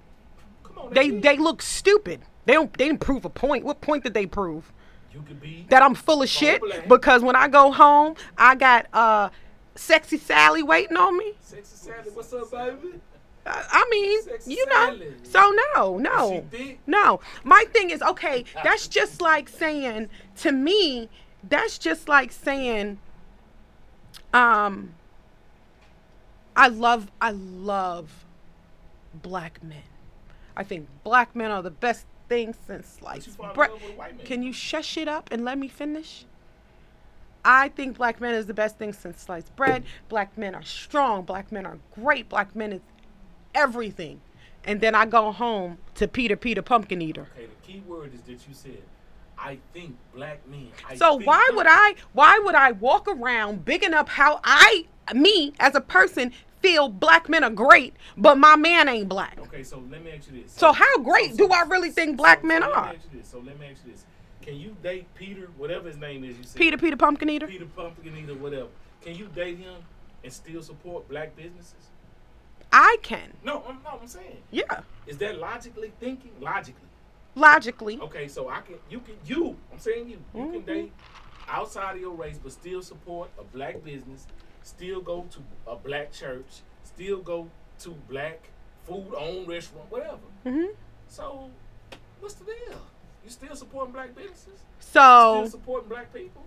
On, 0.77 0.93
They 0.93 1.11
they 1.11 1.37
look 1.37 1.62
stupid. 1.62 2.21
They 2.45 2.53
don't 2.55 2.73
they 2.77 2.87
didn't 2.87 3.01
prove 3.01 3.25
a 3.25 3.31
point. 3.31 3.65
What 3.65 3.81
point 3.81 4.05
did 4.05 4.15
they 4.15 4.27
prove? 4.27 4.73
you 5.12 5.23
could 5.27 5.41
be 5.41 5.67
That 5.71 5.83
I'm 5.83 5.95
full 5.95 6.23
of 6.23 6.29
shit 6.29 6.61
Pro-black. 6.61 6.89
because 6.89 7.23
when 7.23 7.37
I 7.37 7.49
go 7.49 7.73
home, 7.73 8.15
I 8.37 8.55
got 8.55 8.87
uh 8.93 9.31
sexy 9.75 10.19
Sally 10.19 10.62
waiting 10.62 10.97
on 10.97 11.17
me. 11.17 11.33
sexy 11.41 11.77
Sally. 11.77 12.11
What's 12.12 12.33
up, 12.33 12.51
baby? 12.51 13.01
I, 13.47 13.65
I 13.71 13.89
mean, 13.91 14.23
Sexy 14.23 14.53
you 14.55 14.67
know. 14.67 14.87
Sally. 14.87 15.12
So 15.23 15.55
no, 15.75 15.99
no. 15.99 16.33
Is 16.33 16.45
she 16.53 16.65
thick? 16.65 16.81
No. 16.87 17.21
My 17.45 17.65
thing 17.73 17.91
is 17.91 18.03
okay, 18.03 18.45
that's 18.65 18.89
just 18.89 19.21
like 19.23 19.49
saying 19.49 20.09
to 20.39 20.53
me, 20.53 21.09
that's 21.49 21.79
just 21.79 22.09
like 22.09 22.31
saying 22.33 22.99
um 24.35 24.95
I 26.57 26.69
love 26.69 27.11
I 27.21 27.31
love 27.31 28.25
black 29.15 29.62
men. 29.62 29.83
I 30.57 30.62
think 30.62 30.88
black 31.05 31.37
men 31.37 31.51
are 31.51 31.62
the 31.62 31.71
best 31.71 32.07
thing 32.29 32.55
since 32.66 32.87
sliced 32.87 33.37
bread. 33.55 33.71
love 33.71 33.83
with 33.83 33.92
a 33.92 33.97
white 33.97 34.16
man. 34.16 34.27
Can 34.27 34.42
you 34.42 34.53
shush 34.53 34.97
it 34.97 35.09
up 35.09 35.29
and 35.31 35.45
let 35.45 35.59
me 35.59 35.69
finish? 35.69 36.25
I 37.45 37.69
think 37.69 37.97
black 37.97 38.21
men 38.21 38.35
is 38.35 38.47
the 38.47 38.55
best 38.55 38.77
thing 38.77 38.92
since 38.92 39.23
sliced 39.23 39.55
bread. 39.55 39.85
Black 40.09 40.37
men 40.37 40.55
are 40.55 40.64
strong. 40.64 41.23
Black 41.23 41.53
men 41.53 41.64
are 41.64 41.79
great. 41.95 42.29
Black 42.29 42.57
men 42.57 42.73
is 42.73 42.81
everything. 43.55 44.21
And 44.64 44.81
then 44.81 44.97
I 44.97 45.07
go 45.07 45.31
home 45.31 45.79
to 45.95 46.09
Peter 46.09 46.37
Peter 46.37 46.62
Pumpkin 46.62 47.01
Eater. 47.01 47.29
Okay, 47.37 47.47
the 47.47 47.66
key 47.73 47.81
word 47.87 48.12
is 48.14 48.23
that 48.23 48.49
you 48.49 48.55
said, 48.55 48.83
I 49.38 49.59
think 49.73 49.97
black 50.14 50.47
men. 50.49 50.69
I 50.88 50.97
So 50.97 51.14
why 51.14 51.49
would 51.55 51.66
I 51.69 51.95
why 52.12 52.40
would 52.42 52.55
I 52.57 52.73
walk 52.73 53.07
around 53.07 53.64
bigging 53.64 53.95
up 53.95 54.09
how 54.09 54.40
I 54.42 54.87
me 55.14 55.53
as 55.61 55.77
a 55.77 55.81
person 55.81 56.33
feel 56.66 56.88
black 56.88 57.29
men 57.29 57.44
are 57.44 57.50
great, 57.50 57.94
but 58.16 58.37
my 58.38 58.57
man 58.57 58.88
ain't 58.88 59.09
black? 59.09 59.38
Okay, 59.42 59.62
so 59.62 59.83
let 59.90 60.02
me 60.02 60.11
ask 60.11 60.29
you 60.31 60.42
this. 60.42 60.52
So 60.52 60.72
how 60.72 60.98
great 60.98 61.37
do 61.37 61.48
I 61.52 61.62
really 61.62 61.90
think 61.90 62.16
black 62.16 62.42
men 62.42 62.62
so 62.62 62.72
are? 62.72 62.87
Let 62.87 62.90
me 62.92 62.96
ask 62.98 63.09
you 63.12 63.18
this. 63.20 63.29
So 63.29 63.38
let 63.38 63.61
me 63.61 63.66
ask 63.70 63.81
you 63.87 63.92
this. 63.92 64.05
Can 64.42 64.57
you 64.57 64.76
date 64.83 65.07
Peter, 65.14 65.48
whatever 65.57 65.87
his 65.88 65.96
name 65.96 66.24
is? 66.24 66.37
You 66.38 66.44
said 66.44 66.59
Peter 66.59 66.76
Peter 66.76 66.96
Pumpkin 66.96 67.31
Eater? 67.31 67.46
Peter 67.46 67.66
Pumpkin 67.66 68.16
Eater, 68.16 68.35
whatever. 68.35 68.68
Can 69.00 69.14
you 69.14 69.29
date 69.35 69.59
him 69.59 69.74
and 70.24 70.33
still 70.33 70.62
support 70.62 71.09
black 71.09 71.37
businesses? 71.37 71.90
I 72.72 72.96
can. 73.02 73.33
No, 73.44 73.62
I'm, 73.68 73.79
no, 73.85 73.98
I'm 74.00 74.09
saying. 74.09 74.38
Yeah. 74.50 74.81
Is 75.07 75.18
that 75.18 75.38
logically 75.38 75.92
thinking? 76.00 76.33
Logically. 76.40 76.83
Logically. 77.37 78.00
Okay, 78.00 78.26
so 78.29 78.48
I 78.48 78.61
can, 78.61 78.76
you 78.90 79.00
can, 79.00 79.14
you, 79.24 79.57
I'm 79.72 79.79
saying 79.79 80.09
you, 80.09 80.18
you 80.35 80.50
can 80.50 80.62
Mhm. 80.62 80.66
date 80.66 80.92
outside 81.48 81.94
of 81.94 82.00
your 82.00 82.14
race, 82.14 82.38
but 82.42 82.50
still 82.50 82.83
support 82.83 83.31
a 83.38 83.44
black 83.44 83.85
business, 83.85 84.26
still 84.66 85.00
go 85.00 85.24
to 85.31 85.38
a 85.70 85.76
black 85.76 86.12
church, 86.12 86.62
still 86.83 87.18
go 87.18 87.48
to 87.79 87.90
black 88.11 88.40
food 88.85 89.14
owned 89.16 89.48
restaurant, 89.48 89.90
whatever. 89.90 90.26
hmm 90.44 90.64
So, 91.09 91.50
what's 92.20 92.35
the 92.35 92.44
deal? 92.44 92.81
You 93.24 93.31
still 93.31 93.55
supporting 93.55 93.92
black 93.92 94.14
businesses? 94.14 94.61
So 94.81 95.46
Still 95.46 95.61
supporting 95.61 95.88
black 95.88 96.12
people? 96.12 96.42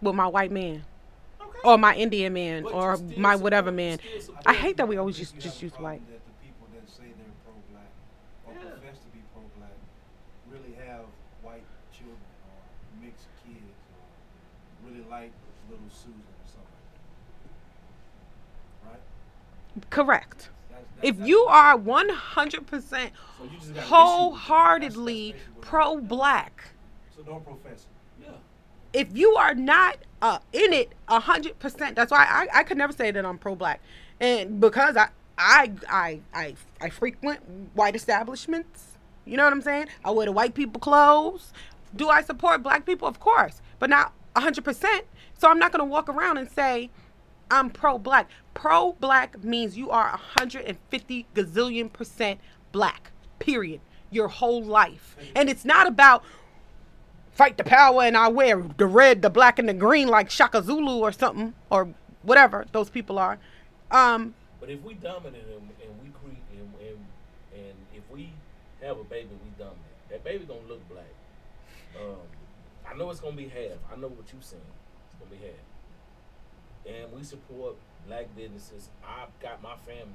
with 0.00 0.14
my 0.14 0.26
white 0.28 0.52
man 0.52 0.82
Okay. 1.40 1.58
or 1.64 1.76
my 1.78 1.94
Indian 1.94 2.32
man 2.32 2.62
But 2.62 2.72
or 2.74 2.98
my 3.16 3.34
whatever 3.34 3.72
man. 3.72 3.98
I 4.46 4.52
hate 4.52 4.76
that 4.76 4.86
we 4.86 4.96
always 4.96 5.16
just 5.16 5.38
just 5.40 5.62
use 5.62 5.72
white 5.78 6.02
the 6.06 6.32
people 6.44 6.66
that 6.74 6.88
say 6.88 7.04
they're 7.16 7.34
pro-black 7.44 7.90
or 8.46 8.52
Yeah. 8.52 8.78
profess 8.78 8.98
to 9.00 9.08
be 9.10 9.18
pro-black 9.34 9.74
really 10.52 10.74
have 10.86 11.06
white 11.42 11.64
children 11.90 12.20
kids 13.44 13.78
really 14.84 15.04
like 15.10 15.32
little 15.70 15.90
Susan 15.90 16.12
or 16.12 16.46
something. 16.46 16.84
Right? 18.86 19.02
Correct. 19.90 20.50
If 21.02 21.16
you 21.20 21.38
are 21.44 21.76
100% 21.78 22.10
So 22.90 22.96
you 22.96 23.00
just 23.00 23.00
got 23.00 23.08
an 23.38 23.48
issue 23.50 23.66
with 23.68 23.74
that. 23.76 23.84
wholeheartedly 23.84 25.32
That's- 25.32 25.44
that's 25.46 25.60
basically 25.60 25.76
what 25.76 25.84
I'm- 25.86 26.00
pro 26.00 26.00
black, 26.00 26.64
So 27.16 27.22
don't 27.22 27.44
profess 27.44 27.86
if 28.94 29.14
you 29.16 29.36
are 29.36 29.54
not 29.54 29.98
uh, 30.22 30.38
in 30.52 30.72
it 30.72 30.92
a 31.08 31.20
hundred 31.20 31.58
percent, 31.58 31.94
that's 31.94 32.10
why 32.10 32.24
I, 32.28 32.60
I 32.60 32.62
could 32.64 32.78
never 32.78 32.92
say 32.92 33.10
that 33.10 33.24
I'm 33.24 33.36
pro 33.38 33.54
black, 33.54 33.80
and 34.18 34.58
because 34.60 34.96
I 34.96 35.08
I 35.36 35.70
I 35.88 36.20
I 36.34 36.54
I 36.80 36.88
frequent 36.88 37.40
white 37.74 37.94
establishments. 37.94 38.96
You 39.26 39.36
know 39.36 39.44
what 39.44 39.52
I'm 39.52 39.60
saying? 39.62 39.88
I 40.04 40.10
wear 40.10 40.24
the 40.26 40.32
white 40.32 40.54
people 40.54 40.80
clothes. 40.80 41.52
Do 41.94 42.08
I 42.08 42.22
support 42.22 42.62
black 42.62 42.86
people? 42.86 43.06
Of 43.06 43.20
course, 43.20 43.60
but 43.78 43.90
not 43.90 44.12
a 44.34 44.40
hundred 44.40 44.64
percent. 44.64 45.04
So 45.38 45.48
I'm 45.48 45.58
not 45.58 45.70
gonna 45.70 45.84
walk 45.84 46.08
around 46.08 46.38
and 46.38 46.50
say 46.50 46.90
I'm 47.50 47.70
pro 47.70 47.98
black. 47.98 48.30
Pro 48.54 48.92
black 49.00 49.42
means 49.42 49.76
you 49.76 49.90
are 49.90 50.08
150 50.10 51.26
gazillion 51.34 51.92
percent 51.92 52.40
black. 52.72 53.12
Period. 53.38 53.80
Your 54.10 54.28
whole 54.28 54.62
life, 54.64 55.16
and 55.36 55.50
it's 55.50 55.66
not 55.66 55.86
about 55.86 56.24
fight 57.30 57.58
the 57.58 57.62
power 57.64 58.02
and 58.02 58.16
I 58.16 58.28
wear 58.28 58.64
the 58.78 58.86
red, 58.86 59.20
the 59.20 59.28
black, 59.30 59.58
and 59.58 59.68
the 59.68 59.74
green 59.74 60.08
like 60.08 60.30
Shaka 60.30 60.62
Zulu 60.62 61.00
or 61.00 61.12
something 61.12 61.52
or 61.70 61.94
whatever 62.22 62.64
those 62.72 62.88
people 62.88 63.18
are. 63.18 63.38
Um, 63.90 64.34
But 64.60 64.70
if 64.70 64.82
we 64.82 64.94
dominant 64.94 65.44
and, 65.46 65.70
and 65.82 66.02
we 66.02 66.08
create 66.20 66.42
and, 66.52 66.72
and 66.80 66.98
and 67.54 67.74
if 67.94 68.02
we 68.10 68.32
have 68.82 68.98
a 68.98 69.04
baby, 69.04 69.28
we 69.44 69.50
dominant. 69.58 69.84
That 70.10 70.24
baby 70.24 70.44
gonna 70.46 70.60
look 70.66 70.80
black. 70.88 71.04
Um, 72.00 72.16
I 72.90 72.96
know 72.96 73.10
it's 73.10 73.20
gonna 73.20 73.36
be 73.36 73.48
half. 73.48 73.76
I 73.92 73.96
know 73.96 74.08
what 74.08 74.26
you 74.32 74.38
saying. 74.40 74.62
It's 75.12 75.18
gonna 75.18 75.30
be 75.30 75.46
half. 75.46 75.67
And 76.88 77.12
we 77.12 77.22
support 77.22 77.76
black 78.06 78.34
businesses. 78.34 78.88
I've 79.06 79.38
got 79.40 79.62
my 79.62 79.76
family 79.86 80.14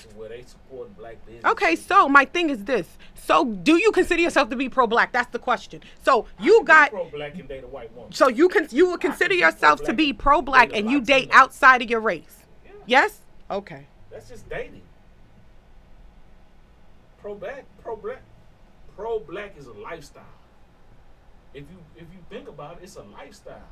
to 0.00 0.08
where 0.16 0.28
they 0.30 0.42
support 0.42 0.96
black 0.96 1.16
businesses. 1.26 1.50
okay, 1.52 1.76
so 1.76 2.08
my 2.08 2.24
thing 2.24 2.48
is 2.50 2.64
this. 2.64 2.86
So 3.14 3.44
do 3.44 3.76
you 3.76 3.90
consider 3.92 4.22
yourself 4.22 4.48
to 4.50 4.56
be 4.56 4.68
pro 4.68 4.86
black? 4.86 5.12
That's 5.12 5.30
the 5.32 5.38
question. 5.38 5.82
So 6.04 6.26
you 6.40 6.62
got 6.64 6.90
pro 6.90 7.04
black 7.10 7.34
and 7.34 7.48
date 7.48 7.64
a 7.64 7.66
white 7.66 7.92
woman. 7.94 8.12
so 8.12 8.28
you 8.28 8.48
can 8.48 8.68
you 8.70 8.90
would 8.90 9.00
consider 9.00 9.34
yourself 9.34 9.82
to 9.84 9.92
be 9.92 10.12
pro 10.12 10.40
black 10.40 10.70
and 10.72 10.90
you 10.90 11.00
date 11.00 11.28
outside 11.32 11.82
of 11.82 11.90
your 11.90 12.00
race. 12.00 12.44
Yeah, 12.64 12.72
Yes? 12.86 13.20
Okay. 13.50 13.86
that's 14.10 14.28
just 14.28 14.48
dating. 14.48 14.82
Pro 17.20 17.34
black, 17.34 17.64
pro 17.82 17.96
black, 17.96 18.22
pro 18.94 19.18
black 19.18 19.56
is 19.58 19.66
a 19.66 19.72
lifestyle. 19.72 20.22
If 21.54 21.64
you 21.70 21.78
if 21.96 22.02
you 22.12 22.18
think 22.30 22.48
about 22.48 22.78
it, 22.78 22.84
it's 22.84 22.96
a 22.96 23.02
lifestyle. 23.02 23.68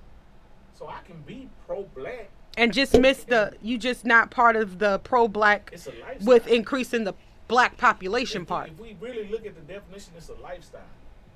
So 0.78 0.88
I 0.88 0.98
can 1.06 1.22
be 1.26 1.48
pro 1.66 1.84
black. 1.94 2.30
And 2.56 2.72
just 2.72 2.98
miss 2.98 3.24
the 3.24 3.52
you 3.62 3.78
just 3.78 4.04
not 4.04 4.30
part 4.30 4.56
of 4.56 4.78
the 4.78 4.98
pro 5.00 5.26
black 5.28 5.70
It's 5.72 5.86
a 5.86 5.90
lifestyle. 5.90 6.26
with 6.26 6.46
increasing 6.46 7.04
the 7.04 7.14
black 7.48 7.76
population 7.76 8.42
if, 8.42 8.48
part. 8.48 8.70
If 8.70 8.78
we 8.80 8.96
really 9.00 9.28
look 9.28 9.44
at 9.46 9.54
the 9.54 9.72
definition, 9.72 10.12
it's 10.16 10.28
a 10.28 10.34
lifestyle. 10.34 10.82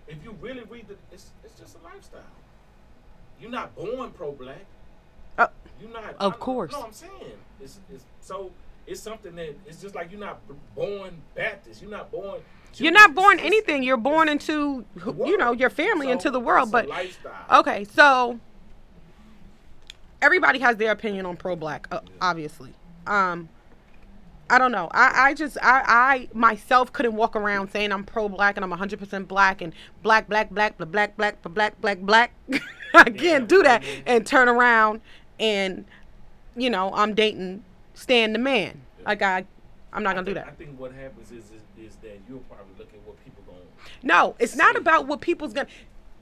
If 0.06 0.16
you 0.24 0.36
really 0.40 0.62
read 0.70 0.88
the, 0.88 0.94
it's 1.12 1.30
it's 1.44 1.58
just 1.58 1.76
a 1.80 1.84
lifestyle. 1.84 2.20
You're 3.40 3.50
not 3.50 3.74
born 3.76 4.10
pro 4.12 4.32
black. 4.32 4.64
Uh, 5.36 5.46
You're 5.80 5.90
not. 5.92 6.14
Of 6.18 6.34
I- 6.34 6.36
course. 6.36 6.72
No, 6.72 6.82
I'm 6.82 6.92
saying 6.92 7.12
it's, 7.60 7.78
it's 7.92 8.04
so 8.20 8.50
it's 8.86 9.00
something 9.00 9.34
that 9.36 9.54
it's 9.66 9.80
just 9.82 9.94
like 9.94 10.10
you're 10.10 10.20
not 10.20 10.40
born 10.74 11.20
Baptist. 11.34 11.82
You're 11.82 11.90
not 11.90 12.10
born. 12.10 12.40
You're 12.74 12.92
not 12.92 13.14
born 13.14 13.38
anything. 13.40 13.82
You're 13.82 13.96
born 13.96 14.28
into 14.28 14.84
you 15.24 15.36
know 15.36 15.52
your 15.52 15.70
family 15.70 16.06
So, 16.06 16.12
into 16.12 16.30
the 16.30 16.40
world. 16.40 16.68
it's 16.68 16.70
a 16.70 16.72
But 16.72 16.88
lifestyle. 16.88 17.60
okay, 17.60 17.84
so 17.84 18.38
everybody 20.20 20.58
has 20.60 20.76
their 20.76 20.92
opinion 20.92 21.26
on 21.26 21.36
pro 21.36 21.56
black, 21.56 21.86
uh, 21.90 22.00
obviously. 22.20 22.72
Um, 23.06 23.48
I 24.50 24.58
don't 24.58 24.72
know. 24.72 24.88
I, 24.92 25.28
I 25.28 25.34
just 25.34 25.58
I, 25.62 25.82
I 25.86 26.28
myself 26.32 26.92
couldn't 26.92 27.14
walk 27.14 27.36
around 27.36 27.70
saying 27.70 27.92
I'm 27.92 28.04
pro 28.04 28.28
black 28.28 28.56
and 28.56 28.64
I'm 28.64 28.70
100 28.70 28.98
percent 28.98 29.28
black 29.28 29.60
and 29.60 29.74
black 30.02 30.28
black 30.28 30.50
black 30.50 30.78
black 30.78 30.88
black 30.88 31.16
black 31.16 31.42
black 31.42 31.80
black 31.80 32.00
black. 32.00 32.32
I 32.94 33.10
can't 33.10 33.48
do 33.48 33.62
that 33.62 33.84
and 34.06 34.26
turn 34.26 34.48
around 34.48 35.02
and 35.38 35.84
you 36.56 36.70
know 36.70 36.90
I'm 36.94 37.14
dating 37.14 37.64
Stan 37.94 38.32
the 38.32 38.38
man. 38.38 38.80
Like 39.04 39.20
I 39.20 39.44
I'm 39.92 40.02
not 40.02 40.14
gonna 40.14 40.26
do 40.26 40.34
that. 40.34 40.46
I 40.46 40.52
think 40.52 40.78
what 40.78 40.92
happens 40.92 41.30
is 41.30 41.44
is, 41.50 41.62
is 41.78 41.96
that 41.96 42.18
you'll 42.28 42.38
probably 42.40 42.74
look 42.78 42.88
at 42.92 43.00
what 43.06 43.22
people 43.24 43.42
going. 43.46 43.58
To 43.60 44.06
No, 44.06 44.34
it's 44.38 44.56
not 44.56 44.76
about 44.76 45.06
what 45.06 45.20
people's 45.20 45.52
gonna. 45.52 45.68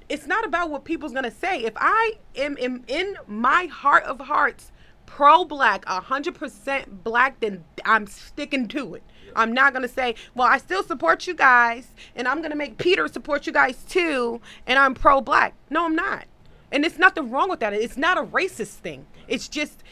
It's 0.08 0.26
not 0.26 0.44
about 0.44 0.70
what 0.70 0.84
people's 0.84 1.12
gonna 1.12 1.30
say. 1.30 1.64
If 1.64 1.74
I 1.76 2.18
am, 2.36 2.56
am 2.60 2.84
in 2.86 3.16
my 3.26 3.66
heart 3.66 4.04
of 4.04 4.20
hearts 4.20 4.72
pro 5.06 5.44
black, 5.44 5.84
hundred 5.84 6.34
percent 6.34 7.02
black, 7.04 7.40
then 7.40 7.64
I'm 7.84 8.06
sticking 8.06 8.68
to 8.68 8.94
it. 8.94 9.02
I'm 9.34 9.52
not 9.52 9.72
gonna 9.72 9.88
say, 9.88 10.14
well, 10.34 10.46
I 10.46 10.58
still 10.58 10.82
support 10.82 11.26
you 11.26 11.34
guys, 11.34 11.88
and 12.14 12.26
I'm 12.28 12.40
gonna 12.42 12.56
make 12.56 12.78
Peter 12.78 13.08
support 13.08 13.46
you 13.46 13.52
guys 13.52 13.84
too, 13.84 14.40
and 14.66 14.78
I'm 14.78 14.94
pro 14.94 15.20
black. 15.20 15.54
No, 15.70 15.84
I'm 15.84 15.94
not. 15.94 16.24
And 16.70 16.84
it's 16.84 16.98
nothing 16.98 17.30
wrong 17.30 17.48
with 17.48 17.60
that. 17.60 17.72
It's 17.72 17.96
not 17.96 18.18
a 18.18 18.22
racist 18.22 18.74
thing. 18.74 19.06
It's 19.28 19.48
just 19.48 19.82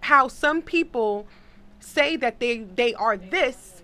how 0.00 0.28
some 0.28 0.62
people 0.62 1.26
say 1.80 2.16
that 2.16 2.40
they 2.40 2.58
they 2.58 2.94
are 2.94 3.16
this 3.16 3.82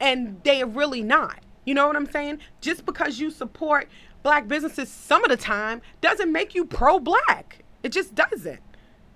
and 0.00 0.40
they're 0.44 0.66
really 0.66 1.02
not. 1.02 1.40
You 1.64 1.74
know 1.74 1.86
what 1.86 1.96
I'm 1.96 2.10
saying? 2.10 2.38
Just 2.60 2.86
because 2.86 3.18
you 3.18 3.30
support 3.30 3.88
black 4.22 4.48
businesses 4.48 4.90
some 4.90 5.24
of 5.24 5.30
the 5.30 5.36
time 5.36 5.80
doesn't 6.00 6.32
make 6.32 6.54
you 6.54 6.64
pro 6.64 6.98
black. 6.98 7.64
It 7.82 7.90
just 7.90 8.14
doesn't. 8.14 8.60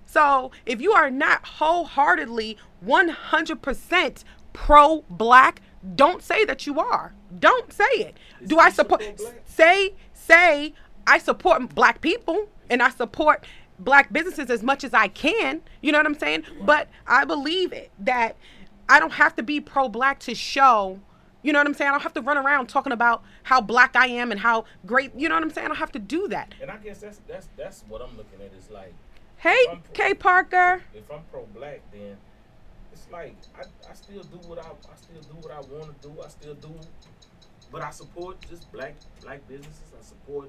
So 0.07 0.51
if 0.67 0.81
you 0.81 0.93
are 0.93 1.11
not 1.11 1.45
wholeheartedly 1.47 2.59
100% 2.85 4.25
pro 4.53 5.05
black, 5.09 5.63
don't 5.95 6.23
say 6.23 6.45
that 6.45 6.67
you 6.67 6.79
are. 6.79 7.15
Don't 7.39 7.73
say 7.73 7.85
it. 7.95 8.17
Do 8.47 8.59
I 8.59 8.71
support? 8.71 9.03
Say 9.45 9.95
say 10.13 10.75
I 11.07 11.19
support 11.19 11.75
black 11.75 12.01
people 12.01 12.49
and 12.71 12.83
I 12.83 12.91
support 12.91 13.45
black 13.79 14.13
businesses 14.13 14.51
as 14.51 14.63
much 14.63 14.85
as 14.85 14.95
I 14.95 15.09
can. 15.09 15.63
You 15.81 15.93
know 15.93 15.99
what 15.99 16.07
I'm 16.07 16.19
saying? 16.19 16.45
But 16.63 16.89
I 17.07 17.25
believe 17.25 17.73
it, 17.73 17.91
that 17.99 18.37
I 18.89 19.01
don't 19.01 19.13
have 19.13 19.35
to 19.37 19.43
be 19.43 19.61
pro 19.61 19.89
black 19.89 20.21
to 20.21 20.35
show. 20.35 21.01
You 21.43 21.53
know 21.53 21.59
what 21.59 21.67
I'm 21.67 21.75
saying? 21.75 21.89
I 21.89 21.93
don't 21.93 22.03
have 22.03 22.15
to 22.15 22.21
run 22.23 22.39
around 22.39 22.69
talking 22.69 22.93
about 22.93 23.23
how 23.43 23.61
black 23.61 23.97
I 23.97 24.07
am 24.07 24.31
and 24.31 24.41
how 24.41 24.65
great. 24.87 25.13
You 25.17 25.29
know 25.29 25.35
what 25.35 25.43
I'm 25.43 25.51
saying? 25.51 25.65
I 25.67 25.69
don't 25.69 25.79
have 25.79 25.93
to 25.93 25.99
do 25.99 26.29
that. 26.29 26.55
And 26.61 26.71
I 26.71 26.77
guess 26.77 26.99
that's 27.01 27.21
that's 27.27 27.49
that's 27.57 27.85
what 27.89 28.01
I'm 28.01 28.17
looking 28.17 28.41
at. 28.41 28.53
Is 28.59 28.71
like 28.71 28.93
Hey, 29.39 29.57
pro- 29.67 29.79
Kay 29.93 30.15
Parker. 30.15 30.83
if 30.95 31.11
I'm 31.11 31.23
pro 31.33 31.45
black, 31.55 31.81
then 31.93 32.17
it's 32.93 33.07
like 33.11 33.35
I, 33.59 33.63
I 33.91 33.95
still 33.95 34.23
do 34.23 34.37
what 34.49 34.59
I 34.59 34.69
I 34.69 34.97
still 34.97 35.21
do 35.23 35.37
what 35.47 35.51
I 35.53 35.61
want 35.61 36.01
to 36.01 36.09
do. 36.09 36.15
I 36.25 36.29
still 36.29 36.55
do, 36.55 36.73
but 37.73 37.83
I 37.83 37.91
support 37.91 38.37
just 38.49 38.71
black 38.71 38.95
black 39.23 39.47
businesses. 39.49 39.83
I 39.99 40.03
support 40.05 40.49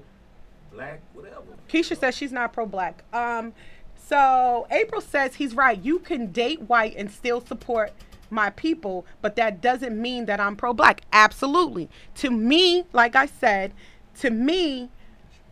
black 0.72 1.00
whatever. 1.12 1.42
Keisha 1.68 1.98
says 1.98 2.16
she's 2.16 2.32
not 2.32 2.52
pro 2.52 2.66
black. 2.66 3.02
Um, 3.12 3.52
so 3.96 4.66
April 4.70 5.00
says 5.00 5.34
he's 5.34 5.54
right. 5.54 5.82
You 5.82 5.98
can 5.98 6.30
date 6.30 6.60
white 6.62 6.94
and 6.96 7.10
still 7.10 7.40
support 7.40 7.92
my 8.30 8.50
people, 8.50 9.06
but 9.20 9.36
that 9.36 9.60
doesn't 9.60 10.00
mean 10.00 10.26
that 10.26 10.40
I'm 10.40 10.56
pro 10.56 10.72
black. 10.72 11.02
Absolutely. 11.12 11.88
To 12.16 12.30
me, 12.30 12.84
like 12.92 13.16
I 13.16 13.26
said, 13.26 13.72
to 14.20 14.30
me, 14.30 14.90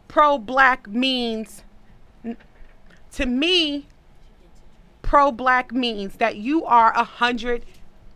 pro 0.08 0.38
black 0.38 0.88
means 0.88 1.62
to 3.12 3.26
me, 3.26 3.86
pro 5.02 5.30
black 5.30 5.72
means 5.72 6.16
that 6.16 6.36
you 6.36 6.64
are 6.64 6.92
a 6.94 7.04
hundred 7.04 7.64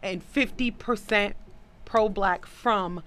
and 0.02 0.22
fifty 0.22 0.70
percent 0.70 1.36
pro 1.84 2.08
black 2.08 2.46
from 2.46 3.02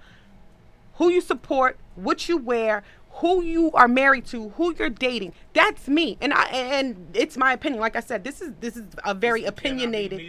who 0.94 1.08
you 1.10 1.20
support, 1.20 1.78
what 1.94 2.28
you 2.28 2.36
wear, 2.36 2.82
who 3.14 3.42
you 3.42 3.70
are 3.72 3.88
married 3.88 4.24
to, 4.26 4.50
who 4.50 4.74
you're 4.78 4.88
dating. 4.88 5.32
That's 5.52 5.88
me, 5.88 6.16
and 6.20 6.32
I 6.32 6.44
and 6.46 7.08
it's 7.14 7.36
my 7.36 7.52
opinion. 7.52 7.80
Like 7.80 7.96
I 7.96 8.00
said, 8.00 8.24
this 8.24 8.40
is 8.40 8.52
this 8.60 8.76
is 8.76 8.84
a 9.04 9.14
very 9.14 9.42
This 9.42 9.50
opinionated. 9.50 10.20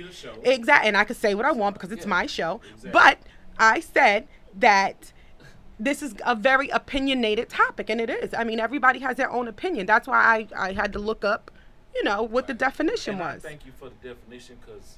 Exactly, 0.44 0.88
and 0.88 0.98
I 0.98 1.04
can 1.04 1.16
say 1.16 1.36
what 1.36 1.46
I 1.46 1.52
want 1.52 1.76
because 1.76 1.92
it's 1.92 2.06
Yeah, 2.06 2.10
my 2.10 2.26
show. 2.26 2.60
exactly. 2.74 2.92
But 2.92 3.20
I 3.58 3.80
said 3.80 4.28
that 4.58 5.14
this 5.80 6.02
is 6.04 6.16
a 6.26 6.36
very 6.36 6.70
opinionated 6.70 7.50
topic, 7.50 7.90
and 7.90 8.02
it 8.02 8.10
is. 8.10 8.34
I 8.34 8.44
mean, 8.44 8.60
everybody 8.60 9.00
has 9.00 9.16
their 9.18 9.32
own 9.32 9.48
opinion. 9.48 9.86
That's 9.86 10.08
why 10.08 10.48
I 10.56 10.70
I 10.70 10.74
had 10.74 10.92
to 10.94 11.00
look 11.00 11.24
up, 11.24 11.52
you 11.96 12.04
know, 12.04 12.24
what 12.24 12.48
the 12.48 12.54
definition 12.54 13.16
And 13.16 13.24
I 13.24 13.34
was. 13.36 13.44
thank 13.44 13.66
you 13.66 13.72
for 13.78 13.90
the 13.90 14.10
definition 14.10 14.58
because. 14.66 14.98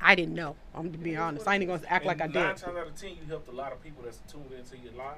I 0.00 0.14
didn't 0.16 0.34
know. 0.34 0.56
I'm 0.74 0.82
going 0.82 0.92
to 0.92 0.98
be 0.98 1.16
honest. 1.16 1.46
I 1.48 1.54
ain't 1.54 1.66
gonna 1.66 1.80
act 1.88 2.04
like 2.04 2.20
I 2.20 2.26
Nine 2.26 2.32
did. 2.32 2.56
times 2.56 2.76
out 2.76 2.86
of 2.88 2.94
ten, 3.00 3.10
you 3.10 3.22
helped 3.28 3.48
a 3.48 3.52
lot 3.52 3.72
of 3.72 3.82
people 3.82 4.02
that's 4.04 4.18
tuned 4.30 4.50
into 4.52 4.76
your 4.76 4.92
live. 4.92 5.16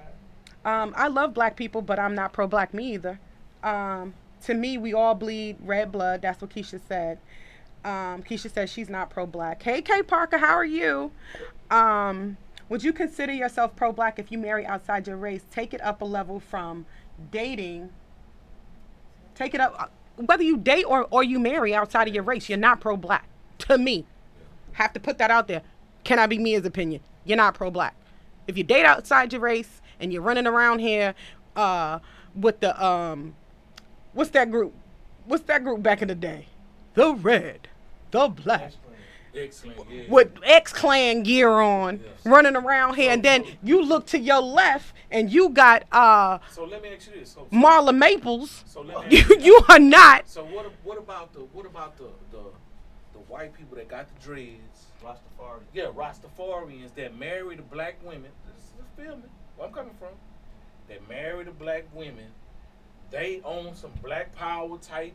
Um, 0.64 0.92
I 0.96 1.08
love 1.08 1.34
black 1.34 1.56
people, 1.56 1.82
but 1.82 1.98
I'm 1.98 2.14
not 2.14 2.32
pro 2.32 2.46
black 2.46 2.74
me 2.74 2.94
either. 2.94 3.20
Um, 3.62 4.14
to 4.44 4.54
me, 4.54 4.78
we 4.78 4.94
all 4.94 5.14
bleed 5.14 5.56
red 5.60 5.92
blood. 5.92 6.22
That's 6.22 6.40
what 6.40 6.50
Keisha 6.50 6.80
said. 6.88 7.18
Um, 7.84 8.22
Keisha 8.22 8.52
says 8.52 8.70
she's 8.70 8.90
not 8.90 9.10
pro 9.10 9.26
black. 9.26 9.62
Hey, 9.62 9.80
Kay 9.82 10.02
Parker, 10.02 10.38
how 10.38 10.54
are 10.54 10.64
you? 10.64 11.12
Um, 11.70 12.36
would 12.68 12.82
you 12.82 12.92
consider 12.92 13.32
yourself 13.32 13.76
pro 13.76 13.92
black 13.92 14.18
if 14.18 14.32
you 14.32 14.38
marry 14.38 14.66
outside 14.66 15.06
your 15.06 15.16
race? 15.16 15.44
Take 15.50 15.72
it 15.72 15.80
up 15.82 16.00
a 16.00 16.04
level 16.04 16.40
from 16.40 16.86
dating 17.30 17.90
Take 19.36 19.54
it 19.54 19.60
up. 19.60 19.74
uh, 19.78 19.86
Whether 20.24 20.42
you 20.42 20.56
date 20.56 20.84
or, 20.84 21.06
or 21.10 21.22
you 21.22 21.38
marry 21.38 21.74
outside 21.74 22.08
of 22.08 22.14
your 22.14 22.24
race, 22.24 22.48
you're 22.48 22.58
not 22.58 22.80
pro 22.80 22.96
black. 22.96 23.28
To 23.58 23.78
me. 23.78 24.04
Have 24.72 24.92
to 24.94 25.00
put 25.00 25.18
that 25.18 25.30
out 25.30 25.48
there. 25.48 25.62
Can 26.04 26.18
I 26.18 26.26
be 26.26 26.38
me 26.38 26.54
as 26.54 26.64
opinion? 26.64 27.00
You're 27.24 27.36
not 27.36 27.54
pro 27.54 27.70
black. 27.70 27.94
If 28.46 28.56
you 28.58 28.64
date 28.64 28.84
outside 28.84 29.32
your 29.32 29.42
race 29.42 29.80
and 30.00 30.12
you're 30.12 30.22
running 30.22 30.46
around 30.46 30.80
here 30.80 31.14
uh, 31.54 31.98
with 32.34 32.60
the 32.60 32.84
um 32.84 33.34
what's 34.12 34.30
that 34.30 34.50
group? 34.50 34.74
What's 35.26 35.44
that 35.44 35.64
group 35.64 35.82
back 35.82 36.02
in 36.02 36.08
the 36.08 36.14
day? 36.14 36.46
The 36.94 37.14
red, 37.14 37.68
the 38.10 38.28
black 38.28 38.72
Excellent. 39.34 39.78
Yeah. 39.90 40.04
with 40.08 40.32
X 40.44 40.72
Clan 40.72 41.22
gear 41.22 41.50
on, 41.60 42.00
Yes. 42.02 42.24
running 42.24 42.56
around 42.56 42.94
here, 42.94 43.10
and 43.12 43.22
then 43.22 43.44
you 43.62 43.82
look 43.84 44.06
to 44.06 44.18
your 44.18 44.40
left 44.40 44.94
and 45.10 45.30
you 45.30 45.50
got 45.50 45.84
uh 45.92 46.38
So 46.50 46.64
let 46.64 46.82
me 46.82 46.88
ask 46.94 47.12
you 47.12 47.20
this. 47.20 47.32
So, 47.32 47.46
Marla 47.52 47.94
Maples. 47.94 48.64
so 48.66 48.80
let 48.80 49.10
me 49.10 49.16
You 49.16 49.22
ask 49.22 49.30
you, 49.30 49.40
you 49.40 49.60
are 49.68 49.78
not. 49.78 50.26
So 50.28 50.42
what? 50.44 50.72
What 50.84 50.96
about 50.96 51.34
the? 51.34 51.40
What 51.40 51.66
about 51.66 51.98
the 51.98 52.08
the 52.30 52.44
the 53.12 53.18
white 53.28 53.52
people 53.52 53.76
that 53.76 53.88
got 53.88 54.06
the 54.08 54.24
dreads? 54.24 54.86
Rastafari. 55.04 55.60
Yeah, 55.74 55.90
Rastafarians 55.94 56.94
that 56.94 57.18
marry 57.18 57.56
the 57.56 57.62
black 57.62 57.96
women. 58.02 58.30
This 58.46 58.56
is 58.56 58.72
feel 58.96 59.16
me? 59.16 59.22
Where 59.56 59.68
I'm 59.68 59.74
coming 59.74 59.94
from? 59.98 60.14
That 60.88 61.08
marry 61.08 61.44
the 61.44 61.50
black 61.50 61.84
women. 61.94 62.26
They 63.10 63.40
own 63.44 63.74
some 63.74 63.92
black 64.02 64.34
power 64.34 64.76
type. 64.78 65.14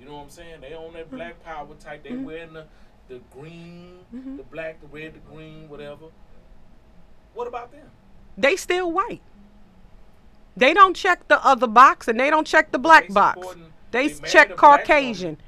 You 0.00 0.06
know 0.06 0.16
what 0.16 0.24
I'm 0.24 0.30
saying? 0.30 0.60
They 0.60 0.74
own 0.74 0.94
that 0.94 1.06
mm-hmm. 1.06 1.16
black 1.16 1.44
power 1.44 1.68
type. 1.78 2.02
They 2.02 2.10
mm-hmm. 2.10 2.24
wearing 2.24 2.52
the 2.52 2.66
the 3.08 3.20
green, 3.36 3.98
mm-hmm. 4.14 4.36
the 4.36 4.42
black, 4.44 4.80
the 4.80 4.86
red, 4.86 5.14
the 5.14 5.18
green, 5.32 5.68
whatever. 5.68 6.06
What 7.34 7.46
about 7.46 7.72
them? 7.72 7.90
They 8.38 8.56
still 8.56 8.90
white. 8.90 9.20
They 10.56 10.74
don't 10.74 10.94
check 10.94 11.28
the 11.28 11.44
other 11.44 11.66
box 11.66 12.08
and 12.08 12.18
they 12.18 12.30
don't 12.30 12.46
check 12.46 12.72
the 12.72 12.78
black 12.78 13.08
They 13.08 13.14
box. 13.14 13.46
They 13.90 14.08
they 14.08 14.28
check 14.28 14.56
Caucasian. 14.56 15.38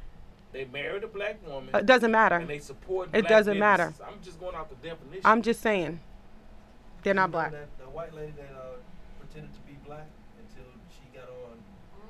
They 0.52 0.66
married 0.66 1.04
a 1.04 1.08
black 1.08 1.44
woman. 1.46 1.74
Uh, 1.74 1.78
it 1.78 1.86
doesn't 1.86 2.10
matter. 2.10 2.36
and 2.36 2.48
they 2.48 2.60
support. 2.60 3.08
It 3.12 3.26
doesn't 3.26 3.58
matter. 3.58 3.92
I'm 4.06 4.22
just 4.22 4.38
going 4.38 4.54
out 4.54 4.70
the 4.70 4.88
definition. 4.88 5.22
I'm 5.24 5.42
just 5.42 5.60
saying. 5.60 6.00
They're 7.02 7.14
not 7.14 7.32
black. 7.32 7.52
That, 7.94 8.10
the 8.10 8.14
white 8.14 8.14
lady 8.14 8.32
that 8.36 8.50
uh, 8.56 8.76
pretended 9.20 9.52
to 9.54 9.60
be 9.60 9.78
black 9.86 10.06
until 10.38 10.66
she 10.90 11.16
got 11.16 11.28
on 11.28 11.58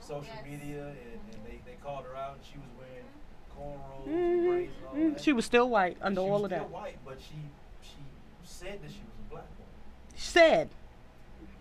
social 0.00 0.24
yes. 0.34 0.44
media 0.60 0.86
and, 0.88 1.20
and 1.32 1.44
they, 1.46 1.60
they 1.66 1.76
called 1.82 2.04
her 2.04 2.16
out 2.16 2.36
and 2.36 2.44
she 2.44 2.58
was 2.58 2.68
wearing 2.78 3.04
cornrows 3.56 4.06
and 4.06 4.46
braids 4.48 4.72
and 4.78 4.86
all 4.86 4.94
Mm, 4.94 5.14
that. 5.14 5.22
She 5.22 5.32
was 5.32 5.44
still 5.44 5.68
white 5.70 5.96
under 6.02 6.20
She 6.20 6.24
all 6.26 6.32
was 6.42 6.42
of 6.44 6.48
still 6.50 6.58
that. 6.60 6.70
white, 6.70 6.98
but 7.04 7.18
she 7.20 7.36
she 7.82 7.96
said 8.42 8.82
that 8.82 8.90
she 8.90 9.00
was 9.00 9.16
a 9.26 9.30
black 9.30 9.48
woman. 9.58 9.72
Said. 10.16 10.68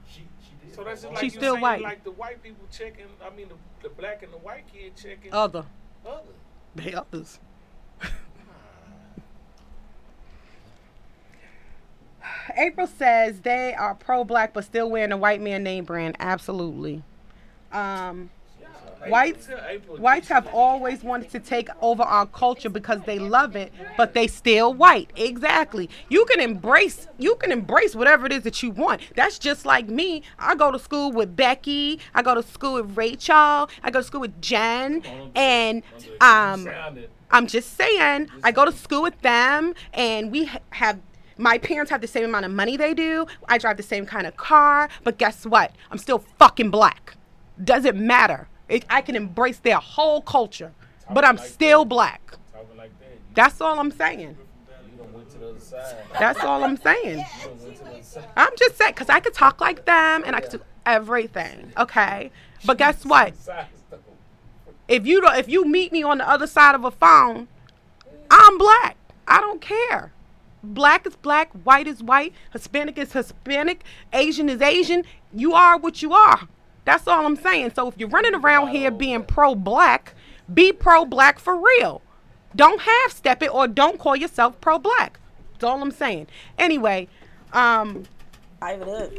She 0.09 0.21
she 0.41 0.51
did. 0.65 0.75
So 0.75 0.83
that's 0.83 1.01
just 1.01 1.13
like 1.13 1.23
She's 1.23 1.33
you 1.35 1.39
still 1.39 1.53
saying, 1.53 1.61
white. 1.61 1.81
Like 1.81 2.03
the 2.03 2.11
white 2.11 2.41
people 2.43 2.65
checking. 2.71 3.05
I 3.25 3.29
mean, 3.35 3.47
the, 3.49 3.87
the 3.87 3.93
black 3.95 4.23
and 4.23 4.33
the 4.33 4.37
white 4.37 4.63
kid 4.71 4.93
checking 4.95 5.31
Other. 5.33 5.65
other. 6.05 6.21
They 6.75 6.93
others. 6.93 7.39
April 12.55 12.87
says 12.87 13.41
they 13.41 13.73
are 13.73 13.95
pro 13.95 14.23
black 14.23 14.53
but 14.53 14.63
still 14.63 14.89
wearing 14.89 15.11
a 15.11 15.17
white 15.17 15.41
man 15.41 15.63
name 15.63 15.85
brand. 15.85 16.15
Absolutely. 16.19 17.03
Um, 17.71 18.29
Whites- 19.09 19.49
whites 19.97 20.29
have 20.29 20.47
always 20.53 21.03
wanted 21.03 21.29
to 21.31 21.39
take 21.39 21.67
over 21.81 22.03
our 22.03 22.25
culture 22.25 22.69
because 22.69 23.01
they 23.01 23.19
love 23.19 23.53
it, 23.53 23.73
but 23.97 24.13
they 24.13 24.27
still 24.27 24.73
white. 24.73 25.11
Exactly. 25.17 25.89
You 26.07 26.23
can 26.25 26.39
embrace 26.39 27.09
you 27.17 27.35
can 27.35 27.51
embrace 27.51 27.95
whatever 27.95 28.25
it 28.25 28.31
is 28.31 28.43
that 28.43 28.63
you 28.63 28.71
want. 28.71 29.01
That's 29.15 29.37
just 29.39 29.65
like 29.65 29.89
me. 29.89 30.23
I 30.39 30.55
go 30.55 30.71
to 30.71 30.79
school 30.79 31.11
with 31.11 31.35
Becky. 31.35 31.99
I 32.15 32.21
go 32.21 32.33
to 32.33 32.43
school 32.43 32.75
with 32.75 32.95
Rachel. 32.95 33.69
I 33.83 33.91
go 33.91 33.99
to 33.99 34.03
school 34.03 34.21
with 34.21 34.39
Jen. 34.41 35.03
And 35.35 35.83
um 36.21 36.69
I'm 37.29 37.47
just 37.47 37.75
saying, 37.75 38.29
I 38.43 38.51
go 38.51 38.63
to 38.63 38.71
school 38.71 39.01
with 39.01 39.19
them, 39.21 39.73
and 39.93 40.31
we 40.31 40.49
have. 40.69 40.99
My 41.37 41.57
parents 41.57 41.89
have 41.91 42.01
the 42.01 42.07
same 42.07 42.25
amount 42.25 42.45
of 42.45 42.51
money 42.51 42.77
they 42.77 42.93
do. 42.93 43.25
I 43.47 43.57
drive 43.57 43.77
the 43.77 43.83
same 43.83 44.05
kind 44.05 44.27
of 44.27 44.37
car, 44.37 44.89
but 45.03 45.17
guess 45.17 45.45
what? 45.45 45.71
I'm 45.91 45.97
still 45.97 46.19
fucking 46.39 46.69
black. 46.69 47.15
Doesn't 47.63 47.97
matter. 47.97 48.47
It, 48.69 48.85
I 48.89 49.01
can 49.01 49.15
embrace 49.15 49.59
their 49.59 49.77
whole 49.77 50.21
culture, 50.21 50.71
but 51.11 51.25
I'm 51.25 51.35
like 51.35 51.45
still 51.45 51.83
that. 51.85 51.89
black. 51.89 52.37
Like 52.77 52.97
that. 52.99 53.35
That's 53.35 53.61
all 53.61 53.79
I'm 53.79 53.91
saying. 53.91 54.37
you 54.91 54.97
done 54.97 55.13
went 55.13 55.29
to 55.31 55.37
the 55.37 55.49
other 55.49 55.59
side. 55.59 55.95
That's 56.19 56.39
all 56.39 56.63
I'm 56.63 56.77
saying. 56.77 57.19
You 57.19 57.25
done 57.43 57.59
went 57.63 57.77
to 57.77 57.83
the 57.83 57.89
other 57.91 58.03
side. 58.03 58.25
I'm 58.37 58.51
just 58.57 58.77
saying, 58.77 58.93
because 58.93 59.09
I 59.09 59.19
could 59.19 59.33
talk 59.33 59.59
like 59.59 59.85
them 59.85 60.23
and 60.25 60.35
I 60.35 60.39
could 60.39 60.51
do 60.51 60.61
everything, 60.85 61.73
okay? 61.77 62.31
But 62.65 62.77
guess 62.77 63.05
what? 63.05 63.33
If 64.87 65.05
you 65.05 65.21
don't, 65.21 65.35
if 65.37 65.49
you 65.49 65.65
meet 65.65 65.91
me 65.91 66.03
on 66.03 66.19
the 66.19 66.29
other 66.29 66.47
side 66.47 66.75
of 66.75 66.83
a 66.85 66.91
phone, 66.91 67.47
I'm 68.29 68.57
black. 68.57 68.97
I 69.27 69.39
don't 69.39 69.61
care. 69.61 70.12
Black 70.63 71.05
is 71.05 71.15
black, 71.17 71.51
white 71.63 71.87
is 71.87 72.01
white, 72.01 72.33
Hispanic 72.53 72.97
is 72.97 73.11
Hispanic, 73.11 73.83
Asian 74.13 74.47
is 74.47 74.61
Asian. 74.61 75.03
You 75.33 75.53
are 75.53 75.77
what 75.77 76.01
you 76.01 76.13
are. 76.13 76.47
That's 76.85 77.07
all 77.07 77.25
I'm 77.25 77.35
saying. 77.35 77.73
So 77.75 77.89
if 77.89 77.97
you're 77.97 78.09
running 78.09 78.35
around 78.35 78.69
here 78.69 78.89
being 78.89 79.23
pro 79.23 79.55
black, 79.55 80.15
be 80.53 80.71
pro 80.71 81.05
black 81.05 81.39
for 81.39 81.55
real. 81.55 82.01
Don't 82.55 82.81
half 82.81 83.11
step 83.11 83.43
it 83.43 83.53
or 83.53 83.67
don't 83.67 83.99
call 83.99 84.15
yourself 84.15 84.59
pro 84.61 84.79
black. 84.79 85.19
That's 85.53 85.65
all 85.65 85.81
I'm 85.81 85.91
saying. 85.91 86.27
Anyway, 86.57 87.07
um 87.51 88.03
Live 88.61 88.81
it 88.81 88.87
up. 88.87 89.11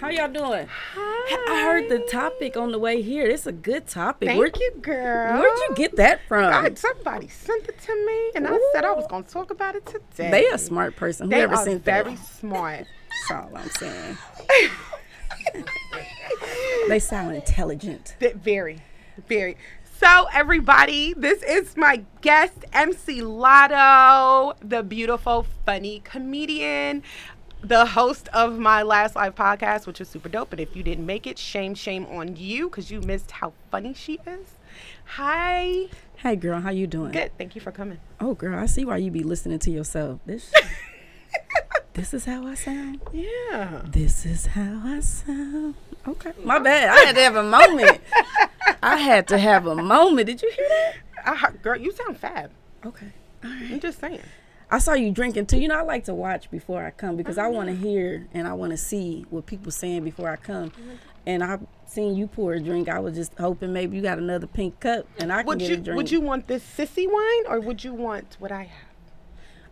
How 0.00 0.08
y'all 0.08 0.28
doing? 0.32 0.66
Hi. 0.94 1.54
I 1.54 1.62
heard 1.62 1.88
the 1.90 1.98
topic 2.10 2.56
on 2.56 2.72
the 2.72 2.78
way 2.78 3.02
here. 3.02 3.26
It's 3.26 3.46
a 3.46 3.52
good 3.52 3.86
topic. 3.86 4.28
thank 4.28 4.38
Where- 4.38 4.50
you, 4.54 4.72
girl. 4.80 5.38
Where'd 5.40 5.58
you 5.68 5.74
get 5.74 5.96
that 5.96 6.20
from? 6.26 6.50
God, 6.50 6.78
somebody 6.78 7.28
sent 7.28 7.68
it 7.68 7.78
to 7.82 8.06
me, 8.06 8.30
and 8.34 8.46
I 8.48 8.58
said 8.72 8.84
I 8.84 8.92
was 8.92 9.06
going 9.08 9.24
to 9.24 9.30
talk 9.30 9.50
about 9.50 9.74
it 9.76 9.84
today. 9.86 10.30
they 10.30 10.46
a 10.46 10.58
smart 10.58 10.96
person. 10.96 11.28
They 11.28 11.36
Whoever 11.38 11.54
are 11.54 11.64
sent 11.64 11.84
very 11.84 12.14
that. 12.14 12.26
smart. 12.26 12.86
That's 13.28 13.30
all 13.42 13.56
I'm 13.56 13.68
saying. 13.70 14.18
they 16.88 16.98
sound 16.98 17.34
intelligent. 17.34 18.16
Very, 18.20 18.78
very. 19.28 19.56
So, 19.98 20.26
everybody, 20.32 21.12
this 21.14 21.42
is 21.42 21.76
my 21.76 22.02
guest, 22.22 22.64
MC 22.72 23.20
Lotto, 23.20 24.54
the 24.66 24.82
beautiful, 24.82 25.44
funny 25.66 26.00
comedian, 26.04 27.02
the 27.62 27.84
host 27.86 28.28
of 28.32 28.58
my 28.58 28.82
last 28.82 29.16
live 29.16 29.34
podcast, 29.34 29.86
which 29.86 29.98
was 29.98 30.08
super 30.08 30.28
dope. 30.28 30.50
But 30.50 30.60
if 30.60 30.74
you 30.74 30.82
didn't 30.82 31.06
make 31.06 31.26
it, 31.26 31.38
shame, 31.38 31.74
shame 31.74 32.06
on 32.06 32.36
you 32.36 32.68
because 32.68 32.90
you 32.90 33.00
missed 33.00 33.30
how 33.30 33.52
funny 33.70 33.94
she 33.94 34.18
is. 34.26 34.54
Hi. 35.16 35.86
Hey 36.16 36.36
girl, 36.36 36.60
how 36.60 36.70
you 36.70 36.86
doing? 36.86 37.12
Good. 37.12 37.32
Thank 37.38 37.54
you 37.54 37.60
for 37.60 37.72
coming. 37.72 37.98
Oh 38.20 38.34
girl, 38.34 38.58
I 38.58 38.66
see 38.66 38.84
why 38.84 38.98
you 38.98 39.10
be 39.10 39.22
listening 39.22 39.58
to 39.60 39.70
yourself. 39.70 40.20
This 40.26 40.52
This 41.94 42.14
is 42.14 42.24
how 42.24 42.46
I 42.46 42.54
sound. 42.54 43.00
Yeah. 43.12 43.82
This 43.84 44.24
is 44.24 44.46
how 44.46 44.80
I 44.84 45.00
sound. 45.00 45.74
Okay. 46.06 46.32
My 46.44 46.58
bad. 46.60 46.88
I 46.88 47.04
had 47.04 47.16
to 47.16 47.22
have 47.22 47.36
a 47.36 47.42
moment. 47.42 48.00
I 48.82 48.96
had 48.96 49.28
to 49.28 49.38
have 49.38 49.66
a 49.66 49.74
moment. 49.74 50.26
Did 50.26 50.40
you 50.40 50.50
hear 50.50 50.68
that? 50.68 50.94
I, 51.24 51.50
girl, 51.62 51.76
you 51.76 51.92
sound 51.92 52.16
fab. 52.16 52.50
Okay. 52.86 53.12
I'm 53.42 53.80
just 53.80 53.98
saying. 53.98 54.20
I 54.70 54.78
saw 54.78 54.94
you 54.94 55.10
drinking 55.10 55.46
too. 55.46 55.58
You 55.58 55.68
know, 55.68 55.78
I 55.78 55.82
like 55.82 56.04
to 56.04 56.14
watch 56.14 56.50
before 56.50 56.84
I 56.84 56.90
come 56.90 57.16
because 57.16 57.38
I 57.38 57.44
uh-huh. 57.44 57.52
want 57.52 57.68
to 57.68 57.74
hear 57.74 58.28
and 58.32 58.46
I 58.46 58.52
want 58.52 58.70
to 58.70 58.76
see 58.76 59.26
what 59.30 59.46
people 59.46 59.72
saying 59.72 60.04
before 60.04 60.28
I 60.28 60.36
come. 60.36 60.70
Mm-hmm. 60.70 60.90
And 61.26 61.44
I've 61.44 61.60
seen 61.86 62.14
you 62.14 62.26
pour 62.28 62.54
a 62.54 62.60
drink. 62.60 62.88
I 62.88 62.98
was 63.00 63.14
just 63.14 63.36
hoping 63.36 63.72
maybe 63.72 63.96
you 63.96 64.02
got 64.02 64.18
another 64.18 64.46
pink 64.46 64.80
cup 64.80 65.06
and 65.18 65.32
I 65.32 65.38
can 65.38 65.46
Would 65.46 65.58
get 65.58 65.68
you 65.68 65.74
a 65.74 65.78
drink. 65.78 65.96
would 65.96 66.10
you 66.10 66.20
want 66.20 66.46
this 66.46 66.62
sissy 66.62 67.10
wine 67.10 67.46
or 67.52 67.60
would 67.60 67.82
you 67.82 67.92
want 67.92 68.36
what 68.38 68.52
I 68.52 68.64
have? 68.64 68.89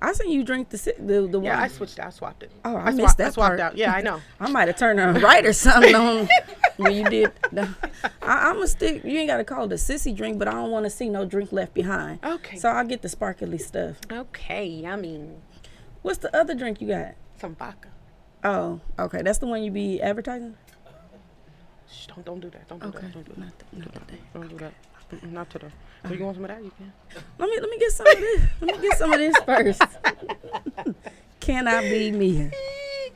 I 0.01 0.13
seen 0.13 0.31
you 0.31 0.45
drink 0.45 0.69
the 0.69 0.95
the 0.99 1.27
the 1.27 1.41
Yeah, 1.41 1.61
I 1.61 1.69
switched. 1.69 1.99
I 1.99 2.11
swapped 2.11 2.43
it. 2.45 2.53
Oh, 2.65 2.77
I 2.77 2.83
swapped, 2.93 2.97
missed 2.97 3.21
I 3.21 3.25
that 3.25 3.35
swapped 3.35 3.49
part. 3.51 3.61
out. 3.61 3.77
Yeah, 3.77 3.93
I 3.93 4.01
know. 4.01 4.21
I 4.41 4.49
might 4.49 4.69
have 4.69 4.77
turned 4.79 4.99
her 5.01 5.13
right 5.15 5.45
or 5.45 5.53
something 5.53 5.95
on 5.95 6.29
when 6.77 6.93
you 6.95 7.05
did. 7.05 7.33
No. 7.51 7.69
I, 8.23 8.51
I'm 8.51 8.63
a 8.63 8.69
stick. 8.69 9.03
You 9.05 9.19
ain't 9.19 9.29
got 9.29 9.39
to 9.39 9.45
call 9.45 9.65
it 9.65 9.73
a 9.73 9.77
sissy 9.77 10.15
drink, 10.17 10.39
but 10.39 10.47
I 10.47 10.53
don't 10.53 10.71
want 10.71 10.85
to 10.87 10.91
see 10.91 11.09
no 11.09 11.25
drink 11.25 11.51
left 11.53 11.75
behind. 11.75 12.21
Okay. 12.25 12.57
So 12.59 12.69
I'll 12.69 12.87
get 12.87 13.03
the 13.03 13.09
sparkly 13.09 13.59
stuff. 13.59 13.97
Okay, 14.11 14.67
yummy. 14.67 15.31
What's 16.03 16.19
the 16.19 16.35
other 16.37 16.55
drink 16.55 16.81
you 16.81 16.89
got? 16.89 17.15
Some 17.41 17.57
vodka. 17.57 17.89
Oh, 18.45 18.81
okay. 18.99 19.23
That's 19.23 19.39
the 19.39 19.47
one 19.47 19.63
you 19.65 19.71
be 19.73 20.01
advertising. 20.01 20.57
Shh, 21.91 22.07
don't 22.07 22.25
don't 22.25 22.41
do 22.41 22.51
that. 22.51 22.69
Don't 22.69 22.81
do 22.83 22.89
Okay. 22.89 22.99
that. 23.01 23.13
Don't 23.13 23.25
do 23.25 23.33
that. 23.33 23.39
Not, 23.39 23.59
the, 23.59 23.77
not 23.79 23.93
today. 23.95 24.21
Don't 24.35 24.49
do 24.49 24.57
that. 24.59 24.73
Mm-mm, 25.11 25.33
Not 25.33 25.49
today. 25.51 25.67
Uh-huh. 25.69 26.13
If 26.13 26.19
you 26.19 26.25
want 26.27 26.37
some 26.37 26.45
of 26.45 26.49
that, 26.51 26.63
you 26.63 26.71
can. 26.77 26.93
Let 27.39 27.49
me 27.49 27.59
let 27.61 27.71
me 27.71 27.79
get 27.79 27.93
some 27.93 28.07
of 28.07 28.19
this. 28.19 28.41
Let 28.61 28.77
me 28.81 28.89
get 28.89 28.99
some 28.99 29.13
of 29.13 29.19
this 29.19 29.37
first. 29.47 29.83
Can 31.41 31.67
I 31.67 31.81
be 31.81 32.13
me? 32.13 32.51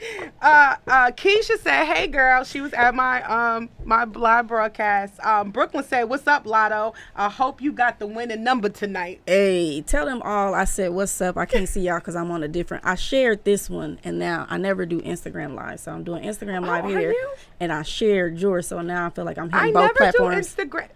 Uh, 0.43 0.75
uh, 0.89 1.11
Keisha 1.13 1.57
said, 1.61 1.85
"Hey, 1.87 2.09
girl." 2.09 2.43
She 2.43 2.61
was 2.61 2.73
at 2.73 2.97
my 2.97 3.23
um 3.23 3.69
my 3.85 4.03
live 4.03 4.49
broadcast. 4.49 5.21
Um, 5.25 5.53
Brooklyn 5.53 5.85
said, 5.85 6.05
"What's 6.05 6.27
up, 6.27 6.45
Lotto? 6.47 6.95
I 7.15 7.29
hope 7.29 7.61
you 7.63 7.71
got 7.71 8.01
the 8.01 8.09
winning 8.09 8.43
number 8.43 8.69
tonight." 8.69 9.21
Hey, 9.27 9.83
tell 9.83 10.05
them 10.05 10.21
all 10.23 10.53
I 10.55 10.65
said 10.65 10.91
what's 10.93 11.21
up. 11.21 11.37
I 11.37 11.47
can't 11.47 11.69
see 11.69 11.83
y'all 11.83 12.01
because 12.01 12.17
I'm 12.17 12.33
on 12.33 12.43
a 12.43 12.49
different. 12.49 12.85
I 12.85 12.97
shared 12.97 13.45
this 13.45 13.71
one 13.71 14.01
and 14.03 14.19
now 14.19 14.47
I 14.51 14.57
never 14.59 14.85
do 14.85 15.01
Instagram 15.03 15.55
live, 15.55 15.79
so 15.79 15.93
I'm 15.93 16.03
doing 16.03 16.25
Instagram 16.25 16.67
live 16.67 16.87
Oh, 16.87 16.89
here, 16.89 17.15
and 17.61 17.73
I 17.73 17.83
shared 17.83 18.41
yours. 18.41 18.67
So 18.67 18.81
now 18.83 19.07
I 19.07 19.11
feel 19.11 19.25
like 19.25 19.39
I'm 19.39 19.49
hitting 19.51 19.61
I 19.61 19.73
both 19.73 19.83
never 19.83 19.95
platforms. 20.13 20.55
do 20.55 20.65
Instagram. 20.65 20.89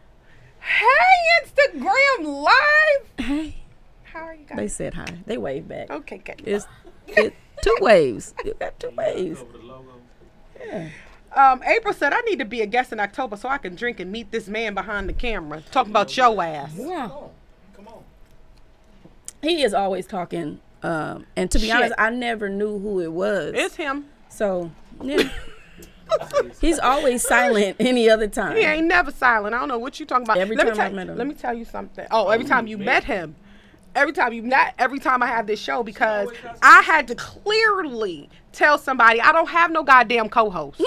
Hey, 0.61 1.44
Instagram 1.44 2.42
Live. 2.42 3.26
Hey, 3.26 3.57
How 4.04 4.20
are 4.20 4.34
you 4.34 4.44
guys? 4.46 4.57
they 4.57 4.68
said 4.68 4.94
hi. 4.94 5.07
They 5.26 5.38
waved 5.38 5.68
back. 5.68 5.90
Okay, 5.90 6.18
good. 6.18 6.42
It's 6.44 6.66
it, 7.07 7.34
two 7.62 7.76
waves. 7.80 8.34
You 8.44 8.54
got 8.59 8.78
two 8.78 8.90
waves. 8.96 9.40
Over 9.40 9.52
the 9.52 9.59
logo. 9.64 9.92
Yeah. 10.64 10.88
Um, 11.34 11.62
April 11.64 11.92
said 11.92 12.12
I 12.14 12.20
need 12.22 12.38
to 12.38 12.44
be 12.46 12.62
a 12.62 12.66
guest 12.66 12.92
in 12.92 13.00
October 13.00 13.36
so 13.36 13.48
I 13.48 13.59
can 13.59 13.74
drink 13.74 14.00
and 14.00 14.11
meet 14.11 14.30
this 14.30 14.48
man 14.48 14.72
behind 14.74 15.09
the 15.09 15.12
camera 15.12 15.62
talking 15.70 15.92
about 15.92 16.16
your 16.16 16.42
ass. 16.42 16.72
Yeah. 16.74 17.11
Come 17.76 17.88
on. 17.88 18.02
He 19.42 19.62
is 19.62 19.74
always 19.74 20.07
talking. 20.07 20.61
Um, 20.82 21.26
and 21.36 21.50
to 21.50 21.59
be 21.59 21.66
Shit. 21.66 21.76
honest, 21.76 21.94
I 21.98 22.11
never 22.11 22.48
knew 22.48 22.78
who 22.78 23.00
it 23.00 23.12
was. 23.12 23.54
It's 23.54 23.76
him. 23.76 24.07
so 24.28 24.70
yeah. 25.02 25.28
He's 26.61 26.78
always 26.78 27.26
silent 27.26 27.76
any 27.80 28.09
other 28.09 28.28
time. 28.28 28.57
He 28.57 28.62
ain't 28.62 28.86
never 28.86 29.11
silent. 29.11 29.54
I 29.54 29.59
don't 29.59 29.68
know 29.68 29.78
what 29.78 29.98
you're 29.98 30.07
talking 30.07 30.24
about. 30.24 30.38
Every 30.38 30.57
let 30.57 30.66
me 30.66 30.70
time 30.70 30.76
tell, 30.76 30.86
I've 30.86 30.92
met 30.94 31.09
him. 31.09 31.18
Let 31.18 31.26
me 31.26 31.34
tell 31.34 31.52
you 31.52 31.64
something. 31.64 32.07
Oh, 32.11 32.28
every 32.28 32.46
time 32.46 32.66
you 32.66 32.78
met 32.78 33.04
him. 33.04 33.34
Every 33.97 34.12
time 34.12 34.32
you 34.32 34.42
not 34.42 34.74
every 34.78 34.99
time 34.99 35.22
I 35.22 35.26
have 35.26 35.47
this 35.47 35.59
show 35.59 35.82
because 35.82 36.28
I 36.62 36.82
had 36.82 37.09
to 37.09 37.14
clearly 37.14 38.28
tell 38.53 38.78
somebody 38.78 39.20
I 39.20 39.32
don't 39.32 39.49
have 39.49 39.70
no 39.70 39.82
goddamn 39.82 40.28
co-host. 40.28 40.80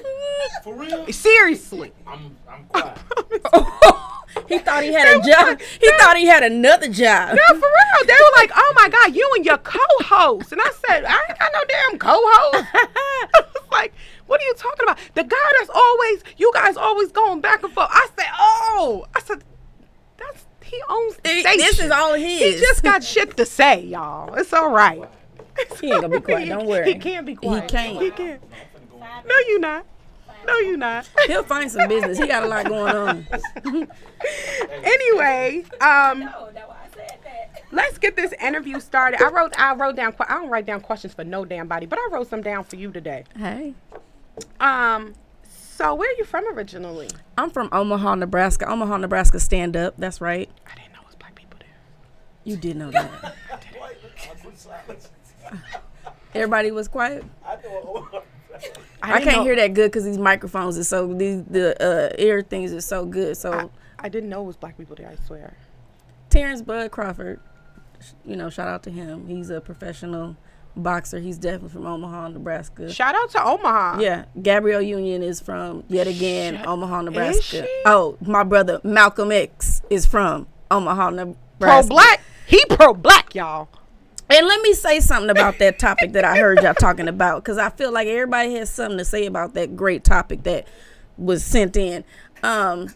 For 0.62 0.74
real? 0.74 1.06
Seriously. 1.12 1.92
I'm 2.06 2.36
I'm 2.48 2.64
quiet. 2.66 2.98
he 4.48 4.58
thought 4.58 4.82
he 4.82 4.92
had 4.92 5.16
a 5.16 5.20
job. 5.20 5.60
He 5.80 5.90
thought 5.98 6.16
he 6.16 6.26
had 6.26 6.42
another 6.42 6.88
job. 6.88 7.36
No, 7.36 7.60
for 7.60 7.66
real. 7.66 8.06
They 8.06 8.12
were 8.12 8.32
like, 8.36 8.50
"Oh 8.54 8.72
my 8.76 8.88
god, 8.88 9.14
you 9.14 9.30
and 9.36 9.44
your 9.44 9.58
co-host," 9.58 10.52
and 10.52 10.60
I 10.60 10.70
said, 10.86 11.04
"I 11.04 11.18
ain't 11.28 11.38
got 11.38 11.50
no 11.52 11.60
damn 11.68 11.98
co-host." 11.98 12.66
I 12.74 13.42
was 13.54 13.70
like, 13.70 13.92
"What 14.26 14.40
are 14.40 14.44
you 14.44 14.54
talking 14.56 14.84
about?" 14.84 14.98
The 15.14 15.24
guy 15.24 15.50
that's 15.58 15.70
always, 15.74 16.24
you 16.36 16.50
guys 16.54 16.76
always 16.76 17.12
going 17.12 17.40
back 17.40 17.62
and 17.62 17.72
forth. 17.72 17.88
I 17.90 18.08
said, 18.16 18.28
"Oh," 18.38 19.06
I 19.14 19.20
said, 19.20 19.38
"That's 19.38 19.53
he 20.64 20.80
owns 20.88 21.16
the 21.16 21.40
station. 21.40 21.58
this 21.58 21.80
is 21.80 21.90
all 21.90 22.14
his. 22.14 22.54
He 22.54 22.60
just 22.60 22.82
got 22.82 23.02
shit 23.12 23.36
to 23.36 23.46
say, 23.46 23.82
y'all. 23.84 24.34
It's 24.34 24.52
all 24.52 24.70
right. 24.70 25.08
He 25.80 25.92
ain't 25.92 26.02
gonna 26.02 26.08
be 26.08 26.20
quiet. 26.20 26.48
Don't 26.48 26.66
worry. 26.66 26.92
He 26.94 26.98
can't 26.98 27.26
be 27.26 27.36
quiet. 27.36 27.68
can't. 27.68 28.02
He 28.02 28.10
can't. 28.10 28.42
No, 29.26 29.34
you 29.48 29.60
not. 29.60 29.86
No, 30.46 30.58
you 30.58 30.76
not. 30.76 31.08
He'll 31.26 31.42
find 31.42 31.70
some 31.70 31.88
business. 31.88 32.18
He 32.18 32.26
got 32.26 32.42
a 32.42 32.46
lot 32.46 32.66
going 32.66 32.94
on. 32.94 33.26
anyway, 34.82 35.64
um. 35.80 36.20
That's 36.20 36.34
why 36.34 36.76
I 36.84 36.88
said 36.94 37.18
that. 37.24 37.62
Let's 37.72 37.98
get 37.98 38.16
this 38.16 38.32
interview 38.40 38.78
started. 38.80 39.22
I 39.22 39.30
wrote 39.30 39.58
I 39.58 39.74
wrote 39.74 39.96
down 39.96 40.14
I 40.20 40.34
don't 40.34 40.50
write 40.50 40.66
down 40.66 40.80
questions 40.80 41.14
for 41.14 41.24
no 41.24 41.44
damn 41.44 41.66
body, 41.66 41.86
but 41.86 41.98
I 41.98 42.08
wrote 42.12 42.28
some 42.28 42.42
down 42.42 42.64
for 42.64 42.76
you 42.76 42.90
today. 42.92 43.24
Hey. 43.36 43.74
Um 44.60 45.14
so 45.74 45.94
where 45.94 46.08
are 46.08 46.14
you 46.16 46.24
from 46.24 46.46
originally? 46.56 47.08
I'm 47.36 47.50
from 47.50 47.68
Omaha, 47.72 48.14
Nebraska. 48.14 48.70
Omaha, 48.70 48.98
Nebraska 48.98 49.40
stand 49.40 49.76
up. 49.76 49.94
That's 49.98 50.20
right. 50.20 50.48
I 50.70 50.74
didn't 50.76 50.92
know 50.92 51.00
it 51.00 51.06
was 51.06 51.16
black 51.16 51.34
people 51.34 51.58
there. 51.58 51.68
You 52.44 52.56
did 52.56 52.76
know 52.76 52.90
that. 52.92 53.34
Everybody 56.34 56.70
was 56.70 56.86
quiet. 56.88 57.24
I, 57.44 57.56
didn't 57.56 59.24
can't 59.24 59.36
know- 59.38 59.42
hear 59.44 59.56
that 59.56 59.74
good 59.74 59.90
because 59.90 60.04
these 60.04 60.18
microphones 60.18 60.78
are 60.78 60.84
so 60.84 61.12
these 61.12 61.42
the 61.44 61.74
uh, 61.82 62.22
ear 62.22 62.42
things 62.42 62.72
are 62.72 62.80
so 62.80 63.04
good. 63.04 63.36
So 63.36 63.52
I, 63.52 64.06
I 64.06 64.08
didn't 64.08 64.30
know 64.30 64.42
it 64.42 64.46
was 64.46 64.56
black 64.56 64.78
people 64.78 64.94
there, 64.96 65.08
I 65.08 65.16
swear. 65.26 65.56
Terrence 66.30 66.62
Bud 66.62 66.90
Crawford, 66.90 67.40
you 68.24 68.36
know, 68.36 68.48
shout 68.48 68.68
out 68.68 68.82
to 68.84 68.90
him. 68.90 69.26
He's 69.26 69.50
a 69.50 69.60
professional 69.60 70.36
boxer. 70.76 71.18
He's 71.18 71.38
definitely 71.38 71.70
from 71.70 71.86
Omaha, 71.86 72.28
Nebraska. 72.28 72.92
Shout 72.92 73.14
out 73.14 73.30
to 73.30 73.44
Omaha. 73.44 74.00
Yeah, 74.00 74.24
Gabrielle 74.40 74.82
Union 74.82 75.22
is 75.22 75.40
from 75.40 75.84
yet 75.88 76.06
again 76.06 76.56
Shut- 76.56 76.66
Omaha, 76.66 77.02
Nebraska. 77.02 77.66
Oh, 77.86 78.16
my 78.20 78.42
brother 78.42 78.80
Malcolm 78.84 79.32
X 79.32 79.82
is 79.90 80.06
from 80.06 80.46
Omaha, 80.70 81.10
Nebraska. 81.10 81.36
Pro 81.58 81.82
black. 81.82 82.20
He 82.46 82.64
pro 82.66 82.94
black, 82.94 83.34
y'all. 83.34 83.68
And 84.30 84.46
let 84.46 84.60
me 84.62 84.72
say 84.72 85.00
something 85.00 85.30
about 85.30 85.58
that 85.58 85.78
topic 85.78 86.12
that 86.12 86.24
I 86.24 86.38
heard 86.38 86.62
y'all 86.62 86.74
talking 86.74 87.08
about 87.08 87.44
because 87.44 87.58
I 87.58 87.68
feel 87.70 87.92
like 87.92 88.08
everybody 88.08 88.54
has 88.54 88.70
something 88.70 88.98
to 88.98 89.04
say 89.04 89.26
about 89.26 89.54
that 89.54 89.76
great 89.76 90.02
topic 90.02 90.42
that 90.44 90.66
was 91.18 91.44
sent 91.44 91.76
in. 91.76 92.04
Um, 92.42 92.88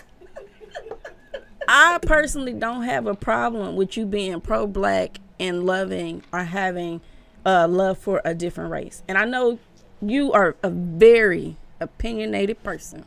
I 1.68 1.98
personally 2.02 2.54
don't 2.54 2.84
have 2.84 3.06
a 3.06 3.14
problem 3.14 3.76
with 3.76 3.96
you 3.96 4.06
being 4.06 4.40
pro 4.40 4.66
black 4.66 5.20
and 5.38 5.66
loving 5.66 6.22
or 6.32 6.44
having 6.44 7.02
uh, 7.48 7.66
love 7.66 7.96
for 7.96 8.20
a 8.26 8.34
different 8.34 8.70
race. 8.70 9.02
And 9.08 9.16
I 9.16 9.24
know 9.24 9.58
you 10.02 10.32
are 10.32 10.54
a 10.62 10.68
very 10.68 11.56
opinionated 11.80 12.62
person. 12.62 13.04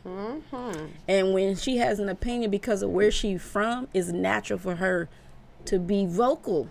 And 1.06 1.32
when 1.32 1.54
she 1.54 1.76
has 1.76 2.00
an 2.00 2.08
opinion 2.08 2.50
because 2.50 2.82
of 2.82 2.90
where 2.90 3.12
she's 3.12 3.40
from, 3.40 3.86
it's 3.94 4.08
natural 4.08 4.58
for 4.58 4.76
her 4.76 5.08
to 5.66 5.78
be 5.78 6.06
vocal 6.06 6.68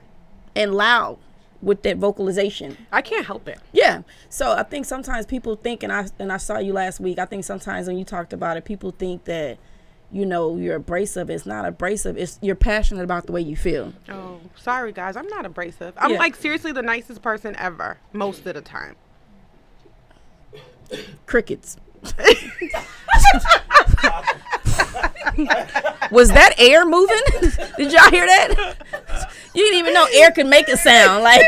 and 0.53 0.75
loud 0.75 1.17
with 1.61 1.83
that 1.83 1.95
vocalization. 1.95 2.75
I 2.91 3.01
can't 3.01 3.25
help 3.25 3.47
it. 3.47 3.59
Yeah. 3.71 4.01
So 4.27 4.51
I 4.51 4.63
think 4.63 4.85
sometimes 4.85 5.25
people 5.25 5.55
think, 5.55 5.81
and 5.83 5.93
I 5.93 6.07
and 6.19 6.29
I 6.33 6.37
saw 6.37 6.57
you 6.57 6.73
last 6.73 6.99
week. 6.99 7.19
I 7.19 7.25
think 7.25 7.45
sometimes 7.45 7.87
when 7.87 7.97
you 7.97 8.03
talked 8.03 8.33
about 8.33 8.57
it, 8.57 8.65
people 8.65 8.91
think 8.91 9.23
that 9.25 9.59
you 10.11 10.25
know 10.25 10.57
you're 10.57 10.75
abrasive. 10.75 11.29
It's 11.29 11.45
not 11.45 11.65
abrasive. 11.65 12.17
It's 12.17 12.37
you're 12.41 12.55
passionate 12.55 13.03
about 13.03 13.25
the 13.25 13.31
way 13.31 13.41
you 13.41 13.55
feel. 13.55 13.93
Oh, 14.09 14.39
sorry 14.55 14.91
guys. 14.91 15.15
I'm 15.15 15.27
not 15.27 15.45
abrasive. 15.45 15.93
I'm 15.97 16.11
Yeah. 16.11 16.17
like 16.19 16.35
seriously 16.35 16.71
the 16.71 16.81
nicest 16.81 17.21
person 17.21 17.55
ever 17.57 17.97
most 18.13 18.45
of 18.45 18.53
the 18.55 18.61
time. 18.61 18.95
Crickets. 21.25 21.77
Was 26.11 26.29
that 26.29 26.53
air 26.57 26.85
moving? 26.85 27.17
did 27.77 27.91
y'all 27.93 28.09
hear 28.09 28.25
that? 28.25 28.75
You 29.53 29.65
didn't 29.65 29.79
even 29.79 29.93
know 29.93 30.07
air 30.13 30.31
could 30.31 30.47
make 30.47 30.69
a 30.69 30.77
sound. 30.77 31.25
Like, 31.25 31.43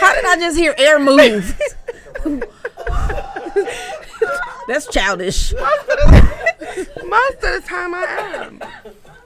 how 0.00 0.14
did 0.14 0.26
I 0.26 0.36
just 0.36 0.58
hear 0.58 0.74
air 0.76 0.98
move? 1.00 1.58
That's 4.70 4.86
childish. 4.86 5.52
Most 5.52 5.82
of 5.82 7.40
the 7.42 7.62
time 7.66 7.92
I 7.92 8.04
am. 8.36 8.62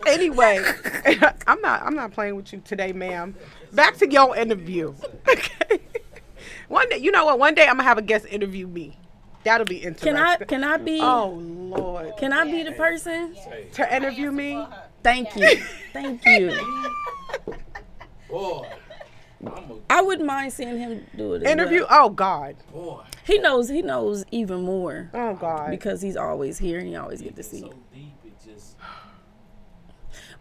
Anyway, 0.07 0.65
I'm 1.47 1.61
not 1.61 1.83
I'm 1.83 1.95
not 1.95 2.13
playing 2.13 2.37
with 2.37 2.51
you 2.55 2.63
today, 2.65 2.95
ma'am. 2.95 3.35
Back 3.71 3.99
to 3.99 4.11
your 4.11 4.35
interview. 4.35 4.95
Okay. 5.29 5.81
One 6.69 6.89
day, 6.89 6.97
you 6.97 7.11
know 7.11 7.27
what? 7.27 7.39
One 7.39 7.55
day 7.55 7.65
I'm 7.67 7.77
gonna 7.77 7.83
have 7.83 7.99
a 7.99 8.03
guest 8.03 8.25
interview 8.31 8.67
me. 8.67 8.97
That'll 9.45 9.67
be 9.67 9.77
interesting. 9.77 10.15
Can 10.15 10.17
I? 10.17 10.37
Can 10.37 10.65
I 10.65 10.79
be? 10.79 10.99
Oh 11.03 11.33
Lord. 11.39 12.17
Can 12.17 12.33
I 12.33 12.45
be 12.51 12.63
the 12.63 12.73
person? 12.73 13.37
To 13.75 13.95
interview 13.95 14.33
me? 14.33 14.67
Thank 15.03 15.37
you. 15.37 15.61
Thank 15.93 16.25
you. 16.25 16.59
Boy. 18.31 18.67
I'm 19.49 19.71
a 19.71 19.77
I 19.91 20.03
wouldn't 20.03 20.27
mind 20.27 20.53
seeing 20.53 20.79
him 20.79 21.07
do 21.17 21.35
it. 21.35 21.43
Interview? 21.43 21.81
well. 21.89 22.07
Oh 22.07 22.09
God. 22.11 22.57
boy. 22.73 23.03
He 23.25 23.39
knows. 23.39 23.69
He 23.69 23.83
knows 23.83 24.25
even 24.31 24.63
more 24.63 25.11
Oh 25.15 25.35
God. 25.35 25.71
because 25.71 26.03
he's 26.03 26.17
always 26.17 26.59
here 26.59 26.79
and 26.79 26.91
you 26.91 26.99
always 26.99 27.23
get 27.23 27.37
to 27.37 27.43
see. 27.43 27.61
So 27.61 27.73
deep 27.93 28.15
it 28.25 28.33
just 28.45 28.77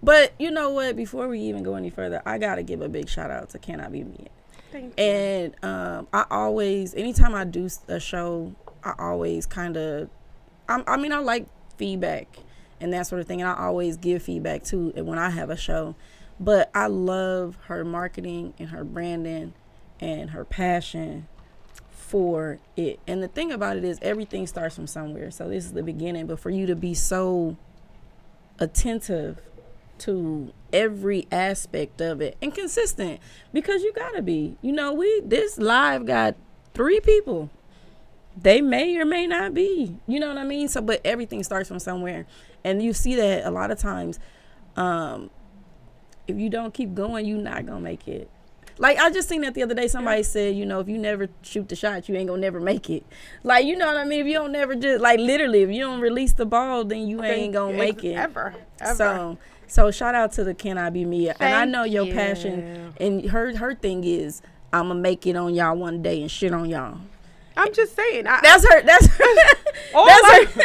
But 0.01 0.33
you 0.37 0.51
know 0.51 0.69
what? 0.71 0.95
Before 0.95 1.27
we 1.27 1.39
even 1.39 1.63
go 1.63 1.75
any 1.75 1.89
further, 1.89 2.21
I 2.25 2.37
gotta 2.37 2.63
give 2.63 2.81
a 2.81 2.89
big 2.89 3.07
shout 3.07 3.31
out 3.31 3.49
to 3.51 3.59
Can 3.59 3.79
I 3.79 3.89
Be 3.89 4.03
Me. 4.03 4.27
Thank 4.71 4.99
you. 4.99 5.03
And 5.03 5.55
um, 5.63 6.07
I 6.11 6.25
always, 6.31 6.93
anytime 6.95 7.35
I 7.35 7.43
do 7.43 7.69
a 7.87 7.99
show, 7.99 8.53
I 8.83 8.93
always 8.97 9.45
kind 9.45 9.77
of, 9.77 10.09
I, 10.67 10.83
I 10.87 10.97
mean, 10.97 11.13
I 11.13 11.19
like 11.19 11.45
feedback 11.77 12.27
and 12.81 12.91
that 12.91 13.07
sort 13.07 13.21
of 13.21 13.27
thing, 13.27 13.41
and 13.41 13.49
I 13.49 13.55
always 13.65 13.95
give 13.97 14.23
feedback 14.23 14.63
too 14.63 14.89
when 14.95 15.17
I 15.17 15.29
have 15.29 15.49
a 15.49 15.55
show. 15.55 15.95
But 16.39 16.69
I 16.73 16.87
love 16.87 17.57
her 17.65 17.85
marketing 17.85 18.53
and 18.59 18.69
her 18.69 18.83
branding 18.83 19.53
and 19.99 20.31
her 20.31 20.43
passion 20.43 21.27
for 21.91 22.59
it. 22.75 22.99
And 23.07 23.23
the 23.23 23.27
thing 23.27 23.51
about 23.51 23.77
it 23.77 23.83
is, 23.83 23.97
everything 24.01 24.45
starts 24.47 24.75
from 24.75 24.87
somewhere. 24.87 25.31
So 25.31 25.47
this 25.47 25.65
is 25.65 25.73
the 25.73 25.83
beginning. 25.83 26.27
But 26.27 26.39
for 26.39 26.49
you 26.49 26.65
to 26.67 26.75
be 26.75 26.93
so 26.93 27.57
attentive 28.59 29.39
to 29.99 30.51
every 30.71 31.27
aspect 31.31 32.01
of 32.01 32.19
it 32.19 32.35
and 32.41 32.53
consistent 32.53 33.19
because 33.51 33.83
you 33.83 33.93
gotta 33.93 34.21
be 34.21 34.57
you 34.61 34.71
know 34.71 34.91
we 34.91 35.21
this 35.23 35.57
live 35.57 36.05
got 36.05 36.35
three 36.73 36.99
people 36.99 37.49
they 38.35 38.59
may 38.59 38.97
or 38.97 39.05
may 39.05 39.27
not 39.27 39.53
be 39.53 39.95
you 40.07 40.19
know 40.19 40.27
what 40.27 40.37
i 40.37 40.43
mean 40.43 40.67
so 40.67 40.81
but 40.81 40.99
everything 41.05 41.43
starts 41.43 41.67
from 41.67 41.77
somewhere 41.77 42.25
and 42.63 42.81
you 42.81 42.91
see 42.91 43.15
that 43.15 43.45
a 43.45 43.51
lot 43.51 43.69
of 43.69 43.77
times 43.77 44.19
um 44.75 45.29
if 46.27 46.37
you 46.37 46.49
don't 46.49 46.73
keep 46.73 46.93
going 46.93 47.25
you're 47.25 47.37
not 47.37 47.65
gonna 47.65 47.79
make 47.79 48.07
it 48.07 48.29
like 48.77 48.97
I 48.97 49.09
just 49.11 49.29
seen 49.29 49.41
that 49.41 49.53
the 49.53 49.63
other 49.63 49.75
day. 49.75 49.87
Somebody 49.87 50.23
said, 50.23 50.55
you 50.55 50.65
know, 50.65 50.79
if 50.79 50.87
you 50.87 50.97
never 50.97 51.29
shoot 51.41 51.69
the 51.69 51.75
shot, 51.75 52.09
you 52.09 52.15
ain't 52.15 52.27
gonna 52.27 52.41
never 52.41 52.59
make 52.59 52.89
it. 52.89 53.05
Like 53.43 53.65
you 53.65 53.77
know 53.77 53.87
what 53.87 53.97
I 53.97 54.03
mean? 54.03 54.21
If 54.21 54.27
you 54.27 54.33
don't 54.33 54.51
never 54.51 54.75
just 54.75 55.01
like 55.01 55.19
literally, 55.19 55.61
if 55.61 55.69
you 55.69 55.81
don't 55.81 55.99
release 55.99 56.33
the 56.33 56.45
ball, 56.45 56.83
then 56.83 57.07
you 57.07 57.23
ain't 57.23 57.53
gonna 57.53 57.77
make 57.77 58.03
it. 58.03 58.13
Ever. 58.13 58.55
Ever. 58.79 58.95
So 58.95 59.37
so 59.67 59.91
shout 59.91 60.15
out 60.15 60.31
to 60.33 60.43
the 60.43 60.53
Can 60.53 60.77
I 60.77 60.89
Be 60.89 61.05
Mia. 61.05 61.35
and 61.39 61.53
I 61.53 61.65
know 61.65 61.83
your 61.83 62.05
you. 62.05 62.13
passion 62.13 62.93
and 62.99 63.25
her 63.29 63.55
her 63.57 63.75
thing 63.75 64.03
is 64.03 64.41
I'ma 64.71 64.95
make 64.95 65.27
it 65.27 65.35
on 65.35 65.53
y'all 65.53 65.75
one 65.77 66.01
day 66.01 66.21
and 66.21 66.29
shit 66.31 66.53
on 66.53 66.69
y'all. 66.69 66.99
I'm 67.55 67.71
just 67.71 67.95
saying. 67.95 68.25
I, 68.25 68.39
That's 68.41 68.67
her 68.67 68.81
that's 68.81 69.05
her 69.05 69.23
all, 69.93 70.07
that's 70.07 70.23
I'm, 70.25 70.47
her 70.47 70.63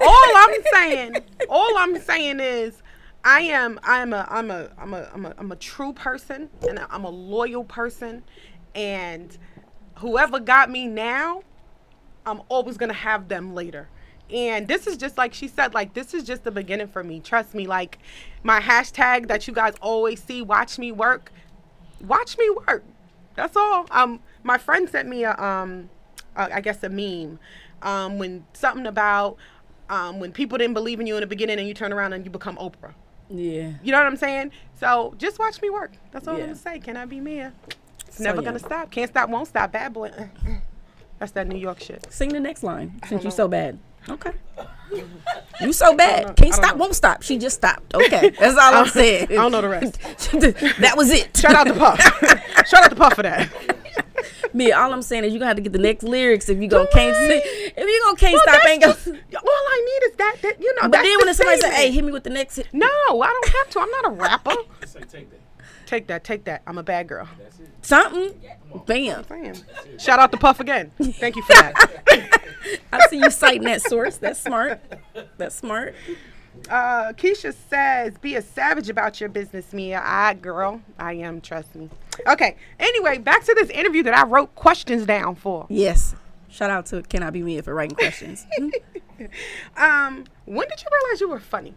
all 0.00 0.36
I'm 0.36 0.54
saying, 0.72 1.16
all 1.48 1.78
I'm 1.78 2.00
saying 2.00 2.40
is, 2.40 2.82
I 3.24 3.40
am 3.40 3.80
I'm 3.82 4.12
a 4.12 4.26
I'm 4.30 4.50
a 4.50 4.70
I'm 4.76 4.92
a 4.92 5.10
I'm 5.14 5.24
a 5.24 5.34
I'm 5.38 5.50
a 5.50 5.56
true 5.56 5.94
person 5.94 6.50
and 6.68 6.78
I'm 6.90 7.04
a 7.04 7.10
loyal 7.10 7.64
person 7.64 8.22
and 8.74 9.36
whoever 9.96 10.38
got 10.38 10.70
me 10.70 10.86
now, 10.86 11.42
I'm 12.26 12.42
always 12.50 12.76
gonna 12.76 12.92
have 12.92 13.28
them 13.28 13.54
later. 13.54 13.88
And 14.30 14.68
this 14.68 14.86
is 14.86 14.98
just 14.98 15.16
like 15.16 15.32
she 15.32 15.48
said, 15.48 15.72
like 15.72 15.94
this 15.94 16.12
is 16.12 16.24
just 16.24 16.44
the 16.44 16.50
beginning 16.50 16.88
for 16.88 17.02
me. 17.02 17.20
Trust 17.20 17.54
me, 17.54 17.66
like 17.66 17.98
my 18.42 18.60
hashtag 18.60 19.28
that 19.28 19.48
you 19.48 19.54
guys 19.54 19.72
always 19.80 20.22
see, 20.22 20.42
watch 20.42 20.78
me 20.78 20.92
work. 20.92 21.32
Watch 22.02 22.36
me 22.36 22.50
work. 22.66 22.84
That's 23.36 23.56
all. 23.56 23.86
Um 23.90 24.20
my 24.42 24.58
friend 24.58 24.86
sent 24.86 25.08
me 25.08 25.24
a 25.24 25.34
um 25.42 25.88
uh, 26.36 26.48
I 26.52 26.60
guess 26.60 26.82
a 26.82 26.90
meme. 26.90 27.38
Um 27.80 28.18
when 28.18 28.44
something 28.52 28.86
about 28.86 29.38
um 29.88 30.20
when 30.20 30.30
people 30.30 30.58
didn't 30.58 30.74
believe 30.74 31.00
in 31.00 31.06
you 31.06 31.14
in 31.16 31.22
the 31.22 31.26
beginning 31.26 31.58
and 31.58 31.66
you 31.66 31.72
turn 31.72 31.90
around 31.90 32.12
and 32.12 32.22
you 32.26 32.30
become 32.30 32.56
Oprah. 32.56 32.92
Yeah. 33.30 33.72
You 33.82 33.92
know 33.92 33.98
what 33.98 34.06
I'm 34.06 34.16
saying? 34.16 34.52
So 34.78 35.14
just 35.18 35.38
watch 35.38 35.60
me 35.62 35.70
work. 35.70 35.92
That's 36.12 36.28
all 36.28 36.34
Yeah. 36.34 36.44
I'm 36.44 36.46
gonna 36.50 36.58
say. 36.58 36.78
Can 36.78 36.96
I 36.96 37.04
be 37.06 37.20
Mia? 37.20 37.52
It's 38.06 38.18
So, 38.18 38.24
never 38.24 38.40
yeah. 38.42 38.46
gonna 38.46 38.58
stop. 38.58 38.90
Can't 38.90 39.10
stop, 39.10 39.28
won't 39.28 39.48
stop. 39.48 39.72
Bad 39.72 39.92
boy. 39.92 40.10
That's 41.18 41.32
that 41.32 41.46
New 41.46 41.58
York 41.58 41.80
shit. 41.80 42.06
Sing 42.10 42.30
the 42.30 42.40
next 42.40 42.62
line 42.62 43.00
since 43.08 43.24
you 43.24 43.30
so 43.30 43.48
bad. 43.48 43.78
Okay. 44.08 44.32
You 45.60 45.72
so 45.72 45.96
bad. 45.96 46.36
Can't 46.36 46.52
stop, 46.52 46.74
know. 46.74 46.80
won't 46.82 46.94
stop. 46.94 47.22
She 47.22 47.38
just 47.38 47.56
stopped. 47.56 47.94
Okay. 47.94 48.30
That's 48.38 48.56
all 48.58 48.74
I'm 48.74 48.86
saying. 48.88 49.28
I 49.30 49.34
don't 49.34 49.52
know 49.52 49.62
the 49.62 49.68
rest. 49.68 49.98
that 50.80 50.94
was 50.96 51.10
it. 51.10 51.34
Shout 51.36 51.54
out 51.54 51.66
to 51.66 51.72
Puff. 51.74 51.98
Shout 52.68 52.84
out 52.84 52.90
to 52.90 52.96
Puff 52.96 53.14
for 53.14 53.22
that. 53.22 53.50
Me, 54.54 54.72
all 54.72 54.92
I'm 54.92 55.02
saying 55.02 55.24
is 55.24 55.32
you're 55.32 55.38
gonna 55.38 55.48
have 55.48 55.56
to 55.56 55.62
get 55.62 55.72
the 55.72 55.78
next 55.78 56.02
lyrics 56.02 56.48
if 56.48 56.58
you 56.60 56.68
gonna 56.68 56.88
can't 56.92 57.16
sing. 57.16 57.40
If 57.76 57.78
you 57.78 58.00
gonna 58.04 58.16
can't 58.16 58.32
Well, 58.34 58.42
stop, 58.42 58.54
that's 58.54 58.68
ain't 58.68 58.82
gonna. 58.82 59.20
all 59.36 59.48
I 59.48 60.00
need 60.00 60.06
is 60.10 60.16
that. 60.16 60.36
that 60.42 60.60
you 60.60 60.74
know. 60.76 60.82
But 60.82 60.92
that's 60.92 61.04
then 61.04 61.18
the 61.18 61.24
when 61.26 61.34
somebody 61.34 61.60
say, 61.60 61.74
"Hey, 61.74 61.90
hit 61.90 62.04
me 62.04 62.12
with 62.12 62.24
the 62.24 62.30
next," 62.30 62.56
hit. 62.56 62.68
no, 62.72 62.86
I 62.86 63.26
don't 63.28 63.48
have 63.48 63.70
to. 63.70 63.80
I'm 63.80 63.90
not 63.90 64.06
a 64.06 64.10
rapper. 64.22 64.54
Say, 64.86 65.00
take 65.00 65.30
that. 65.30 65.40
take 65.86 66.06
that. 66.08 66.24
Take 66.24 66.44
that. 66.44 66.62
I'm 66.66 66.78
a 66.78 66.82
bad 66.82 67.08
girl. 67.08 67.28
That's 67.38 67.58
it. 67.60 67.68
something, 67.82 68.32
bam. 68.86 69.24
Damn. 69.28 69.54
Shout 69.98 70.18
out 70.18 70.30
to 70.32 70.38
Puff 70.38 70.60
again. 70.60 70.92
Thank 71.00 71.36
you 71.36 71.42
for 71.42 71.54
that. 71.54 72.40
I 72.92 73.06
see 73.08 73.18
you 73.18 73.30
citing 73.30 73.64
that 73.64 73.82
source. 73.82 74.16
That's 74.18 74.40
smart. 74.40 74.80
That's 75.36 75.54
smart. 75.56 75.94
Uh, 76.70 77.12
Keisha 77.14 77.52
says, 77.68 78.16
"Be 78.18 78.36
a 78.36 78.42
savage 78.42 78.88
about 78.88 79.20
your 79.20 79.28
business, 79.28 79.72
Mia." 79.72 80.00
I, 80.04 80.34
girl, 80.34 80.80
I 80.98 81.14
am. 81.14 81.40
Trust 81.40 81.74
me. 81.74 81.90
Okay. 82.26 82.56
Anyway, 82.78 83.18
back 83.18 83.44
to 83.44 83.54
this 83.54 83.70
interview 83.70 84.02
that 84.04 84.14
I 84.16 84.24
wrote 84.26 84.54
questions 84.54 85.06
down 85.06 85.34
for. 85.34 85.66
Yes. 85.68 86.14
Shout 86.48 86.70
out 86.70 86.86
to 86.86 87.02
Can 87.02 87.22
I 87.22 87.30
Be 87.30 87.42
Me 87.42 87.60
for 87.60 87.74
writing 87.74 87.96
questions. 87.96 88.46
Um, 89.76 90.24
when 90.44 90.68
did 90.68 90.82
you 90.82 90.88
realize 90.92 91.20
you 91.20 91.28
were 91.28 91.38
funny? 91.40 91.74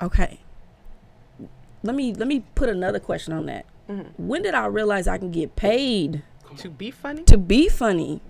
okay. 0.00 0.40
Let 1.82 1.96
me 1.96 2.12
let 2.14 2.28
me 2.28 2.44
put 2.54 2.68
another 2.68 3.00
question 3.00 3.32
on 3.32 3.46
that. 3.46 3.64
Mm-hmm. 3.88 4.26
When 4.28 4.42
did 4.42 4.54
I 4.54 4.66
realize 4.66 5.08
I 5.08 5.18
can 5.18 5.30
get 5.32 5.56
paid 5.56 6.22
To 6.58 6.68
be 6.68 6.90
funny? 6.90 7.24
to 7.24 7.36
be 7.38 7.68
funny? 7.68 8.20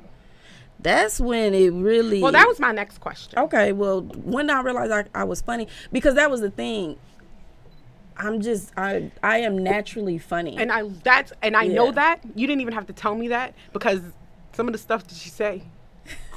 That's 0.80 1.20
when 1.20 1.54
it 1.54 1.70
really. 1.72 2.22
Well, 2.22 2.32
that 2.32 2.46
was 2.48 2.58
my 2.60 2.72
next 2.72 2.98
question. 2.98 3.38
Okay, 3.38 3.72
well, 3.72 4.00
when 4.02 4.48
I 4.48 4.60
realized 4.62 4.92
I, 4.92 5.04
I 5.20 5.24
was 5.24 5.40
funny, 5.42 5.68
because 5.92 6.14
that 6.14 6.30
was 6.30 6.40
the 6.40 6.50
thing. 6.50 6.96
I'm 8.16 8.40
just 8.40 8.72
I 8.76 9.10
I 9.22 9.38
am 9.38 9.58
naturally 9.58 10.18
funny. 10.18 10.56
And 10.58 10.70
I 10.72 10.82
that's 11.02 11.32
and 11.42 11.56
I 11.56 11.66
know 11.66 11.90
that 11.92 12.20
you 12.34 12.46
didn't 12.46 12.60
even 12.60 12.74
have 12.74 12.86
to 12.86 12.92
tell 12.92 13.14
me 13.14 13.28
that 13.28 13.54
because 13.72 14.00
some 14.52 14.66
of 14.68 14.72
the 14.72 14.78
stuff 14.78 15.06
that 15.06 15.24
you 15.24 15.30
say, 15.30 15.62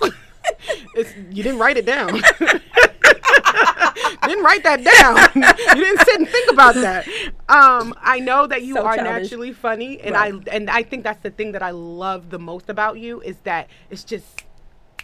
it's 0.95 1.13
you 1.31 1.43
didn't 1.43 1.59
write 1.59 1.77
it 1.77 1.85
down. 1.85 2.13
didn't 4.27 4.43
write 4.43 4.63
that 4.63 4.83
down. 4.83 5.77
you 5.77 5.83
didn't 5.83 5.99
sit 6.05 6.19
and 6.19 6.27
think 6.29 6.51
about 6.51 6.75
that. 6.75 7.07
Um, 7.49 7.93
I 8.01 8.19
know 8.19 8.47
that 8.47 8.63
you 8.63 8.73
So 8.75 8.83
are 8.83 8.95
childish. 8.95 9.23
naturally 9.23 9.53
funny, 9.53 9.99
and 10.01 10.13
Right. 10.15 10.33
I 10.33 10.55
and 10.55 10.69
I 10.69 10.83
think 10.83 11.03
that's 11.03 11.21
the 11.21 11.29
thing 11.29 11.51
that 11.53 11.61
I 11.63 11.71
love 11.71 12.29
the 12.29 12.39
most 12.39 12.69
about 12.69 12.97
you 12.99 13.21
is 13.21 13.37
that 13.43 13.67
it's 13.89 14.03
just 14.03 14.25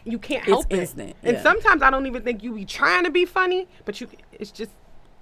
you 0.03 0.17
can't 0.17 0.41
It's 0.41 0.49
help 0.49 0.71
instant, 0.73 1.09
it. 1.21 1.35
And 1.35 1.37
sometimes 1.39 1.83
I 1.83 1.91
don't 1.91 2.07
even 2.07 2.23
think 2.23 2.41
you 2.43 2.55
be 2.55 2.65
trying 2.65 3.03
to 3.03 3.11
be 3.11 3.25
funny, 3.25 3.67
but 3.85 4.01
you 4.01 4.07
it's 4.31 4.51
just 4.51 4.71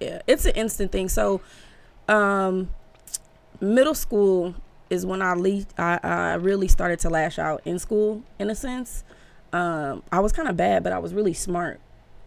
yeah, 0.00 0.22
it's 0.26 0.46
an 0.46 0.52
instant 0.52 0.90
thing. 0.90 1.08
So, 1.08 1.40
um, 2.08 2.70
middle 3.60 3.94
school 3.94 4.54
is 4.88 5.06
when 5.06 5.22
I 5.22 5.34
le- 5.34 5.66
I, 5.78 6.00
I 6.02 6.34
really 6.34 6.68
started 6.68 6.98
to 7.00 7.10
lash 7.10 7.38
out 7.38 7.62
in 7.64 7.78
school. 7.78 8.22
In 8.38 8.50
a 8.50 8.54
sense, 8.54 9.04
um, 9.52 10.02
I 10.10 10.20
was 10.20 10.32
kind 10.32 10.48
of 10.48 10.56
bad, 10.56 10.82
but 10.82 10.92
I 10.92 10.98
was 10.98 11.14
really 11.14 11.34
smart. 11.34 11.80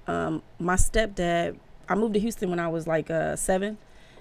Um, 0.07 0.41
my 0.59 0.76
stepdad, 0.76 1.57
I 1.89 1.95
moved 1.95 2.13
to 2.13 2.19
Houston 2.19 2.49
when 2.49 2.59
I 2.59 2.67
was 2.67 2.88
like 2.88 3.09
uh, 3.09 3.36
seven, 3.36 3.78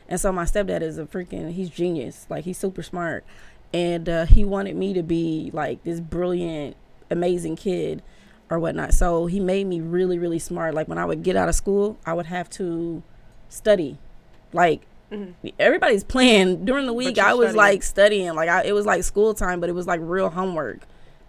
and 0.09 0.20
so 0.20 0.32
my 0.32 0.44
stepdad 0.44 0.82
is 0.82 0.98
a 0.98 1.05
freaking 1.05 1.53
he's 1.53 1.70
genius. 1.70 2.26
Like 2.28 2.44
he's 2.44 2.59
super 2.59 2.82
smart, 2.82 3.24
and 3.72 4.09
uh, 4.09 4.26
he 4.26 4.44
wanted 4.44 4.76
me 4.76 4.94
to 4.94 5.03
be 5.03 5.50
like 5.53 5.84
this 5.84 6.00
brilliant, 6.00 6.76
amazing 7.11 7.57
kid 7.57 8.03
or 8.50 8.59
whatnot. 8.59 8.94
So 8.94 9.26
he 9.26 9.40
made 9.40 9.66
me 9.66 9.80
really, 9.80 10.18
really 10.18 10.38
smart. 10.38 10.74
Like 10.74 10.88
when 10.88 10.98
I 10.98 11.05
would 11.05 11.22
get 11.22 11.36
out 11.36 11.48
of 11.48 11.55
school, 11.55 11.98
I 12.05 12.12
would 12.12 12.26
have 12.26 12.50
to 12.50 13.03
study. 13.53 13.98
Like 14.53 14.82
everybody's 15.59 16.05
playing 16.05 16.64
during 16.64 16.86
the 16.86 16.92
week. 16.92 17.18
I 17.18 17.34
was 17.34 17.50
studying. 17.50 17.57
like 17.57 17.82
studying. 17.82 18.34
Like 18.34 18.48
I, 18.48 18.64
it 18.64 18.72
was 18.72 18.86
like 18.86 19.03
school 19.05 19.34
time, 19.34 19.61
but 19.61 19.68
it 19.68 19.74
was 19.74 19.86
like 19.86 20.00
real 20.03 20.30
homework 20.30 20.80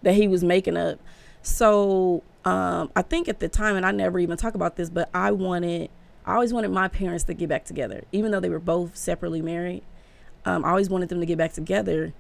that 0.02 0.14
he 0.14 0.28
was 0.28 0.44
making 0.44 0.78
up. 0.78 1.00
So 1.42 2.24
um, 2.46 2.92
I 2.96 3.02
think 3.02 3.28
at 3.28 3.40
the 3.40 3.50
time, 3.50 3.76
and 3.76 3.86
I 3.86 3.92
never 3.92 4.20
even 4.20 4.38
talk 4.38 4.56
about 4.56 4.76
this, 4.76 4.90
but 4.90 5.10
I 5.14 5.32
wanted, 5.32 5.90
I 6.26 6.36
always 6.36 6.54
wanted 6.54 6.72
my 6.72 6.88
parents 6.88 7.26
to 7.26 7.34
get 7.34 7.50
back 7.50 7.66
together, 7.66 8.04
even 8.12 8.32
though 8.32 8.40
they 8.40 8.50
were 8.50 8.60
both 8.60 8.96
separately 8.96 9.42
married. 9.42 9.84
Um, 10.46 10.66
I 10.66 10.70
always 10.70 10.90
wanted 10.90 11.10
them 11.10 11.20
to 11.20 11.26
get 11.26 11.38
back 11.38 11.54
together. 11.54 12.14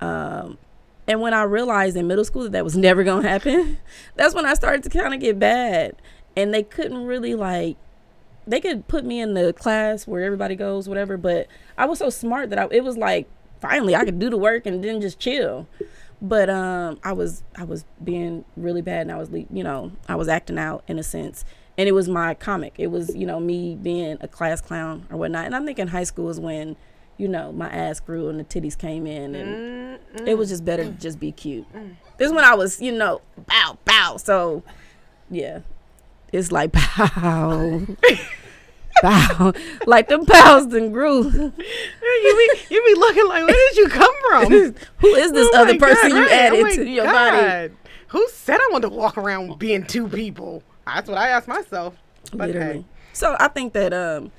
Um, 0.00 0.58
and 1.06 1.20
when 1.20 1.34
I 1.34 1.42
realized 1.42 1.96
in 1.96 2.06
middle 2.06 2.24
school 2.24 2.44
that 2.44 2.52
that 2.52 2.64
was 2.64 2.76
never 2.76 3.04
going 3.04 3.22
to 3.22 3.28
happen, 3.28 3.78
that's 4.16 4.34
when 4.34 4.46
I 4.46 4.54
started 4.54 4.82
to 4.84 4.90
kind 4.90 5.14
of 5.14 5.20
get 5.20 5.38
bad. 5.38 5.96
And 6.36 6.52
they 6.52 6.62
couldn't 6.62 7.06
really 7.06 7.34
like, 7.34 7.76
they 8.46 8.60
could 8.60 8.86
put 8.88 9.04
me 9.04 9.20
in 9.20 9.34
the 9.34 9.52
class 9.52 10.06
where 10.06 10.22
everybody 10.22 10.54
goes, 10.54 10.88
whatever. 10.88 11.16
But 11.16 11.48
I 11.76 11.86
was 11.86 11.98
so 11.98 12.10
smart 12.10 12.50
that 12.50 12.58
I, 12.58 12.68
it 12.70 12.84
was 12.84 12.96
like, 12.96 13.28
finally 13.60 13.94
I 13.94 14.04
could 14.04 14.18
do 14.18 14.30
the 14.30 14.36
work 14.36 14.66
and 14.66 14.82
then 14.82 15.00
just 15.00 15.18
chill. 15.18 15.66
But 16.22 16.48
um, 16.48 16.98
I 17.04 17.12
was 17.12 17.42
I 17.56 17.64
was 17.64 17.84
being 18.02 18.44
really 18.56 18.80
bad, 18.80 19.02
and 19.02 19.12
I 19.12 19.16
was 19.16 19.28
you 19.30 19.62
know 19.62 19.92
I 20.08 20.16
was 20.16 20.28
acting 20.28 20.58
out 20.58 20.82
in 20.88 20.98
a 20.98 21.02
sense, 21.02 21.44
and 21.76 21.88
it 21.88 21.92
was 21.92 22.08
my 22.08 22.32
comic. 22.32 22.74
It 22.78 22.86
was 22.86 23.14
you 23.14 23.26
know 23.26 23.38
me 23.38 23.74
being 23.74 24.16
a 24.22 24.28
class 24.28 24.62
clown 24.62 25.06
or 25.10 25.18
whatnot. 25.18 25.44
And 25.44 25.54
I 25.54 25.62
think 25.64 25.78
in 25.78 25.88
high 25.88 26.04
school 26.04 26.30
is 26.30 26.40
when 26.40 26.76
you 27.18 27.28
know 27.28 27.52
my 27.52 27.68
ass 27.68 28.00
grew 28.00 28.30
and 28.30 28.40
the 28.40 28.44
titties 28.44 28.78
came 28.78 29.06
in, 29.06 29.34
and 29.34 29.98
it 30.26 30.38
was 30.38 30.48
just 30.48 30.64
better 30.64 30.84
to 30.84 30.90
just 30.92 31.20
be 31.20 31.32
cute. 31.32 31.66
This 32.16 32.28
is 32.28 32.32
when 32.32 32.44
I 32.44 32.54
was 32.54 32.80
you 32.80 32.92
know 32.92 33.20
bow 33.46 33.76
bow. 33.84 34.16
So 34.16 34.62
yeah, 35.30 35.60
it's 36.32 36.50
like 36.52 36.72
bow. 36.72 37.86
Bow, 39.02 39.52
like 39.86 40.08
the 40.08 40.16
bows 40.18 40.72
and 40.72 40.90
grew. 40.92 41.22
you 41.24 41.52
be 41.52 42.60
you 42.70 42.84
be 42.84 42.94
looking 42.98 43.28
like 43.28 43.44
where 43.46 43.68
did 43.68 43.76
you 43.76 43.88
come 43.88 44.14
from? 44.30 44.52
Who 44.98 45.14
is 45.14 45.32
this 45.32 45.50
Oh 45.52 45.60
other 45.62 45.78
person 45.78 46.10
God, 46.10 46.16
you 46.16 46.22
right. 46.22 46.32
added 46.32 46.64
Oh 46.64 46.70
to 46.76 46.88
your 46.88 47.04
body? 47.04 47.74
Who 48.08 48.26
said 48.32 48.54
I 48.58 48.68
wanted 48.72 48.88
to 48.88 48.94
walk 48.94 49.18
around 49.18 49.58
being 49.58 49.84
two 49.84 50.08
people? 50.08 50.62
That's 50.86 51.08
what 51.10 51.18
I 51.18 51.28
asked 51.28 51.48
myself. 51.48 51.94
But 52.32 52.48
literally. 52.48 52.74
hey, 52.78 52.84
So 53.12 53.36
I 53.38 53.48
think 53.48 53.74
that 53.74 53.92
um, 53.92 54.32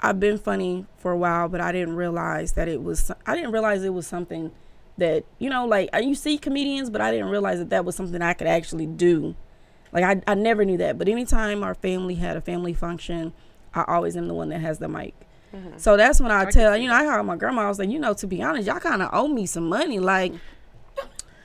I've 0.00 0.18
been 0.18 0.38
funny 0.38 0.86
for 0.98 1.12
a 1.12 1.16
while, 1.16 1.48
but 1.48 1.60
I 1.60 1.70
didn't 1.70 1.94
realize 1.94 2.52
that 2.52 2.66
it 2.68 2.82
was. 2.82 3.12
I 3.24 3.36
didn't 3.36 3.52
realize 3.52 3.84
it 3.84 3.94
was 3.94 4.06
something 4.08 4.50
that 4.98 5.24
you 5.38 5.48
know, 5.48 5.64
like 5.64 5.90
you 6.02 6.16
see 6.16 6.38
comedians, 6.38 6.90
but 6.90 7.00
I 7.00 7.12
didn't 7.12 7.28
realize 7.28 7.58
that 7.60 7.70
that 7.70 7.84
was 7.84 7.94
something 7.94 8.20
I 8.20 8.32
could 8.32 8.48
actually 8.48 8.86
do. 8.86 9.36
Like 9.92 10.04
I, 10.04 10.22
I 10.30 10.34
never 10.34 10.64
knew 10.64 10.76
that. 10.78 10.98
But 10.98 11.08
anytime 11.08 11.62
our 11.62 11.74
family 11.74 12.16
had 12.16 12.36
a 12.36 12.40
family 12.40 12.74
function, 12.74 13.32
I 13.74 13.84
always 13.88 14.16
am 14.16 14.28
the 14.28 14.34
one 14.34 14.48
that 14.50 14.60
has 14.60 14.78
the 14.78 14.88
mic. 14.88 15.14
So 15.78 15.96
that's 15.96 16.20
when 16.20 16.30
I, 16.30 16.44
can 16.44 16.52
tell 16.52 16.76
you 16.76 16.88
know 16.88 16.94
I 16.94 17.04
called 17.04 17.26
my 17.26 17.36
grandma. 17.36 17.62
I 17.62 17.68
was 17.68 17.78
like, 17.78 17.88
you 17.88 17.98
know, 17.98 18.14
to 18.14 18.26
be 18.26 18.42
honest, 18.42 18.66
y'all 18.66 18.78
kind 18.78 19.02
of 19.02 19.10
owe 19.12 19.28
me 19.28 19.46
some 19.46 19.68
money. 19.68 19.98
Like 19.98 20.34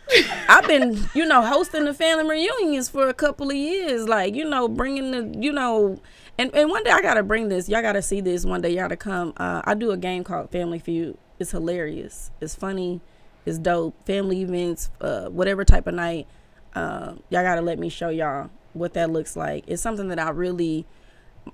I've 0.50 0.68
been, 0.68 1.10
you 1.14 1.26
know, 1.26 1.42
hosting 1.42 1.86
the 1.86 1.94
family 1.94 2.28
reunions 2.28 2.90
for 2.90 3.08
a 3.08 3.14
couple 3.14 3.50
of 3.50 3.56
years. 3.56 4.08
Like, 4.08 4.36
you 4.36 4.50
know, 4.50 4.68
bringing 4.68 5.12
the, 5.12 5.40
you 5.40 5.52
know, 5.52 6.02
and, 6.38 6.54
and 6.54 6.70
one 6.70 6.84
day 6.84 6.92
I 6.92 7.02
gotta 7.02 7.24
bring 7.24 7.50
this. 7.50 7.70
Y'all 7.70 7.82
gotta 7.82 8.02
see 8.02 8.22
this. 8.22 8.46
One 8.46 8.62
day 8.62 8.70
y'all 8.70 8.84
gotta 8.84 8.98
come. 8.98 9.34
Uh, 9.38 9.62
I 9.64 9.74
do 9.74 9.92
a 9.92 9.98
game 9.98 10.24
called 10.24 10.50
Family 10.50 10.80
Feud. 10.80 11.18
It's 11.40 11.52
hilarious. 11.52 12.32
It's 12.42 12.56
funny. 12.56 13.02
It's 13.46 13.58
dope. 13.58 13.96
Family 14.06 14.42
events, 14.42 14.92
uh, 15.00 15.30
whatever 15.30 15.64
type 15.64 15.88
of 15.88 15.94
night. 15.94 16.28
Uh, 16.76 17.14
y'all 17.30 17.44
gotta 17.44 17.62
let 17.62 17.80
me 17.80 17.90
show 17.90 18.10
y'all 18.10 18.50
what 18.74 18.94
that 18.94 19.10
looks 19.12 19.36
like. 19.36 19.64
It's 19.68 19.82
something 19.82 20.08
that 20.10 20.20
I 20.20 20.30
really. 20.30 20.86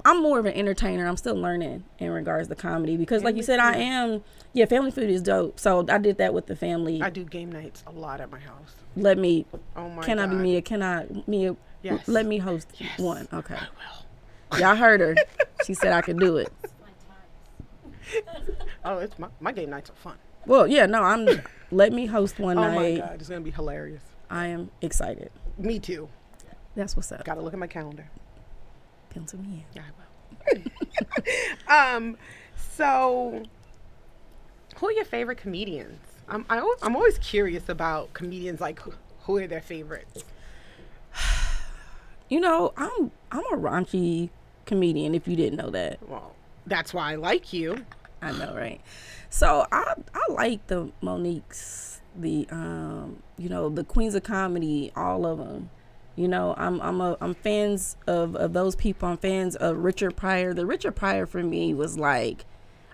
I'm 0.04 0.22
more 0.22 0.38
of 0.38 0.46
an 0.46 0.54
entertainer. 0.54 1.08
I'm 1.08 1.16
still 1.16 1.36
learning 1.36 1.86
in 1.98 2.12
regards 2.12 2.50
to 2.50 2.56
comedy 2.56 2.98
because, 2.98 3.24
like 3.24 3.38
you 3.38 3.44
said, 3.44 3.60
I 3.60 3.76
am. 3.78 4.22
Yeah, 4.54 4.66
Family 4.66 4.92
Feud 4.92 5.10
is 5.10 5.22
dope. 5.22 5.60
So 5.60 5.86
I 5.90 5.98
did 5.98 6.18
that 6.18 6.34
with 6.34 6.48
the 6.48 6.56
family. 6.58 7.02
I 7.02 7.10
do 7.10 7.24
game 7.24 7.52
nights 7.52 7.84
a 7.88 7.92
lot 7.92 8.20
at 8.20 8.30
my 8.30 8.40
house. 8.40 8.76
Let 8.98 9.18
me 9.18 9.46
Oh 9.76 9.88
my 9.90 9.96
god. 9.98 10.04
can 10.06 10.18
god. 10.18 10.24
I 10.24 10.28
be 10.32 10.36
Mia? 10.36 10.62
Can 10.62 10.84
I 10.84 11.06
Mia? 11.26 11.56
Yes. 11.84 12.08
Let 12.08 12.26
me 12.26 12.38
host 12.38 12.68
one. 12.98 13.28
Okay. 13.34 13.58
Y'all 14.60 14.76
heard 14.76 15.00
her. 15.00 15.16
She 15.66 15.74
said 15.74 15.92
I 15.92 16.02
could 16.02 16.20
do 16.20 16.38
it. 16.38 16.52
Oh, 18.86 19.00
it's 19.00 19.18
my, 19.20 19.28
my 19.40 19.52
game 19.52 19.70
nights 19.70 19.90
are 19.90 19.94
fun. 19.96 20.16
Well, 20.46 20.68
yeah, 20.68 20.86
no, 20.86 21.02
I'm. 21.02 21.28
Let 21.72 21.92
me 21.92 22.06
host 22.06 22.40
one 22.40 22.58
Oh 22.58 22.62
my 22.62 22.76
night. 22.76 22.98
god, 23.00 23.20
it's 23.20 23.28
gonna 23.30 23.42
be 23.42 23.52
hilarious. 23.52 24.04
I 24.30 24.48
am 24.48 24.72
excited. 24.82 25.32
Me 25.58 25.80
too. 25.80 26.10
That's 26.76 26.96
what's 26.96 27.12
up. 27.12 27.24
Gotta 27.26 27.42
look 27.42 27.54
at 27.54 27.60
my 27.60 27.68
calendar. 27.68 28.10
Pencil 29.10 29.40
me 29.40 29.66
in. 29.74 29.82
Yeah, 29.82 29.84
I 29.88 30.58
will. 31.70 31.98
um, 32.08 32.18
so 32.74 33.44
who 34.78 34.88
are 34.88 34.92
your 34.92 35.06
favorite 35.06 35.38
comedians? 35.38 36.00
I'm 36.30 36.46
I, 36.50 36.58
al- 36.58 36.76
I'm 36.82 36.96
always 36.96 37.18
curious 37.20 37.70
about 37.70 38.14
comedians. 38.14 38.60
Like 38.62 38.80
who, 38.82 38.94
who 39.22 39.38
are 39.38 39.48
their 39.48 39.62
favorites? 39.62 40.24
You 42.30 42.42
know, 42.42 42.74
I'm 42.76 43.12
I'm 43.32 43.46
a 43.54 43.58
raunchy 43.58 44.30
comedian. 44.66 45.16
If 45.16 45.30
you 45.30 45.38
didn't 45.38 45.56
know 45.58 45.70
that, 45.70 45.98
Well, 46.10 46.36
that's 46.66 46.94
why 46.94 47.14
I 47.14 47.16
like 47.16 47.54
you. 47.54 47.86
I 48.22 48.34
know, 48.34 48.54
right? 48.54 48.82
So 49.30 49.66
I 49.72 49.94
I 50.14 50.34
like 50.34 50.68
the 50.68 50.92
Moniques, 51.02 52.00
the 52.20 52.48
um, 52.52 53.22
you 53.38 53.50
know, 53.50 53.70
the 53.70 53.84
Queens 53.84 54.16
of 54.16 54.24
Comedy, 54.24 54.92
all 54.96 55.26
of 55.26 55.38
them. 55.38 55.70
You 56.16 56.28
know, 56.28 56.56
I'm 56.58 56.82
I'm 56.82 57.00
a 57.02 57.16
I'm 57.22 57.36
fans 57.36 57.96
of 58.08 58.36
of 58.36 58.54
those 58.54 58.76
people. 58.76 59.08
I'm 59.10 59.18
fans 59.18 59.56
of 59.56 59.78
Richard 59.78 60.16
Pryor. 60.16 60.54
The 60.54 60.66
Richard 60.66 60.94
Pryor 60.96 61.26
for 61.28 61.44
me 61.44 61.74
was 61.76 61.98
like, 61.98 62.46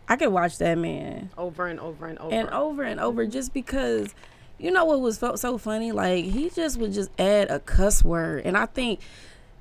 I 0.09 0.17
could 0.17 0.29
watch 0.29 0.57
that 0.57 0.77
man 0.77 1.29
Over 1.37 1.67
and 1.67 1.79
over 1.79 2.05
and 2.07 2.19
over. 2.19 2.35
and 2.35 2.49
over 2.49 2.83
and 2.83 2.99
over 2.99 3.25
just 3.25 3.53
because 3.53 4.13
you 4.59 4.69
know 4.71 4.83
what 4.85 4.99
was 5.01 5.17
felt 5.17 5.39
so 5.39 5.57
funny 5.57 5.91
like 5.93 6.25
he 6.25 6.49
just 6.49 6.77
would 6.77 6.91
just 6.93 7.09
add 7.17 7.49
a 7.49 7.59
cuss 7.59 8.03
word 8.03 8.43
and 8.45 8.55
i 8.55 8.65
think 8.67 8.99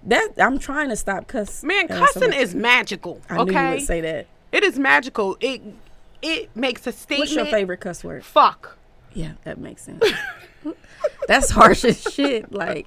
that 0.05 0.29
i'm 0.39 0.59
trying 0.59 0.91
to 0.91 0.97
stop 0.97 1.27
cussing. 1.27 1.67
Man, 1.67 1.91
uh, 1.91 1.99
cussing 1.99 2.23
some- 2.31 2.33
is 2.33 2.55
magical. 2.55 3.21
i 3.31 3.37
knew 3.37 3.45
you 3.53 3.59
okay, 3.59 3.71
would 3.77 3.83
say 3.87 4.01
that 4.03 4.27
it 4.53 4.63
is 4.65 4.79
magical. 4.79 5.37
It 5.41 5.63
it 6.21 6.55
makes 6.55 6.87
a 6.87 6.93
statement. 6.93 7.21
what's 7.31 7.35
your 7.35 7.47
favorite 7.47 7.79
cuss 7.81 8.05
word 8.05 8.23
Fuck. 8.25 8.77
Yeah. 9.15 9.33
That 9.45 9.59
makes 9.59 9.83
sense. 9.83 10.05
That's 11.29 11.51
harsh 11.51 11.85
as 11.85 12.01
shit 12.03 12.53
like 12.53 12.87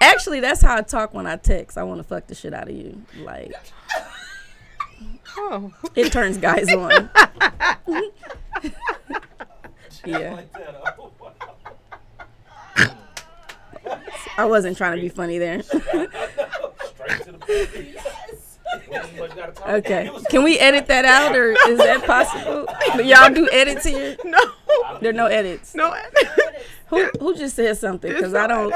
actually 0.00 0.40
that's 0.40 0.62
how 0.62 0.76
i 0.76 0.82
talk 0.82 1.14
when 1.14 1.26
i 1.26 1.36
text. 1.36 1.78
I 1.78 1.82
want 1.84 1.98
to 1.98 2.04
fuck 2.04 2.26
the 2.26 2.34
shit 2.34 2.54
out 2.54 2.68
of 2.68 2.74
you 2.74 3.02
like. 3.20 3.54
Oh, 5.38 5.72
it 5.94 6.12
turns 6.12 6.38
guys 6.38 6.72
on. 6.72 7.10
Yeah. 10.06 10.34
Like 10.34 10.52
that. 10.52 10.94
Oh, 10.98 11.10
wow. 11.18 11.34
i 14.38 14.44
wasn't 14.44 14.76
trying 14.76 14.94
to 14.96 15.02
be 15.02 15.08
funny 15.08 15.38
there. 15.38 15.62
Straight 15.62 15.86
to 18.80 18.86
the 18.86 18.90
point. 18.90 19.02
Wasn't 19.02 19.18
much 19.18 19.36
gotta 19.36 19.52
talk 19.52 19.68
Okay. 19.68 20.10
Can 20.30 20.44
we 20.44 20.58
edit 20.58 20.86
that 20.86 21.04
out 21.04 21.36
or 21.36 21.52
is 21.68 21.78
that 21.78 22.04
possible? 22.04 22.66
Do 22.96 23.04
y'all 23.04 23.32
do 23.32 23.48
edits 23.50 23.84
here? 23.84 24.16
no, 24.24 24.38
There 25.00 25.10
are 25.10 25.12
no 25.12 25.26
edits. 25.26 25.74
no. 25.74 25.92
edits. 25.92 26.34
Who 26.88 27.04
who 27.18 27.34
just 27.36 27.56
said 27.56 27.76
something? 27.78 28.12
Because 28.12 28.34
I 28.34 28.46
don't. 28.46 28.72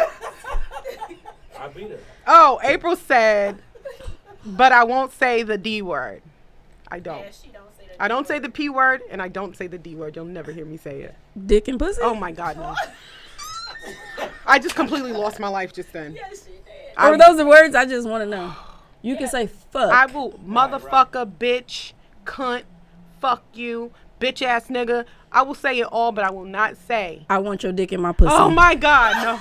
I'll 1.58 1.70
be 1.70 1.88
oh, 2.26 2.58
April 2.64 2.96
said, 2.96 3.60
but 4.44 4.72
I 4.72 4.84
won't 4.84 5.12
say 5.12 5.42
the 5.42 5.58
D 5.58 5.82
word. 5.82 6.22
I 6.90 6.98
don't. 6.98 7.18
Yeah, 7.18 7.30
she 7.30 7.48
don't 7.50 7.76
say 7.78 7.86
that. 7.86 7.96
I 8.00 8.08
don't 8.08 8.26
say 8.26 8.38
the 8.38 8.48
P 8.48 8.68
word 8.68 9.02
and 9.10 9.22
I 9.22 9.28
don't 9.28 9.56
say 9.56 9.66
the 9.66 9.78
D 9.78 9.94
word. 9.94 10.16
You'll 10.16 10.24
never 10.24 10.52
hear 10.52 10.64
me 10.64 10.76
say 10.76 11.02
it. 11.02 11.14
Dick 11.46 11.68
and 11.68 11.78
pussy. 11.78 12.00
Oh 12.02 12.14
my 12.14 12.32
God, 12.32 12.56
no. 12.56 12.74
I 14.46 14.58
just 14.58 14.74
completely 14.74 15.12
lost 15.12 15.38
my 15.38 15.48
life 15.48 15.72
just 15.72 15.92
then. 15.92 16.14
Yes, 16.14 16.44
she 16.44 16.52
did. 16.52 16.98
Or 16.98 17.16
those 17.16 17.38
are 17.38 17.46
words 17.46 17.74
I 17.74 17.84
just 17.86 18.08
want 18.08 18.24
to 18.24 18.28
know. 18.28 18.54
You 19.02 19.16
can 19.16 19.28
say 19.28 19.46
fuck. 19.46 19.92
I 19.92 20.06
will 20.06 20.32
motherfucker, 20.46 21.30
bitch, 21.38 21.92
cunt, 22.24 22.64
fuck 23.20 23.44
you, 23.54 23.92
bitch 24.20 24.42
ass 24.42 24.68
nigga. 24.68 25.04
I 25.32 25.42
will 25.42 25.54
say 25.54 25.78
it 25.78 25.86
all, 25.86 26.12
but 26.12 26.24
I 26.24 26.30
will 26.30 26.44
not 26.44 26.76
say. 26.76 27.24
I 27.30 27.38
want 27.38 27.62
your 27.62 27.72
dick 27.72 27.92
in 27.92 28.00
my 28.00 28.12
pussy. 28.12 28.32
Oh 28.34 28.50
my 28.50 28.74
God, 28.74 29.40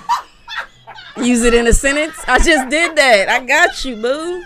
no. 1.17 1.23
Use 1.23 1.43
it 1.43 1.53
in 1.53 1.67
a 1.67 1.73
sentence. 1.73 2.15
I 2.27 2.39
just 2.39 2.69
did 2.69 2.95
that. 2.95 3.29
I 3.29 3.45
got 3.45 3.83
you, 3.83 3.95
boo. 3.95 4.43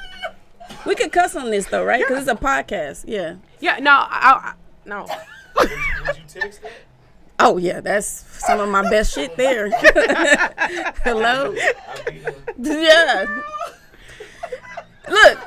We 0.86 0.96
could 0.96 1.12
cuss 1.12 1.36
on 1.36 1.52
this 1.52 1.68
though, 1.68 1.84
right? 1.86 2.04
Because 2.06 2.28
it's 2.28 2.32
a 2.32 2.44
podcast. 2.44 3.06
Yeah. 3.08 3.36
Yeah, 3.60 3.78
no, 3.80 3.92
I, 3.92 4.08
I 4.10 4.54
no. 4.86 5.08
Would 5.58 5.70
you, 5.70 5.78
would 6.08 6.18
you 6.18 6.24
text 6.28 6.62
that? 6.64 6.72
Oh 7.40 7.58
yeah, 7.58 7.82
that's 7.82 8.08
some 8.46 8.60
of 8.60 8.70
my 8.70 8.90
best 8.90 9.14
shit 9.14 9.36
there. 9.38 9.70
Hello. 11.04 11.54
I'll 11.56 12.04
be 12.04 12.20
there. 12.60 12.82
Yeah. 12.82 13.42
Look, 15.10 15.40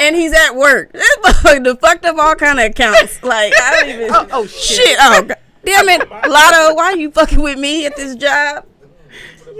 and 0.00 0.16
he's 0.16 0.32
at 0.32 0.54
work. 0.56 0.90
This 0.98 1.16
motherfucker 1.18 1.80
fucked 1.80 2.04
up 2.04 2.16
all 2.18 2.34
kind 2.34 2.58
of 2.58 2.66
accounts. 2.66 3.22
Like 3.22 3.52
I 3.60 3.80
don't 3.80 3.88
even. 3.94 4.10
Oh, 4.12 4.26
oh, 4.32 4.46
shit. 4.46 4.76
shit! 4.76 4.98
Oh, 5.00 5.22
God. 5.22 5.36
damn 5.64 5.88
it, 5.88 6.08
Lotto, 6.10 6.74
why 6.74 6.92
are 6.92 6.96
you 6.96 7.10
fucking 7.10 7.40
with 7.40 7.58
me 7.58 7.86
at 7.86 7.96
this 7.96 8.16
job? 8.16 8.66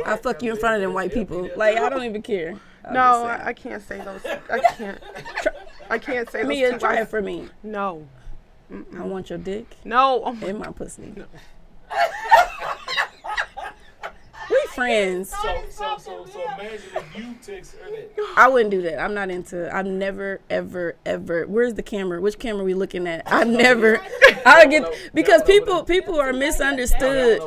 I 0.06 0.16
fuck 0.16 0.42
you 0.42 0.52
in 0.52 0.58
front 0.58 0.76
of 0.76 0.80
them 0.82 0.92
white 0.94 1.12
people. 1.12 1.48
Like 1.56 1.76
I 1.78 1.88
don't 1.88 2.04
even 2.04 2.22
care. 2.22 2.56
I'm 2.84 2.94
No. 2.94 3.24
I, 3.24 3.46
I 3.48 3.52
can't 3.52 3.82
say 3.82 3.98
those. 3.98 4.24
I 4.50 4.60
can't. 4.76 5.00
I 5.90 5.98
can't 5.98 6.30
say 6.30 6.40
those. 6.42 6.48
Mia, 6.48 6.78
try 6.78 7.00
it 7.00 7.08
for 7.08 7.20
me. 7.22 7.48
No, 7.62 8.06
I 8.96 9.02
want 9.02 9.30
your 9.30 9.38
dick 9.38 9.76
no. 9.84 10.22
Oh 10.24 10.32
my- 10.32 10.48
in 10.48 10.58
my 10.58 10.70
pussy. 10.70 11.12
We 11.16 11.24
friends. 14.74 15.30
So, 15.30 15.62
so, 15.70 15.96
so, 15.98 16.26
so 16.26 16.42
imagine 16.42 16.80
if 16.94 17.16
you 17.16 17.34
text 17.42 17.76
her 17.76 17.90
that. 17.90 18.34
I 18.36 18.48
wouldn't 18.48 18.70
do 18.70 18.82
that. 18.82 19.00
I'm 19.00 19.14
not 19.14 19.30
into. 19.30 19.74
I've 19.74 19.86
never, 19.86 20.40
ever, 20.50 20.96
ever. 21.04 21.46
Where's 21.46 21.74
the 21.74 21.82
camera? 21.82 22.20
Which 22.20 22.38
camera 22.38 22.62
are 22.62 22.66
we 22.66 22.74
looking 22.74 23.06
at? 23.06 23.22
I 23.26 23.44
never. 23.44 24.00
I 24.44 24.66
get 24.70 25.12
because 25.14 25.42
people 25.42 25.84
people 25.84 26.20
are 26.20 26.32
misunderstood. 26.32 27.42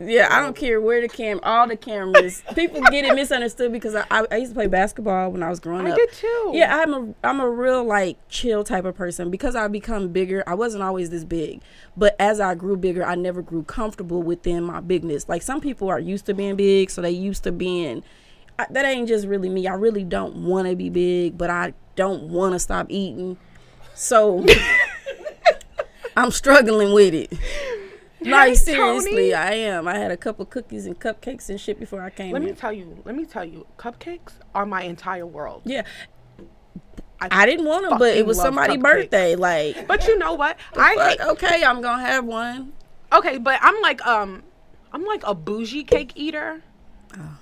Yeah, 0.00 0.28
I 0.30 0.42
don't 0.42 0.56
care 0.56 0.80
where 0.80 1.00
the 1.00 1.08
cam, 1.08 1.38
all 1.44 1.68
the 1.68 1.76
cameras. 1.76 2.42
People 2.54 2.80
get 2.90 3.04
it 3.04 3.14
misunderstood 3.14 3.72
because 3.72 3.94
I, 3.94 4.04
I, 4.10 4.26
I 4.30 4.36
used 4.38 4.50
to 4.50 4.54
play 4.54 4.66
basketball 4.66 5.30
when 5.30 5.42
I 5.42 5.48
was 5.48 5.60
growing 5.60 5.86
I 5.86 5.90
up. 5.90 5.94
I 5.94 5.98
did 5.98 6.12
too. 6.12 6.50
Yeah, 6.52 6.76
I'm 6.76 6.94
a 6.94 7.14
I'm 7.22 7.40
a 7.40 7.48
real 7.48 7.84
like 7.84 8.18
chill 8.28 8.64
type 8.64 8.84
of 8.84 8.96
person 8.96 9.30
because 9.30 9.54
I 9.54 9.68
become 9.68 10.08
bigger. 10.08 10.42
I 10.46 10.54
wasn't 10.54 10.82
always 10.82 11.10
this 11.10 11.24
big, 11.24 11.62
but 11.96 12.16
as 12.18 12.40
I 12.40 12.54
grew 12.54 12.76
bigger, 12.76 13.04
I 13.04 13.14
never 13.14 13.40
grew 13.40 13.62
comfortable 13.62 14.22
within 14.22 14.64
my 14.64 14.80
bigness. 14.80 15.28
Like 15.28 15.42
some 15.42 15.60
people 15.60 15.88
are 15.88 16.00
used 16.00 16.26
to 16.26 16.34
being 16.34 16.53
big, 16.54 16.90
so 16.90 17.02
they 17.02 17.10
used 17.10 17.44
to 17.44 17.52
being. 17.52 18.02
I, 18.58 18.66
that 18.70 18.84
ain't 18.84 19.08
just 19.08 19.26
really 19.26 19.48
me. 19.48 19.66
I 19.66 19.74
really 19.74 20.04
don't 20.04 20.46
want 20.46 20.68
to 20.68 20.76
be 20.76 20.88
big, 20.88 21.36
but 21.36 21.50
I 21.50 21.74
don't 21.96 22.24
want 22.24 22.52
to 22.52 22.58
stop 22.58 22.86
eating. 22.88 23.36
So 23.94 24.44
I'm 26.16 26.30
struggling 26.30 26.92
with 26.92 27.14
it. 27.14 27.32
Like 28.20 28.50
Hey, 28.50 28.54
seriously. 28.54 29.34
I 29.34 29.52
am. 29.54 29.86
I 29.86 29.98
had 29.98 30.10
a 30.10 30.16
couple 30.16 30.46
cookies 30.46 30.86
and 30.86 30.98
cupcakes 30.98 31.50
and 31.50 31.60
shit 31.60 31.78
before 31.78 32.00
I 32.00 32.10
came 32.10 32.32
Let 32.32 32.42
me 32.42 32.52
tell 32.52 32.72
you. 32.72 33.02
Let 33.04 33.14
me 33.14 33.24
tell 33.24 33.44
you. 33.44 33.66
Cupcakes 33.76 34.34
are 34.54 34.64
my 34.64 34.82
entire 34.82 35.26
world. 35.26 35.62
Yeah. 35.64 35.82
I 37.20 37.46
didn't 37.46 37.64
want 37.64 37.88
them, 37.88 37.98
but 37.98 38.16
it 38.16 38.26
was 38.26 38.38
somebody's 38.38 38.78
birthday. 38.78 39.34
Like, 39.36 39.86
But 39.86 40.06
you 40.06 40.18
know 40.18 40.34
what? 40.34 40.58
I 40.76 41.16
hate, 41.16 41.26
okay, 41.26 41.64
I'm 41.64 41.80
gonna 41.80 42.02
have 42.02 42.24
one. 42.24 42.72
okay, 43.12 43.38
but 43.38 43.58
I'm 43.62 43.80
like 43.80 44.04
um, 44.06 44.42
I'm 44.94 45.04
like 45.04 45.26
a 45.26 45.34
bougie 45.34 45.82
cake 45.82 46.12
eater. 46.14 46.62
Oh. 47.18 47.36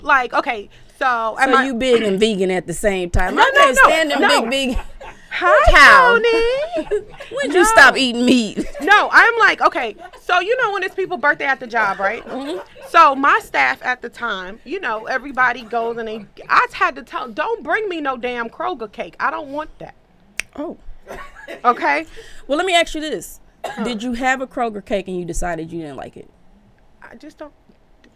Like 0.00 0.32
okay, 0.32 0.70
so 0.98 1.36
am 1.38 1.50
So 1.50 1.56
I, 1.58 1.64
you 1.66 1.74
big 1.74 2.02
and 2.02 2.18
vegan 2.18 2.50
at 2.50 2.66
the 2.66 2.72
same 2.72 3.10
time. 3.10 3.34
No, 3.34 3.42
I 3.42 3.50
no, 3.54 3.60
can't 3.60 3.76
no, 3.76 3.82
stand 3.82 4.10
them 4.10 4.20
no. 4.22 4.40
big, 4.40 4.50
big. 4.50 4.78
Hi, 5.38 5.72
How? 5.76 6.14
Tony. 6.14 7.04
When'd 7.30 7.52
you 7.52 7.66
stop 7.66 7.98
eating 7.98 8.24
meat? 8.24 8.64
No, 8.80 9.10
I'm 9.12 9.38
like, 9.38 9.60
okay, 9.60 9.94
so 10.22 10.40
you 10.40 10.56
know 10.56 10.72
when 10.72 10.82
it's 10.82 10.94
people's 10.94 11.20
birthday 11.20 11.44
at 11.44 11.60
the 11.60 11.66
job, 11.66 11.98
right? 12.00 12.24
Mm-hmm. 12.36 12.58
So 12.88 13.14
my 13.14 13.38
staff 13.42 13.82
at 13.82 14.00
the 14.00 14.08
time, 14.08 14.60
you 14.64 14.80
know, 14.80 15.06
everybody 15.06 15.62
goes 15.62 15.96
and 15.98 16.08
they, 16.08 16.24
I 16.48 16.66
had 16.72 16.94
to 16.96 17.02
tell, 17.02 17.28
don't 17.28 17.62
bring 17.62 17.88
me 17.88 18.00
no 18.00 18.16
damn 18.16 18.48
Kroger 18.48 18.90
cake. 18.90 19.16
I 19.20 19.30
don't 19.30 19.48
want 19.48 19.76
that. 19.78 19.94
Oh. 20.54 20.78
Okay? 21.64 22.06
Well, 22.46 22.56
let 22.56 22.66
me 22.66 22.74
ask 22.74 22.94
you 22.94 23.00
this: 23.00 23.40
Did 23.84 24.02
you 24.02 24.14
have 24.14 24.40
a 24.40 24.46
Kroger 24.46 24.84
cake 24.84 25.08
and 25.08 25.18
you 25.18 25.24
decided 25.24 25.72
you 25.72 25.80
didn't 25.80 25.96
like 25.96 26.16
it? 26.16 26.30
I 27.10 27.16
just 27.16 27.38
don't, 27.38 27.52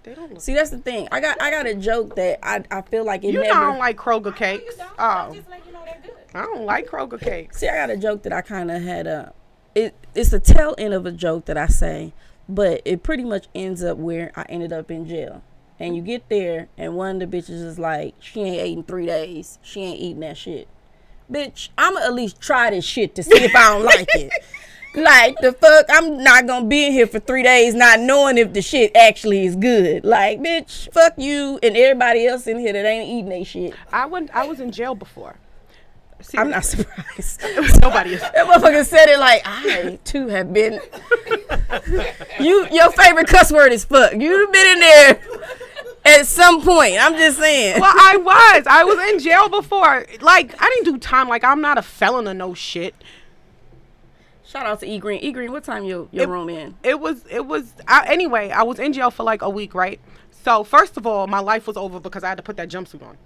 they 0.03 0.15
don't 0.15 0.33
look. 0.33 0.41
See, 0.41 0.55
that's 0.55 0.71
the 0.71 0.79
thing. 0.79 1.09
I 1.13 1.21
got 1.21 1.41
I 1.41 1.51
got 1.51 1.67
a 1.67 1.75
joke 1.75 2.17
that 2.17 2.39
I 2.43 2.63
I 2.71 2.83
feel 2.83 3.05
like 3.05 3.25
it 3.25 3.33
You 3.33 3.43
know. 3.43 3.51
I 3.51 3.61
don't 3.61 3.79
like 3.79 3.97
Kroger 3.97 4.35
cakes. 4.35 4.77
Oh, 4.99 5.33
Just 5.35 5.51
like 5.51 5.67
you 5.67 5.73
know 5.73 5.83
they're 5.85 6.01
good. 6.03 6.15
I 6.35 6.43
don't 6.43 6.65
like 6.65 6.89
Kroger 6.89 7.21
cakes. 7.21 7.59
See, 7.59 7.69
I 7.69 7.75
got 7.77 7.91
a 7.91 7.97
joke 7.97 8.23
that 8.23 8.33
I 8.33 8.41
kind 8.41 8.71
of 8.71 8.83
had 8.83 9.07
a. 9.07 9.33
It 9.75 9.95
it's 10.15 10.31
the 10.31 10.41
tail 10.41 10.75
end 10.79 10.95
of 10.95 11.07
a 11.07 11.13
joke 11.13 11.45
that 11.47 11.57
I 11.57 11.67
say, 11.67 12.13
but 12.49 12.83
it 12.85 13.03
pretty 13.03 13.25
much 13.25 13.47
ends 13.55 13.83
up 13.85 13.99
where 13.99 14.33
I 14.35 14.45
ended 14.49 14.73
up 14.73 14.91
in 14.91 15.07
jail. 15.09 15.43
And 15.79 15.97
you 15.97 16.03
get 16.03 16.29
there, 16.29 16.69
and 16.77 16.95
one 16.95 17.23
of 17.23 17.31
the 17.31 17.37
bitches 17.39 17.65
is 17.65 17.79
like, 17.79 18.15
"She 18.21 18.41
ain't 18.43 18.57
ate 18.61 18.77
in 18.79 18.85
three 18.85 19.07
days. 19.07 19.59
She 19.63 19.83
ain't 19.83 20.01
eating 20.01 20.21
that 20.21 20.37
shit." 20.37 20.69
Bitch, 21.31 21.69
I'ma 21.79 22.01
at 22.01 22.13
least 22.13 22.41
try 22.41 22.71
this 22.71 22.85
shit 22.85 23.15
to 23.15 23.23
see 23.23 23.45
if 23.45 23.55
I 23.55 23.69
don't 23.73 23.85
like 23.85 24.09
it. 24.15 24.33
Like 24.95 25.37
the 25.41 25.53
fuck, 25.53 25.87
I'm 25.89 26.23
not 26.23 26.47
gonna 26.47 26.67
be 26.67 26.87
in 26.87 26.93
here 26.93 27.07
for 27.07 27.21
three 27.21 27.43
days 27.43 27.75
not 27.75 28.01
knowing 28.01 28.39
if 28.39 28.53
the 28.53 28.63
shit 28.63 28.95
actually 28.97 29.47
is 29.47 29.55
good. 29.55 30.05
Like, 30.05 30.41
bitch, 30.41 30.93
fuck 30.93 31.15
you 31.17 31.61
and 31.63 31.77
everybody 31.77 32.27
else 32.27 32.47
in 32.47 32.59
here 32.59 32.73
that 32.73 32.85
ain't 32.85 33.09
eating 33.09 33.29
they 33.29 33.45
shit. 33.45 33.75
I 33.93 34.07
went, 34.07 34.31
I 34.35 34.47
was 34.47 34.59
in 34.59 34.73
jail 34.73 34.95
before. 34.97 35.37
I'm 36.37 36.51
not 36.51 36.65
surprised. 36.65 37.43
Nobody 37.81 38.15
is. 38.15 38.21
That 38.21 38.47
motherfucker 38.47 38.85
said 38.85 39.09
it 39.09 39.19
like 39.19 39.43
I 39.45 39.99
too 40.05 40.27
have 40.29 40.53
been. 40.53 40.81
you 42.41 42.67
your 42.73 42.91
favorite 42.91 43.29
cuss 43.29 43.53
word 43.53 43.73
is 43.73 43.85
fuck. 43.85 44.13
You've 44.13 44.53
been 44.53 44.67
in 44.67 44.81
there 44.81 45.21
at 46.05 46.27
some 46.27 46.63
point. 46.63 46.97
I'm 47.01 47.15
just 47.15 47.39
saying. 47.39 47.81
Well, 47.81 47.95
I 47.95 48.17
was. 48.17 48.67
I 48.67 48.85
was 48.85 48.99
in 49.11 49.19
jail 49.21 49.49
before. 49.49 50.07
Like, 50.21 50.55
I 50.61 50.69
didn't 50.69 50.85
do 50.85 50.99
time. 50.99 51.29
Like, 51.29 51.45
I'm 51.45 51.61
not 51.61 51.79
a 51.79 51.83
felon 51.83 52.27
or 52.29 52.35
no 52.35 52.55
shit. 52.55 52.95
Shout 54.51 54.67
out 54.67 54.81
to 54.81 54.87
E 54.87 54.99
Green. 54.99 55.21
E 55.23 55.31
Green, 55.31 55.53
what 55.53 55.63
time 55.63 55.85
your 55.85 56.09
your 56.11 56.25
It- 56.25 56.29
room 56.29 56.49
in? 56.49 56.75
It 56.83 56.99
was. 56.99 57.25
It 57.31 57.47
was. 57.47 57.73
I, 57.87 58.05
anyway, 58.09 58.51
I 58.51 58.65
was 58.65 58.81
in 58.81 58.93
jail 58.93 59.13
for 59.13 59.23
like 59.23 59.43
a 59.43 59.49
week, 59.49 59.75
right? 59.77 60.01
So 60.43 60.65
first 60.65 60.97
of 60.97 61.07
all, 61.07 61.29
my 61.29 61.39
life 61.39 61.69
was 61.69 61.77
over 61.77 62.01
because 62.01 62.25
I 62.25 62.29
had 62.31 62.37
to 62.39 62.43
put 62.43 62.57
that 62.57 62.69
jumpsuit 62.69 63.01
on. 63.07 63.17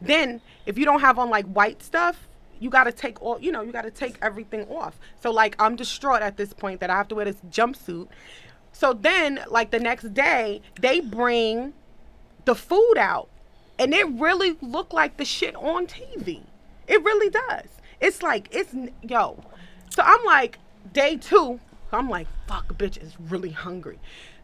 Then, 0.00 0.40
if 0.64 0.78
you 0.78 0.86
don't 0.86 1.00
have 1.00 1.18
on 1.18 1.28
like 1.28 1.44
white 1.46 1.82
stuff, 1.82 2.26
you 2.58 2.70
got 2.70 2.84
to 2.84 2.92
take 2.92 3.20
all. 3.20 3.38
You 3.38 3.52
know, 3.52 3.60
you 3.60 3.70
got 3.70 3.82
to 3.82 3.90
take 3.90 4.16
everything 4.22 4.66
off. 4.68 4.98
So 5.20 5.30
like, 5.30 5.56
I'm 5.58 5.76
distraught 5.76 6.22
at 6.22 6.38
this 6.38 6.54
point 6.54 6.80
that 6.80 6.88
I 6.88 6.96
have 6.96 7.08
to 7.08 7.14
wear 7.14 7.26
this 7.26 7.36
jumpsuit. 7.50 8.08
So 8.72 8.94
then, 8.94 9.40
like 9.50 9.72
the 9.72 9.78
next 9.78 10.14
day, 10.14 10.62
they 10.80 11.00
bring 11.00 11.74
the 12.46 12.54
food 12.54 12.94
out, 12.96 13.28
and 13.78 13.92
it 13.92 14.08
really 14.08 14.56
looked 14.62 14.94
like 14.94 15.18
the 15.18 15.26
shit 15.26 15.54
on 15.56 15.86
TV. 15.86 16.40
It 16.88 17.04
really 17.04 17.28
does. 17.28 17.68
It's 18.00 18.22
like 18.22 18.48
it's 18.50 18.74
yo. 19.02 19.44
So 19.90 20.02
I'm 20.02 20.24
like 20.24 20.58
day 20.92 21.16
two. 21.16 21.60
I'm 21.92 22.08
like 22.08 22.26
fuck, 22.46 22.68
bitch 22.78 23.02
is 23.02 23.16
really 23.20 23.50
hungry. 23.50 23.98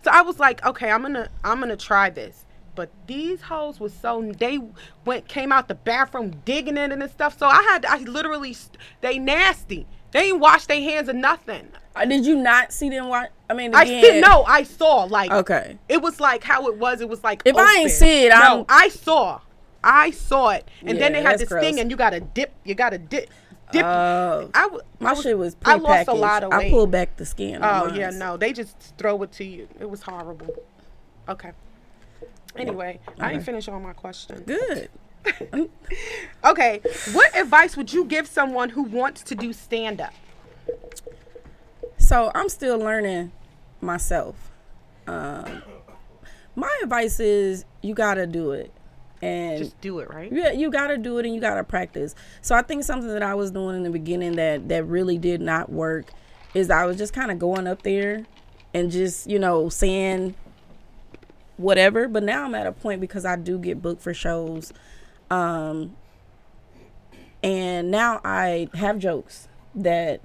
So 0.05 0.11
I 0.13 0.23
was 0.23 0.39
like, 0.39 0.65
okay, 0.65 0.91
I'm 0.91 1.03
gonna 1.03 1.29
I'm 1.45 1.61
gonna 1.61 1.77
try 1.77 2.11
this. 2.11 2.45
But 2.75 2.91
these 3.09 3.41
hoes 3.43 3.81
was 3.81 3.93
so 3.93 4.31
they 4.39 4.61
went 5.05 5.27
came 5.29 5.51
out 5.51 5.67
the 5.69 5.75
bathroom 5.75 6.41
digging 6.45 6.77
in 6.77 6.93
it 6.93 7.01
and 7.01 7.11
stuff. 7.11 7.39
So 7.39 7.47
I 7.47 7.63
had 7.63 7.85
I 7.85 7.99
literally 7.99 8.57
they 9.01 9.19
nasty. 9.19 9.87
They 10.13 10.29
ain't 10.29 10.41
wash 10.41 10.67
their 10.67 10.81
hands 10.81 11.09
or 11.09 11.13
nothing. 11.13 11.69
Uh, 11.95 12.05
Did 12.07 12.25
you 12.25 12.37
not 12.37 12.73
see 12.73 12.89
them 12.89 13.09
watch? 13.09 13.31
I 13.51 13.55
mean, 13.55 13.75
I 13.75 13.85
see 13.85 14.21
no, 14.21 14.45
I 14.45 14.63
saw 14.63 15.05
like 15.05 15.31
Okay. 15.31 15.79
it 15.89 16.01
was 16.01 16.21
like 16.21 16.45
how 16.45 16.69
it 16.69 16.77
was. 16.77 17.01
It 17.01 17.09
was 17.09 17.25
like 17.25 17.43
If 17.45 17.57
I 17.57 17.79
ain't 17.81 17.91
see 17.91 18.27
it, 18.27 18.33
I'm- 18.33 18.65
I 18.69 18.89
saw, 18.89 19.41
I 19.83 20.11
saw 20.13 20.51
it, 20.51 20.69
and 20.85 20.99
then 21.01 21.13
they 21.13 21.23
had 21.23 21.39
this 21.39 21.49
gross. 21.49 21.63
thing, 21.63 21.81
and 21.81 21.91
you 21.91 21.97
gotta 21.97 22.21
dip, 22.21 22.53
you 22.65 22.75
gotta 22.75 22.99
dip, 22.99 23.29
dip. 23.73 23.85
Oh. 23.85 24.51
I 24.55 24.63
w- 24.63 24.83
My 25.01 25.11
I 25.11 25.13
was, 25.13 25.23
shit 25.23 25.39
was 25.39 25.57
I 25.65 25.77
lost 25.77 26.09
a 26.09 26.15
lot 26.15 26.45
of 26.45 26.51
weight. 26.53 26.67
I 26.69 26.71
pulled 26.71 26.91
back 26.91 27.17
the 27.17 27.27
skin. 27.27 27.61
Oh 27.63 27.93
yeah, 27.93 28.11
no, 28.11 28.37
they 28.37 28.53
just 28.53 28.77
throw 28.99 29.23
it 29.23 29.33
to 29.33 29.45
you. 29.45 29.69
It 29.81 29.89
was 29.89 30.03
horrible. 30.03 30.55
Okay. 31.29 31.53
Anyway, 32.57 32.99
I 33.21 33.33
didn't 33.33 33.45
finish 33.45 33.69
all 33.69 33.81
my 33.81 33.93
questions. 33.93 34.41
Good. 34.47 34.89
Okay, 36.45 36.81
what 37.13 37.37
advice 37.37 37.77
would 37.77 37.93
you 37.93 38.05
give 38.05 38.27
someone 38.27 38.71
who 38.71 38.83
wants 38.85 39.23
to 39.25 39.35
do 39.35 39.53
stand 39.53 40.01
up? 40.01 40.15
So 41.99 42.31
I'm 42.35 42.49
still 42.49 42.79
learning 42.79 43.33
myself. 43.81 44.51
Um, 45.07 45.63
my 46.55 46.75
advice 46.83 47.21
is 47.21 47.65
you 47.83 47.95
gotta 47.95 48.27
do 48.27 48.53
it, 48.53 48.73
and 49.21 49.59
Just 49.59 49.81
do 49.81 49.99
it, 49.99 50.13
right? 50.13 50.31
Yeah, 50.33 50.53
you 50.53 50.71
gotta 50.71 50.97
do 50.97 51.19
it 51.19 51.27
and 51.27 51.35
you 51.35 51.41
gotta 51.41 51.65
practice. 51.65 52.15
So 52.41 52.55
I 52.55 52.63
think 52.63 52.85
something 52.85 53.09
that 53.09 53.23
I 53.23 53.35
was 53.35 53.51
doing 53.51 53.77
in 53.77 53.83
the 53.83 53.91
beginning 53.91 54.37
that 54.37 54.69
that 54.69 54.85
really 54.85 55.19
did 55.19 55.41
not 55.41 55.71
work 55.71 56.13
is 56.55 56.71
I 56.71 56.85
was 56.85 56.97
just 56.97 57.13
kind 57.13 57.31
of 57.31 57.39
going 57.39 57.67
up 57.67 57.83
there 57.83 58.25
and 58.73 58.91
just 58.91 59.29
you 59.29 59.39
know 59.39 59.69
saying 59.69 60.35
whatever. 61.57 62.09
But 62.09 62.23
now 62.23 62.45
I'm 62.45 62.55
at 62.55 62.67
a 62.67 62.73
point 62.73 63.01
because 63.01 63.25
I 63.25 63.37
do 63.37 63.59
get 63.59 63.83
booked 63.83 64.03
for 64.03 64.15
shows, 64.15 64.73
um, 65.31 65.97
and 67.43 67.91
now 67.91 68.21
I 68.25 68.69
have 68.75 68.99
jokes 68.99 69.49
that 69.75 70.21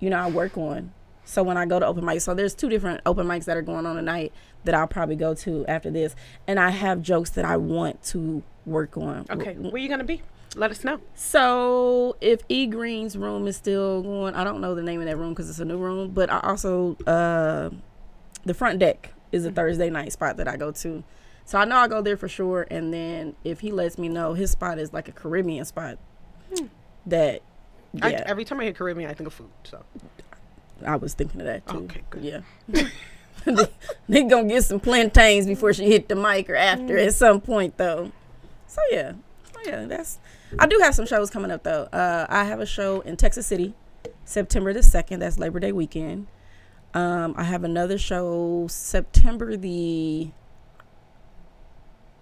you 0.00 0.10
know 0.10 0.18
I 0.18 0.30
work 0.30 0.56
on. 0.56 0.92
So 1.24 1.42
when 1.42 1.58
I 1.58 1.66
go 1.66 1.78
to 1.78 1.86
open 1.86 2.06
mic 2.06 2.22
so 2.22 2.32
there's 2.32 2.54
two 2.54 2.70
different 2.70 3.02
open 3.04 3.26
mics 3.26 3.44
that 3.44 3.56
are 3.58 3.62
going 3.62 3.84
on 3.84 3.96
tonight 3.96 4.32
that 4.64 4.74
I'll 4.74 4.86
probably 4.86 5.16
go 5.16 5.34
to 5.34 5.66
after 5.66 5.90
this, 5.90 6.14
and 6.46 6.58
I 6.58 6.70
have 6.70 7.02
jokes 7.02 7.30
that 7.30 7.44
I 7.44 7.56
want 7.56 8.02
to 8.04 8.42
work 8.66 8.96
on. 8.96 9.26
Okay, 9.30 9.54
where 9.54 9.80
you 9.80 9.88
gonna 9.88 10.04
be? 10.04 10.22
Let 10.56 10.70
us 10.70 10.82
know. 10.84 11.00
So 11.14 12.16
if 12.20 12.40
E 12.48 12.66
Green's 12.66 13.16
room 13.16 13.46
is 13.46 13.56
still 13.56 14.02
going, 14.02 14.34
I 14.34 14.44
don't 14.44 14.60
know 14.60 14.74
the 14.74 14.82
name 14.82 15.00
of 15.00 15.06
that 15.06 15.16
room 15.16 15.30
because 15.30 15.48
it's 15.50 15.58
a 15.58 15.64
new 15.64 15.78
room. 15.78 16.10
But 16.10 16.30
I 16.30 16.40
also 16.40 16.96
uh, 17.06 17.70
the 18.44 18.54
front 18.54 18.78
deck 18.78 19.12
is 19.30 19.44
a 19.44 19.52
Thursday 19.52 19.90
night 19.90 20.12
spot 20.12 20.36
that 20.38 20.48
I 20.48 20.56
go 20.56 20.72
to. 20.72 21.04
So 21.44 21.58
I 21.58 21.64
know 21.64 21.76
I 21.76 21.88
go 21.88 22.02
there 22.02 22.16
for 22.16 22.28
sure. 22.28 22.66
And 22.70 22.92
then 22.92 23.36
if 23.44 23.60
he 23.60 23.72
lets 23.72 23.98
me 23.98 24.08
know, 24.08 24.34
his 24.34 24.50
spot 24.50 24.78
is 24.78 24.92
like 24.92 25.08
a 25.08 25.12
Caribbean 25.12 25.64
spot. 25.64 25.98
That 27.06 27.42
yeah, 27.92 28.06
I, 28.06 28.12
every 28.26 28.44
time 28.44 28.60
I 28.60 28.64
hear 28.64 28.72
Caribbean, 28.72 29.10
I 29.10 29.14
think 29.14 29.26
of 29.26 29.34
food. 29.34 29.50
So 29.64 29.82
I 30.84 30.96
was 30.96 31.14
thinking 31.14 31.40
of 31.40 31.46
that 31.46 31.66
too. 31.66 31.78
Okay, 31.84 32.02
good. 32.10 32.24
Yeah. 32.24 32.40
they, 34.08 34.24
gonna 34.24 34.48
get 34.48 34.64
some 34.64 34.80
plantains 34.80 35.46
before 35.46 35.72
she 35.72 35.86
hit 35.86 36.08
the 36.08 36.14
mic 36.14 36.48
or 36.50 36.56
after 36.56 36.98
at 36.98 37.14
some 37.14 37.40
point 37.40 37.76
though. 37.76 38.12
So 38.66 38.80
yeah, 38.90 39.12
so 39.52 39.60
yeah, 39.64 39.84
that's. 39.84 40.18
I 40.58 40.66
do 40.66 40.78
have 40.82 40.94
some 40.94 41.06
shows 41.06 41.30
coming 41.30 41.50
up 41.50 41.62
though. 41.62 41.84
Uh, 41.84 42.26
I 42.28 42.44
have 42.44 42.60
a 42.60 42.66
show 42.66 43.00
in 43.00 43.16
Texas 43.16 43.46
City, 43.46 43.74
September 44.24 44.72
the 44.72 44.82
second. 44.82 45.20
That's 45.20 45.38
Labor 45.38 45.60
Day 45.60 45.72
weekend. 45.72 46.26
Um, 46.94 47.34
I 47.36 47.44
have 47.44 47.64
another 47.64 47.98
show 47.98 48.66
September 48.68 49.56
the 49.56 50.30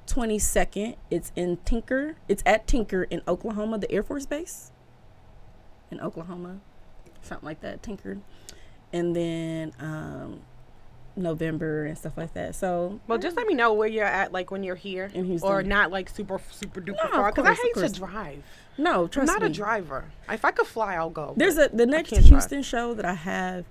twenty 0.06 0.38
second. 0.38 0.96
It's 1.10 1.32
in 1.36 1.58
Tinker. 1.64 2.16
It's 2.28 2.42
at 2.46 2.66
Tinker 2.66 3.04
in 3.04 3.22
Oklahoma, 3.28 3.78
the 3.78 3.90
Air 3.90 4.02
Force 4.02 4.26
Base. 4.26 4.72
In 5.90 6.00
Oklahoma, 6.00 6.58
something 7.22 7.46
like 7.46 7.60
that. 7.60 7.82
Tinker, 7.82 8.18
and 8.92 9.14
then 9.14 9.72
um, 9.78 10.40
November 11.16 11.84
and 11.86 11.96
stuff 11.96 12.16
like 12.16 12.34
that. 12.34 12.54
So 12.54 13.00
Well, 13.06 13.18
just 13.18 13.36
let 13.36 13.46
me 13.46 13.54
know 13.54 13.72
where 13.72 13.88
you're 13.88 14.04
at, 14.04 14.32
like 14.32 14.50
when 14.50 14.62
you're 14.62 14.74
here, 14.76 15.10
In 15.14 15.24
Houston. 15.24 15.50
or 15.50 15.62
not 15.62 15.90
like 15.90 16.08
super 16.10 16.40
super 16.50 16.80
duper 16.80 17.04
No, 17.04 17.10
far. 17.10 17.32
Because 17.32 17.46
I 17.46 17.54
hate 17.54 17.74
to 17.74 17.88
drive. 17.88 18.42
no, 18.78 19.06
trust 19.06 19.30
I'm 19.30 19.34
not 19.40 19.42
me. 19.42 19.50
a 19.50 19.54
driver. 19.54 20.04
If 20.30 20.44
I 20.44 20.50
could 20.50 20.66
fly, 20.66 20.94
I'll 20.96 21.10
go. 21.10 21.34
There's 21.36 21.56
a 21.58 21.68
the 21.72 21.86
next 21.86 22.10
can't 22.10 22.22
drive. 22.22 22.30
Houston 22.30 22.62
show 22.62 22.94
that 22.94 23.04
I 23.04 23.14
have 23.14 23.64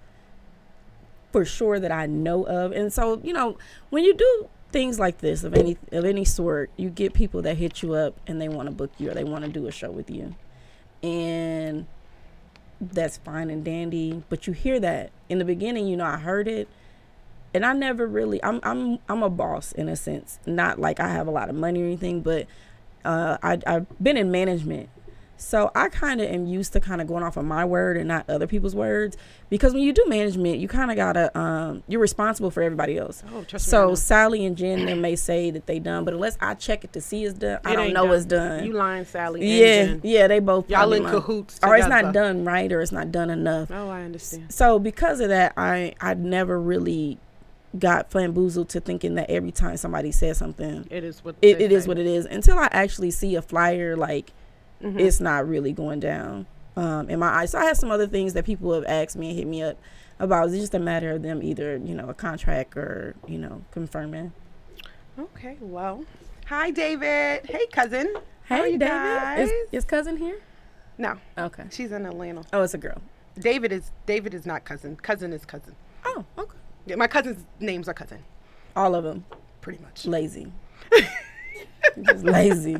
for 1.31 1.45
sure 1.45 1.79
that 1.79 1.91
I 1.91 2.05
know 2.05 2.43
of, 2.45 2.71
and 2.71 2.91
so 2.91 3.19
you 3.23 3.33
know 3.33 3.57
when 3.89 4.03
you 4.03 4.13
do 4.15 4.49
things 4.71 4.99
like 4.99 5.19
this 5.19 5.43
of 5.43 5.53
any 5.53 5.77
of 5.91 6.03
any 6.05 6.25
sort, 6.25 6.69
you 6.77 6.89
get 6.89 7.13
people 7.13 7.41
that 7.43 7.57
hit 7.57 7.81
you 7.83 7.93
up 7.93 8.15
and 8.27 8.41
they 8.41 8.49
want 8.49 8.67
to 8.67 8.73
book 8.73 8.91
you 8.97 9.11
or 9.11 9.13
they 9.13 9.23
want 9.23 9.45
to 9.45 9.51
do 9.51 9.67
a 9.67 9.71
show 9.71 9.91
with 9.91 10.09
you, 10.09 10.33
and 11.03 11.85
that's 12.81 13.17
fine 13.17 13.49
and 13.49 13.63
dandy. 13.63 14.23
But 14.29 14.47
you 14.47 14.53
hear 14.53 14.79
that 14.79 15.11
in 15.29 15.37
the 15.39 15.45
beginning, 15.45 15.87
you 15.87 15.95
know, 15.97 16.05
I 16.05 16.17
heard 16.17 16.47
it. 16.47 16.67
And 17.55 17.65
I 17.65 17.73
never 17.73 18.05
really 18.05 18.43
I'm 18.43 18.59
I'm 18.63 18.99
I'm 19.07 19.23
a 19.23 19.29
boss 19.29 19.71
in 19.71 19.89
a 19.89 19.95
sense. 19.95 20.39
Not 20.45 20.79
like 20.79 20.99
I 20.99 21.07
have 21.07 21.27
a 21.27 21.31
lot 21.31 21.49
of 21.49 21.55
money 21.55 21.81
or 21.81 21.85
anything, 21.85 22.21
but 22.21 22.47
uh, 23.03 23.37
I 23.41 23.59
I've 23.65 23.87
been 24.01 24.17
in 24.17 24.29
management 24.29 24.89
so 25.37 25.69
I 25.75 25.89
kind 25.89 26.21
of 26.21 26.29
am 26.29 26.45
used 26.45 26.73
to 26.73 26.79
kind 26.79 27.01
of 27.01 27.07
going 27.07 27.23
off 27.23 27.35
of 27.35 27.45
my 27.45 27.65
word 27.65 27.97
and 27.97 28.07
not 28.07 28.29
other 28.29 28.47
people's 28.47 28.75
words 28.75 29.17
because 29.49 29.73
when 29.73 29.83
you 29.83 29.91
do 29.91 30.05
management, 30.07 30.59
you 30.59 30.67
kind 30.67 30.91
of 30.91 30.97
gotta 30.97 31.37
um, 31.37 31.83
you're 31.87 31.99
responsible 31.99 32.49
for 32.51 32.63
everybody 32.63 32.97
else. 32.97 33.21
Oh, 33.33 33.43
trust 33.43 33.67
me, 33.67 33.71
so. 33.71 33.95
Sally 33.95 34.45
and 34.45 34.55
Jen 34.55 34.85
they 34.85 34.93
may 34.93 35.15
say 35.15 35.51
that 35.51 35.65
they 35.65 35.79
done, 35.79 36.05
but 36.05 36.13
unless 36.13 36.37
I 36.39 36.53
check 36.53 36.83
it 36.83 36.93
to 36.93 37.01
see 37.01 37.25
it's 37.25 37.37
done, 37.37 37.59
I 37.65 37.75
don't 37.75 37.93
know 37.93 38.11
it's 38.13 38.25
done. 38.25 38.65
You 38.65 38.73
lying, 38.73 39.05
Sally? 39.05 39.41
and 39.41 39.49
yeah, 39.49 39.85
Jen. 39.85 40.01
yeah, 40.03 40.27
they 40.27 40.39
both 40.39 40.69
Y'all 40.69 40.91
in 40.93 41.03
lying. 41.03 41.15
cahoots 41.15 41.59
or 41.61 41.75
it's 41.75 41.87
not 41.87 42.13
done 42.13 42.45
right, 42.45 42.71
or 42.71 42.81
it's 42.81 42.91
not 42.93 43.11
done 43.11 43.29
enough. 43.29 43.69
Oh, 43.71 43.89
I 43.89 44.03
understand. 44.03 44.53
So 44.53 44.79
because 44.79 45.19
of 45.19 45.29
that, 45.29 45.53
I 45.57 45.95
I 45.99 46.13
never 46.13 46.59
really 46.59 47.17
got 47.77 48.09
flamboozled 48.11 48.69
to 48.69 48.79
thinking 48.79 49.15
that 49.15 49.29
every 49.29 49.51
time 49.51 49.77
somebody 49.77 50.11
says 50.11 50.37
something, 50.37 50.87
It 50.89 51.03
is 51.03 51.23
what 51.23 51.35
it, 51.41 51.59
it 51.61 51.71
is 51.71 51.87
what 51.87 51.97
it 51.97 52.05
is 52.05 52.25
until 52.25 52.57
I 52.57 52.67
actually 52.71 53.11
see 53.11 53.35
a 53.35 53.41
flyer 53.41 53.95
like 53.95 54.31
Mhm. 54.83 54.99
it's 54.99 55.19
not 55.21 55.47
really 55.47 55.71
going 55.71 55.99
down 56.01 56.45
um, 56.75 57.09
in 57.09 57.19
my 57.19 57.27
eyes. 57.29 57.51
So 57.51 57.59
I 57.59 57.65
have 57.65 57.77
some 57.77 57.91
other 57.91 58.07
things 58.07 58.33
that 58.33 58.45
people 58.45 58.73
have 58.73 58.83
asked 58.85 59.15
me 59.15 59.29
and 59.29 59.37
hit 59.37 59.47
me 59.47 59.63
up 59.63 59.77
about. 60.19 60.49
It's 60.49 60.57
just 60.57 60.73
a 60.75 60.79
matter 60.79 61.11
of 61.11 61.21
them 61.23 61.41
either 61.41 61.77
you 61.77 61.95
know 61.95 62.09
a 62.09 62.13
contract 62.13 62.75
or 62.75 63.15
you 63.27 63.37
know 63.37 63.63
confirming. 63.71 64.33
Okay, 65.17 65.55
well, 65.61 66.03
hi, 66.47 66.71
David. 66.71 67.45
Hey, 67.49 67.65
cousin. 67.71 68.13
You 68.49 68.77
David, 68.77 69.39
is, 69.39 69.51
is 69.71 69.85
cousin 69.85 70.17
here? 70.17 70.39
no, 70.97 71.15
Okay. 71.37 71.63
she's 71.71 71.91
in 71.91 72.05
Atlanta. 72.05 72.43
Oh, 72.53 72.61
it's 72.63 72.73
a 72.73 72.77
girl. 72.77 73.01
David 73.39 73.71
is 73.71 73.91
David 74.05 74.33
is 74.33 74.45
not 74.45 74.65
cousin. 74.65 74.97
Cousin 74.97 75.31
is 75.33 75.45
cousin. 75.45 75.75
Oh, 76.05 76.25
okay. 76.37 76.54
My 76.95 77.07
cousin's 77.07 77.43
names 77.59 77.87
are 77.89 77.93
cousin, 77.93 78.23
All 78.75 78.93
of 78.95 79.03
them 79.03 79.25
pretty 79.61 79.81
much. 79.83 80.05
lazy. 80.05 80.51
just 82.03 82.23
lazy. 82.23 82.77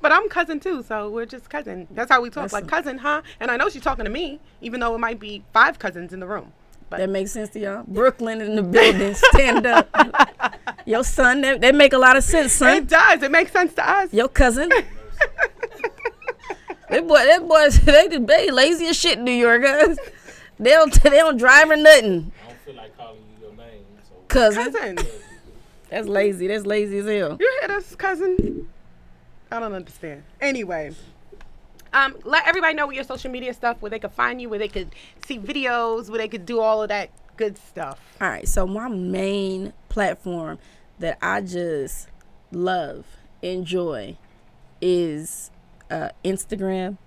But 0.00 0.12
I'm 0.12 0.28
cousin 0.28 0.60
too, 0.60 0.82
so 0.82 1.08
we're 1.10 1.26
just 1.26 1.48
cousin. 1.50 1.86
That's 1.90 2.10
how 2.10 2.20
we 2.20 2.30
talk, 2.30 2.44
That's 2.44 2.52
like 2.52 2.66
cousin, 2.68 2.98
huh? 2.98 3.22
And 3.40 3.50
I 3.50 3.56
know 3.56 3.68
she's 3.68 3.82
talking 3.82 4.04
to 4.04 4.10
me, 4.10 4.40
even 4.60 4.80
though 4.80 4.94
it 4.94 4.98
might 4.98 5.18
be 5.20 5.44
five 5.52 5.78
cousins 5.78 6.12
in 6.12 6.20
the 6.20 6.26
room. 6.26 6.52
But 6.90 6.98
That 6.98 7.10
makes 7.10 7.32
sense 7.32 7.50
to 7.50 7.60
y'all. 7.60 7.84
Brooklyn 7.86 8.40
in 8.40 8.56
the 8.56 8.62
building. 8.62 9.14
Stand 9.14 9.66
up. 9.66 9.88
Your 10.86 11.04
son, 11.04 11.42
that, 11.42 11.60
that 11.60 11.74
make 11.74 11.92
a 11.92 11.98
lot 11.98 12.16
of 12.16 12.24
sense, 12.24 12.52
son. 12.54 12.76
it 12.76 12.86
does. 12.88 13.22
It 13.22 13.30
makes 13.30 13.52
sense 13.52 13.74
to 13.74 13.88
us. 13.88 14.12
Your 14.12 14.28
cousin. 14.28 14.70
That 16.90 17.06
boy, 17.06 17.16
that 17.18 17.46
boy, 17.46 17.68
they 17.84 18.08
they 18.16 18.50
lazy 18.50 18.86
as 18.86 18.96
shit 18.96 19.18
in 19.18 19.24
New 19.24 19.30
York. 19.32 19.62
Guys. 19.62 19.98
They 20.58 20.70
don't 20.70 21.02
they 21.02 21.10
don't 21.18 21.36
drive 21.36 21.70
or 21.70 21.76
nothing. 21.76 22.32
I 22.42 22.48
don't 22.48 22.58
feel 22.64 22.74
like 22.76 22.96
calling 22.96 23.20
you 23.38 23.46
your 23.48 23.54
name. 23.56 23.84
So 24.08 24.14
Cousin, 24.28 24.72
Cousin, 24.72 24.98
that's 25.90 26.06
lazy. 26.06 26.46
That's 26.48 26.66
lazy 26.66 26.98
as 26.98 27.06
hell. 27.06 27.36
you 27.40 27.60
hear 27.60 27.76
us, 27.76 27.94
cousin? 27.96 28.68
I 29.50 29.60
don't 29.60 29.72
understand. 29.72 30.22
Anyway, 30.40 30.94
um, 31.92 32.14
let 32.24 32.46
everybody 32.46 32.74
know 32.74 32.86
what 32.86 32.94
your 32.94 33.04
social 33.04 33.30
media 33.30 33.54
stuff, 33.54 33.80
where 33.80 33.90
they 33.90 33.98
could 33.98 34.12
find 34.12 34.40
you, 34.40 34.48
where 34.48 34.58
they 34.58 34.68
could 34.68 34.94
see 35.26 35.38
videos, 35.38 36.10
where 36.10 36.18
they 36.18 36.28
could 36.28 36.44
do 36.44 36.60
all 36.60 36.82
of 36.82 36.90
that 36.90 37.10
good 37.36 37.56
stuff. 37.56 37.98
All 38.20 38.28
right, 38.28 38.46
so 38.46 38.66
my 38.66 38.88
main 38.88 39.72
platform 39.88 40.58
that 40.98 41.16
I 41.22 41.40
just 41.40 42.08
love, 42.52 43.06
enjoy, 43.40 44.16
is 44.80 45.50
uh, 45.90 46.10
Instagram. 46.24 46.98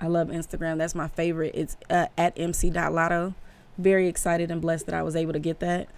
I 0.00 0.06
love 0.06 0.28
Instagram. 0.28 0.78
That's 0.78 0.94
my 0.94 1.08
favorite. 1.08 1.52
It's 1.54 1.76
uh, 1.90 2.06
at 2.16 2.38
mc.lotto. 2.38 3.34
Very 3.78 4.08
excited 4.08 4.50
and 4.50 4.60
blessed 4.60 4.86
that 4.86 4.94
I 4.94 5.02
was 5.02 5.14
able 5.16 5.32
to 5.32 5.38
get 5.38 5.60
that. 5.60 5.88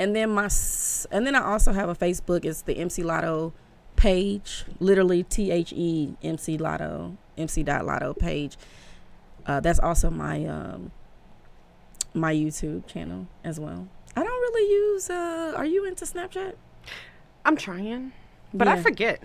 And 0.00 0.16
then 0.16 0.30
my, 0.30 0.48
and 1.10 1.26
then 1.26 1.34
I 1.34 1.44
also 1.44 1.72
have 1.72 1.90
a 1.90 1.94
Facebook. 1.94 2.46
It's 2.46 2.62
the 2.62 2.78
MC 2.78 3.02
Lotto 3.02 3.52
page. 3.96 4.64
Literally 4.78 5.24
T 5.24 5.50
H 5.50 5.74
E 5.76 6.16
M 6.22 6.38
C 6.38 6.56
Lotto 6.56 7.18
MC 7.36 7.62
dot 7.62 7.84
Lotto 7.84 8.14
page. 8.14 8.56
Uh, 9.44 9.60
that's 9.60 9.78
also 9.78 10.08
my 10.08 10.46
um, 10.46 10.90
my 12.14 12.34
YouTube 12.34 12.86
channel 12.86 13.26
as 13.44 13.60
well. 13.60 13.88
I 14.16 14.22
don't 14.22 14.40
really 14.40 14.72
use. 14.72 15.10
Uh, 15.10 15.52
are 15.54 15.66
you 15.66 15.84
into 15.84 16.06
Snapchat? 16.06 16.54
I'm 17.44 17.58
trying, 17.58 18.12
but 18.54 18.68
I 18.68 18.80
forget 18.80 19.22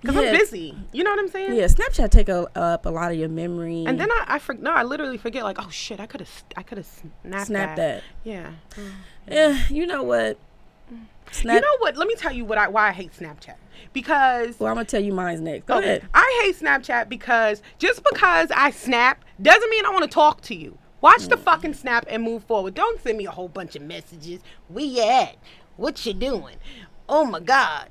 because 0.00 0.16
Yeah. 0.16 0.22
I'm 0.30 0.32
busy. 0.38 0.74
You 0.92 1.04
know 1.04 1.10
what 1.10 1.18
I'm 1.20 1.28
saying? 1.28 1.54
Yeah, 1.56 1.64
Snapchat 1.64 2.10
take 2.10 2.28
a, 2.28 2.46
up 2.58 2.86
a 2.86 2.90
lot 2.90 3.10
of 3.12 3.18
your 3.18 3.28
memory. 3.28 3.84
And 3.86 3.98
then 4.00 4.10
I, 4.10 4.24
I 4.28 4.38
for, 4.38 4.54
no, 4.54 4.72
I 4.72 4.82
literally 4.82 5.18
forget. 5.18 5.44
Like, 5.44 5.56
oh 5.60 5.70
shit, 5.70 5.98
I 6.00 6.06
could 6.06 6.20
have, 6.20 6.44
I 6.56 6.62
could 6.62 6.78
have 6.78 6.86
snapped 7.22 7.46
snap 7.46 7.76
that. 7.76 8.02
that. 8.02 8.02
Yeah. 8.24 8.50
Yeah, 9.28 9.58
you 9.68 9.86
know 9.86 10.02
what? 10.02 10.38
Snap. 11.32 11.54
You 11.56 11.60
know 11.60 11.76
what? 11.78 11.96
Let 11.96 12.06
me 12.06 12.14
tell 12.14 12.32
you 12.32 12.44
what 12.44 12.56
I 12.58 12.68
why 12.68 12.88
I 12.88 12.92
hate 12.92 13.12
Snapchat. 13.12 13.56
Because 13.92 14.60
well, 14.60 14.68
I'm 14.70 14.76
gonna 14.76 14.84
tell 14.84 15.02
you 15.02 15.12
mine's 15.12 15.40
next. 15.40 15.66
Go 15.66 15.78
Okay. 15.78 15.86
ahead. 15.96 16.08
I 16.14 16.42
hate 16.44 16.58
Snapchat 16.58 17.08
because 17.08 17.62
just 17.78 18.02
because 18.04 18.50
I 18.54 18.70
snap 18.70 19.24
doesn't 19.42 19.68
mean 19.70 19.84
I 19.84 19.90
want 19.90 20.04
to 20.04 20.10
talk 20.10 20.40
to 20.42 20.54
you. 20.54 20.78
Watch 21.00 21.22
Mm. 21.22 21.30
the 21.30 21.36
fucking 21.36 21.74
snap 21.74 22.04
and 22.08 22.22
move 22.22 22.44
forward. 22.44 22.74
Don't 22.74 23.00
send 23.02 23.18
me 23.18 23.26
a 23.26 23.30
whole 23.30 23.48
bunch 23.48 23.74
of 23.76 23.82
messages. 23.82 24.40
Where 24.68 24.84
you 24.84 25.02
at? 25.02 25.36
What 25.76 26.06
you 26.06 26.14
doing? 26.14 26.56
Oh 27.08 27.24
my 27.24 27.40
god. 27.40 27.88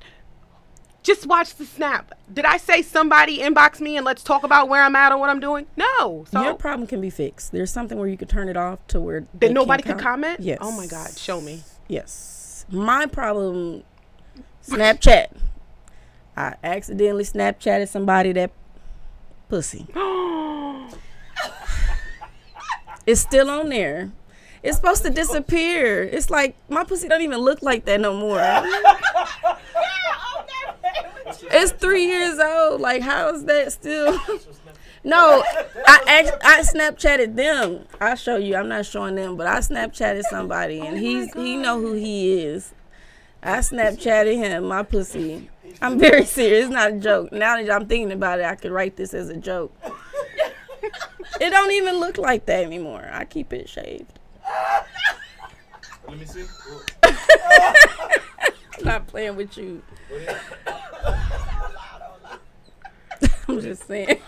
Just 1.06 1.24
watch 1.24 1.54
the 1.54 1.64
snap. 1.64 2.18
Did 2.34 2.44
I 2.44 2.56
say 2.56 2.82
somebody 2.82 3.38
inbox 3.38 3.78
me 3.80 3.96
and 3.96 4.04
let's 4.04 4.24
talk 4.24 4.42
about 4.42 4.68
where 4.68 4.82
I'm 4.82 4.96
at 4.96 5.12
or 5.12 5.18
what 5.18 5.30
I'm 5.30 5.38
doing? 5.38 5.68
No. 5.76 6.24
So 6.28 6.42
Your 6.42 6.54
problem 6.54 6.88
can 6.88 7.00
be 7.00 7.10
fixed. 7.10 7.52
There's 7.52 7.70
something 7.70 7.96
where 7.96 8.08
you 8.08 8.16
could 8.16 8.28
turn 8.28 8.48
it 8.48 8.56
off 8.56 8.84
to 8.88 9.00
where 9.00 9.24
that 9.34 9.52
nobody 9.52 9.84
could 9.84 10.00
comment? 10.00 10.40
Yes. 10.40 10.58
Oh 10.60 10.76
my 10.76 10.88
god, 10.88 11.16
show 11.16 11.40
me. 11.40 11.62
Yes. 11.86 12.66
My 12.72 13.06
problem. 13.06 13.84
Snapchat. 14.66 15.28
I 16.36 16.56
accidentally 16.64 17.22
Snapchatted 17.22 17.86
somebody 17.86 18.32
that 18.32 18.50
pussy. 19.48 19.86
It's 23.06 23.20
still 23.20 23.48
on 23.48 23.68
there. 23.68 24.10
It's 24.64 24.78
supposed 24.78 25.04
to 25.04 25.10
disappear. 25.10 26.02
It's 26.02 26.28
like 26.28 26.56
my 26.68 26.82
pussy 26.82 27.06
don't 27.06 27.22
even 27.22 27.38
look 27.38 27.62
like 27.62 27.84
that 27.84 28.00
no 28.00 28.12
more. 28.12 28.40
It's 31.26 31.72
three 31.72 32.06
years 32.06 32.38
old. 32.38 32.80
Like 32.80 33.02
how 33.02 33.34
is 33.34 33.44
that 33.44 33.72
still? 33.72 34.18
No, 35.04 35.44
I 35.86 36.32
I 36.42 36.62
Snapchatted 36.62 37.36
them. 37.36 37.84
I'll 38.00 38.16
show 38.16 38.38
you. 38.38 38.56
I'm 38.56 38.66
not 38.66 38.86
showing 38.86 39.14
them, 39.14 39.36
but 39.36 39.46
I 39.46 39.58
Snapchatted 39.58 40.22
somebody, 40.22 40.80
and 40.80 40.96
oh 40.96 41.00
he's 41.00 41.32
he 41.32 41.56
know 41.56 41.80
who 41.80 41.92
he 41.92 42.42
is. 42.42 42.74
I 43.40 43.58
Snapchatted 43.58 44.34
him. 44.34 44.64
My 44.64 44.82
pussy. 44.82 45.48
I'm 45.80 45.96
very 46.00 46.24
serious. 46.24 46.64
It's 46.64 46.72
not 46.72 46.90
a 46.90 46.96
joke. 46.98 47.30
Now 47.30 47.56
that 47.56 47.70
I'm 47.70 47.86
thinking 47.86 48.10
about 48.10 48.40
it, 48.40 48.46
I 48.46 48.56
could 48.56 48.72
write 48.72 48.96
this 48.96 49.14
as 49.14 49.28
a 49.28 49.36
joke. 49.36 49.72
It 51.40 51.50
don't 51.50 51.70
even 51.70 52.00
look 52.00 52.18
like 52.18 52.46
that 52.46 52.64
anymore. 52.64 53.08
I 53.12 53.26
keep 53.26 53.52
it 53.52 53.68
shaved. 53.68 54.18
let 56.08 56.18
me 56.18 56.24
see. 56.24 56.44
I'm 58.78 58.84
not 58.84 59.06
playing 59.06 59.36
with 59.36 59.56
you. 59.56 59.82
I'm 63.48 63.60
just 63.60 63.86
saying. 63.86 64.18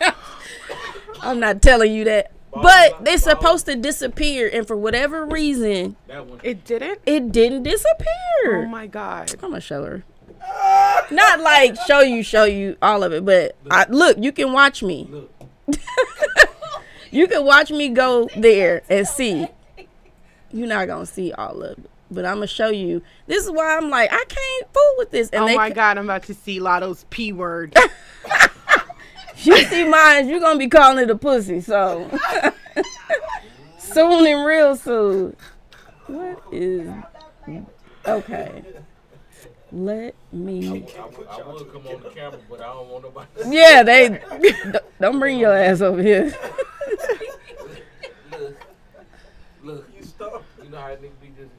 I'm 1.20 1.40
not 1.40 1.60
telling 1.62 1.92
you 1.92 2.04
that. 2.04 2.32
But 2.52 3.04
they're 3.04 3.18
supposed 3.18 3.66
to 3.66 3.76
disappear, 3.76 4.48
and 4.52 4.66
for 4.66 4.74
whatever 4.76 5.26
reason, 5.26 5.96
It 6.42 6.64
didn't? 6.64 7.00
it 7.04 7.30
didn't 7.30 7.62
disappear. 7.64 8.64
Oh 8.64 8.66
my 8.66 8.86
god. 8.86 9.32
I'm 9.34 9.50
gonna 9.50 9.60
show 9.60 9.84
her. 9.84 10.02
Not 11.10 11.40
like 11.40 11.76
show 11.86 12.00
you, 12.00 12.22
show 12.22 12.44
you 12.44 12.76
all 12.80 13.02
of 13.02 13.12
it, 13.12 13.24
but 13.24 13.54
I, 13.70 13.84
look, 13.90 14.16
you 14.18 14.32
can 14.32 14.52
watch 14.52 14.82
me. 14.82 15.08
Look. 15.10 15.30
You 17.10 17.26
can 17.26 17.46
watch 17.46 17.70
me 17.70 17.88
go 17.88 18.28
there 18.36 18.82
and 18.90 19.08
see. 19.08 19.46
You're 20.52 20.66
not 20.68 20.86
gonna 20.88 21.06
see 21.06 21.32
all 21.32 21.62
of 21.62 21.78
it, 21.78 21.90
but 22.10 22.24
I'm 22.24 22.36
gonna 22.36 22.46
show 22.46 22.68
you. 22.70 23.02
This 23.26 23.44
is 23.44 23.50
why 23.50 23.76
I'm 23.76 23.90
like, 23.90 24.10
I 24.12 24.24
can't 24.28 24.72
fool 24.72 24.94
with 24.98 25.10
this. 25.10 25.30
And 25.30 25.44
Oh 25.44 25.46
they 25.46 25.56
my 25.56 25.68
c- 25.68 25.74
god, 25.74 25.98
I'm 25.98 26.04
about 26.04 26.24
to 26.24 26.34
see 26.34 26.60
Lotto's 26.60 27.04
P 27.10 27.32
word. 27.32 27.76
You 29.44 29.56
see 29.66 29.84
mine, 29.88 30.28
you're 30.28 30.40
gonna 30.40 30.58
be 30.58 30.66
calling 30.66 30.98
it 30.98 31.08
a 31.10 31.14
pussy. 31.16 31.60
So 31.60 32.10
soon 33.78 34.26
and 34.26 34.44
real 34.44 34.74
soon. 34.74 35.36
What 36.08 36.42
is 36.50 36.90
okay? 38.04 38.64
Let 39.70 40.16
me. 40.32 40.66
I, 40.66 40.72
would- 40.72 41.26
I 41.28 41.52
would 41.52 41.72
come 41.72 41.86
on 41.86 42.02
the 42.02 42.08
camera, 42.10 42.40
but 42.50 42.60
I 42.60 42.64
don't 42.64 42.88
want 42.88 43.04
nobody. 43.04 43.28
to 43.44 43.48
Yeah, 43.54 43.82
they 43.84 44.20
don't 45.00 45.20
bring 45.20 45.38
your 45.38 45.56
ass 45.56 45.82
over 45.82 46.02
here. 46.02 46.34
Look, 48.32 48.56
look. 49.62 49.88
You 49.96 50.02
stop. 50.02 50.42
You 50.64 50.70
know 50.70 50.78
how 50.78 50.88
niggas 50.88 51.20
be 51.20 51.28
just. 51.38 51.50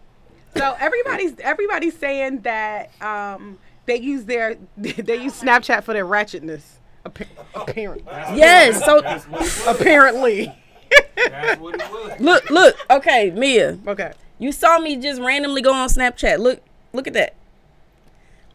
So 0.57 0.75
everybody's 0.79 1.39
everybody's 1.39 1.97
saying 1.97 2.41
that 2.41 2.91
um, 3.01 3.57
they 3.85 3.97
use 3.97 4.25
their 4.25 4.55
they 4.77 5.17
use 5.17 5.39
Snapchat 5.41 5.83
for 5.83 5.93
their 5.93 6.05
ratchetness. 6.05 6.61
Appa- 7.05 7.25
Apparently, 7.55 8.03
Yes. 8.35 8.83
So 8.83 9.01
That's 9.01 9.25
what 9.27 9.41
it 9.41 9.45
was. 9.45 9.67
apparently. 9.67 10.53
That's 11.15 11.61
what 11.61 11.75
it 11.75 11.91
was. 11.91 12.19
look, 12.19 12.49
look. 12.49 12.75
Okay, 12.89 13.31
Mia, 13.31 13.77
okay. 13.87 14.11
you 14.37 14.51
saw 14.51 14.79
me 14.79 14.97
just 14.97 15.21
randomly 15.21 15.61
go 15.61 15.73
on 15.73 15.87
Snapchat. 15.87 16.39
Look, 16.39 16.61
look 16.93 17.07
at 17.07 17.13
that. 17.13 17.35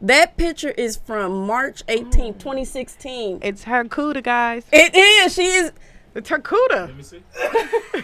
That 0.01 0.37
picture 0.37 0.71
is 0.71 0.97
from 0.97 1.47
March 1.47 1.81
18, 1.87 2.33
2016. 2.35 3.39
It's 3.41 3.63
her 3.63 3.83
cuda, 3.85 4.21
guys. 4.21 4.65
It 4.71 4.93
is. 4.93 5.33
She 5.33 5.43
is. 5.45 5.71
It's 6.13 6.29
her 6.29 6.37
cuda. 6.39 6.87
Let 6.87 6.95
me 6.97 7.03
see. 7.03 7.23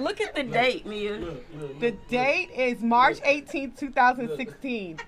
Look 0.00 0.20
at 0.20 0.34
the 0.34 0.42
date, 0.42 0.86
Mia. 0.86 1.12
Look, 1.16 1.44
look, 1.54 1.80
The 1.80 1.90
date 2.08 2.50
is 2.54 2.82
March 2.82 3.18
18, 3.24 3.72
2016. 3.72 4.98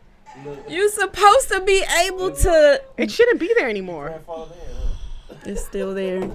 look. 0.44 0.58
You 0.70 0.88
supposed 0.90 1.48
to 1.48 1.60
be 1.62 1.82
able 2.04 2.30
to. 2.32 2.82
It 2.96 3.10
shouldn't 3.10 3.40
be 3.40 3.52
there 3.56 3.68
anymore. 3.68 4.20
It's 5.44 5.64
still 5.64 5.94
there. 5.94 6.30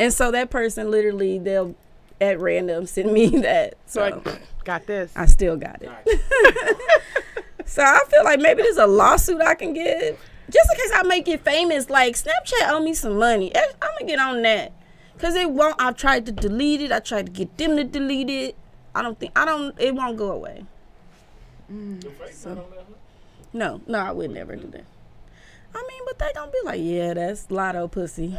And 0.00 0.12
so 0.12 0.30
that 0.30 0.50
person 0.50 0.90
literally 0.90 1.38
they'll 1.38 1.74
at 2.20 2.40
random 2.40 2.86
send 2.86 3.12
me 3.12 3.26
that. 3.40 3.74
So 3.86 4.22
So 4.24 4.30
I 4.30 4.38
got 4.64 4.86
this. 4.86 5.12
I 5.16 5.26
still 5.26 5.56
got 5.56 5.80
it. 5.82 5.90
so 7.66 7.82
I 7.82 8.00
feel 8.10 8.24
like 8.24 8.40
maybe 8.40 8.62
there's 8.62 8.76
a 8.76 8.86
lawsuit 8.86 9.40
I 9.40 9.54
can 9.54 9.72
get. 9.72 10.18
Just 10.50 10.70
in 10.72 10.76
case 10.78 10.90
I 10.94 11.02
make 11.02 11.28
it 11.28 11.44
famous, 11.44 11.90
like 11.90 12.14
Snapchat 12.14 12.70
owe 12.70 12.80
me 12.82 12.94
some 12.94 13.18
money. 13.18 13.54
Eh, 13.54 13.60
I'm 13.82 13.90
gonna 13.98 14.06
get 14.10 14.18
on 14.18 14.42
that. 14.42 14.72
Cause 15.18 15.34
it 15.34 15.50
won't 15.50 15.76
I 15.78 15.92
tried 15.92 16.26
to 16.26 16.32
delete 16.32 16.80
it. 16.80 16.92
I 16.92 17.00
tried 17.00 17.26
to 17.26 17.32
get 17.32 17.56
them 17.58 17.76
to 17.76 17.84
delete 17.84 18.30
it. 18.30 18.56
I 18.94 19.02
don't 19.02 19.18
think 19.18 19.32
I 19.36 19.44
don't 19.44 19.78
it 19.80 19.94
won't 19.94 20.16
go 20.16 20.32
away. 20.32 20.64
The 21.68 22.08
face 22.10 22.46
not 22.46 22.58
on 22.58 22.64
there, 22.70 22.80
huh? 22.80 22.94
No, 23.52 23.80
no, 23.86 23.98
I 23.98 24.12
would 24.12 24.30
never 24.30 24.56
do 24.56 24.68
that. 24.68 24.84
I 25.74 25.86
mean, 25.86 26.02
but 26.06 26.18
they 26.18 26.32
gonna 26.34 26.50
be 26.50 26.58
like, 26.64 26.80
yeah, 26.82 27.12
that's 27.14 27.50
Lotto 27.50 27.88
pussy. 27.88 28.28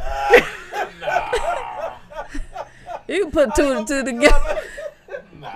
you 3.08 3.22
can 3.24 3.30
put 3.30 3.54
two 3.54 3.72
and 3.72 3.86
two 3.86 4.02
together. 4.04 4.60
nah. 5.38 5.52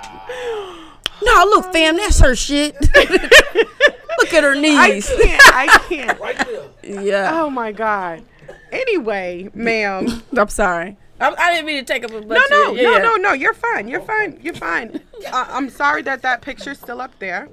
No, 1.23 1.45
look, 1.47 1.73
fam, 1.73 1.97
that's 1.97 2.21
her 2.21 2.35
shit. 2.37 2.75
look 2.81 4.33
at 4.35 4.45
her 4.45 4.55
knees. 4.55 4.79
I 4.79 4.89
knees. 4.91 5.09
can't. 5.09 5.43
I 5.55 5.79
can't. 5.89 6.21
Right. 6.21 6.47
Yeah, 6.83 7.31
Oh 7.33 7.51
my 7.51 7.73
god. 7.73 8.25
Anyway, 8.73 9.51
ma'am. 9.55 10.23
I'm 10.37 10.49
sorry. 10.49 10.97
I, 11.29 11.35
I 11.39 11.53
didn't 11.55 11.67
mean 11.67 11.85
to 11.85 11.93
take 11.93 12.05
up 12.05 12.11
a 12.13 12.21
bunch 12.21 12.29
No, 12.51 12.57
no, 12.63 12.71
of 12.73 12.77
your- 12.77 12.85
no, 12.91 12.97
yeah. 12.97 13.03
no, 13.03 13.17
no. 13.17 13.33
You're 13.33 13.55
fine. 13.55 13.89
You're 13.89 14.01
fine. 14.01 14.39
You're 14.43 14.55
fine. 14.55 15.01
Uh, 15.27 15.47
I'm 15.49 15.71
sorry 15.71 16.03
that 16.03 16.23
that 16.23 16.43
picture's 16.43 16.79
still 16.79 17.01
up 17.01 17.19
there, 17.19 17.49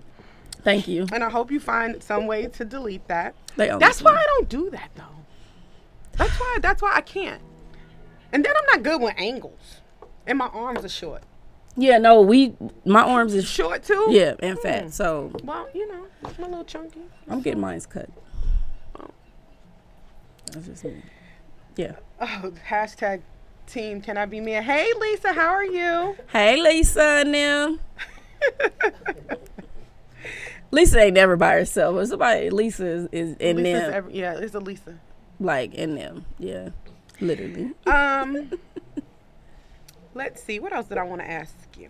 Thank 0.63 0.88
you. 0.88 1.07
and 1.13 1.24
I 1.24 1.30
hope 1.30 1.51
you 1.51 1.59
find 1.59 2.01
some 2.03 2.28
way 2.28 2.47
to 2.47 2.65
delete 2.65 3.07
that. 3.07 3.34
That's 3.55 4.01
why. 4.01 4.11
I 4.15 4.24
don't 4.26 4.49
do 4.49 4.69
that 4.72 4.89
though. 4.95 5.03
That's 6.17 6.38
why. 6.39 6.57
That's 6.61 6.82
why 6.82 6.91
I 6.95 7.01
can't. 7.01 7.41
And 8.34 8.43
then 8.45 8.53
I'm 8.57 8.65
not 8.76 8.84
good 8.84 9.01
with 9.01 9.13
angles. 9.17 9.82
And 10.28 10.38
my 10.38 10.47
arms 10.47 10.86
are 10.86 10.89
short. 10.89 11.24
Yeah, 11.78 11.97
no, 11.97 12.22
we 12.22 12.53
my 12.86 13.01
arms 13.01 13.34
is 13.34 13.47
Short 13.47 13.84
too? 13.84 14.07
yeah 14.09 14.34
and 14.39 14.59
fat, 14.59 14.93
so 14.93 15.32
Well, 15.43 15.69
you 15.74 15.88
know, 15.88 16.05
I'm 16.26 16.43
a 16.43 16.47
little 16.49 16.65
chunky. 16.65 16.99
I'm 17.30 17.39
getting 17.41 17.61
mine's 17.61 17.86
cut. 17.86 18.09
That's 20.51 20.67
just 20.67 20.84
me. 20.84 21.01
Yeah. 21.78 21.93
Oh, 22.19 22.51
hashtag 22.69 23.22
team 23.72 24.01
can 24.01 24.17
I 24.17 24.26
be 24.26 24.39
me? 24.39 24.51
Hey 24.53 24.91
Lisa, 24.99 25.34
how 25.34 25.47
are 25.49 25.65
you? 25.65 26.15
Hey, 26.32 26.61
Lisa 26.61 27.01
and 27.26 27.34
them. 27.34 27.80
Lisa 30.72 30.99
ain't 30.99 31.15
never 31.15 31.36
by 31.36 31.53
herself. 31.53 31.95
But 31.95 32.07
somebody, 32.07 32.49
Lisa 32.49 32.86
is, 32.86 33.07
is 33.11 33.38
in 33.38 33.57
Lisa's 33.57 33.82
them, 33.82 33.93
every, 33.93 34.13
yeah, 34.17 34.38
it's 34.38 34.55
a 34.55 34.59
Lisa. 34.59 34.97
like 35.39 35.74
in 35.74 35.95
them. 35.95 36.26
Yeah, 36.39 36.69
literally. 37.19 37.72
Um, 37.86 38.51
let's 40.13 40.41
see. 40.43 40.59
What 40.59 40.72
else 40.74 40.88
did 40.88 40.97
I 40.97 41.03
want 41.03 41.22
to 41.22 41.30
ask 41.30 41.53
you? 41.78 41.89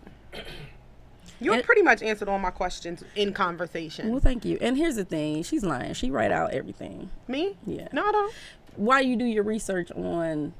You 1.40 1.54
It- 1.54 1.64
pretty 1.64 1.82
much 1.82 2.02
answered 2.02 2.28
all 2.28 2.38
my 2.38 2.50
questions 2.50 3.04
in 3.14 3.32
conversation. 3.32 4.10
Well, 4.10 4.20
thank 4.20 4.44
you. 4.44 4.58
And 4.60 4.76
here's 4.76 4.96
the 4.96 5.04
thing: 5.04 5.42
she's 5.44 5.62
lying. 5.64 5.94
She 5.94 6.10
write 6.10 6.32
out 6.32 6.52
everything. 6.52 7.10
Me? 7.28 7.56
Yeah. 7.66 7.88
No, 7.92 8.04
I 8.04 8.12
don't. 8.12 8.34
Why 8.76 9.00
you 9.00 9.16
do 9.16 9.24
your 9.24 9.44
research 9.44 9.92
on 9.92 10.54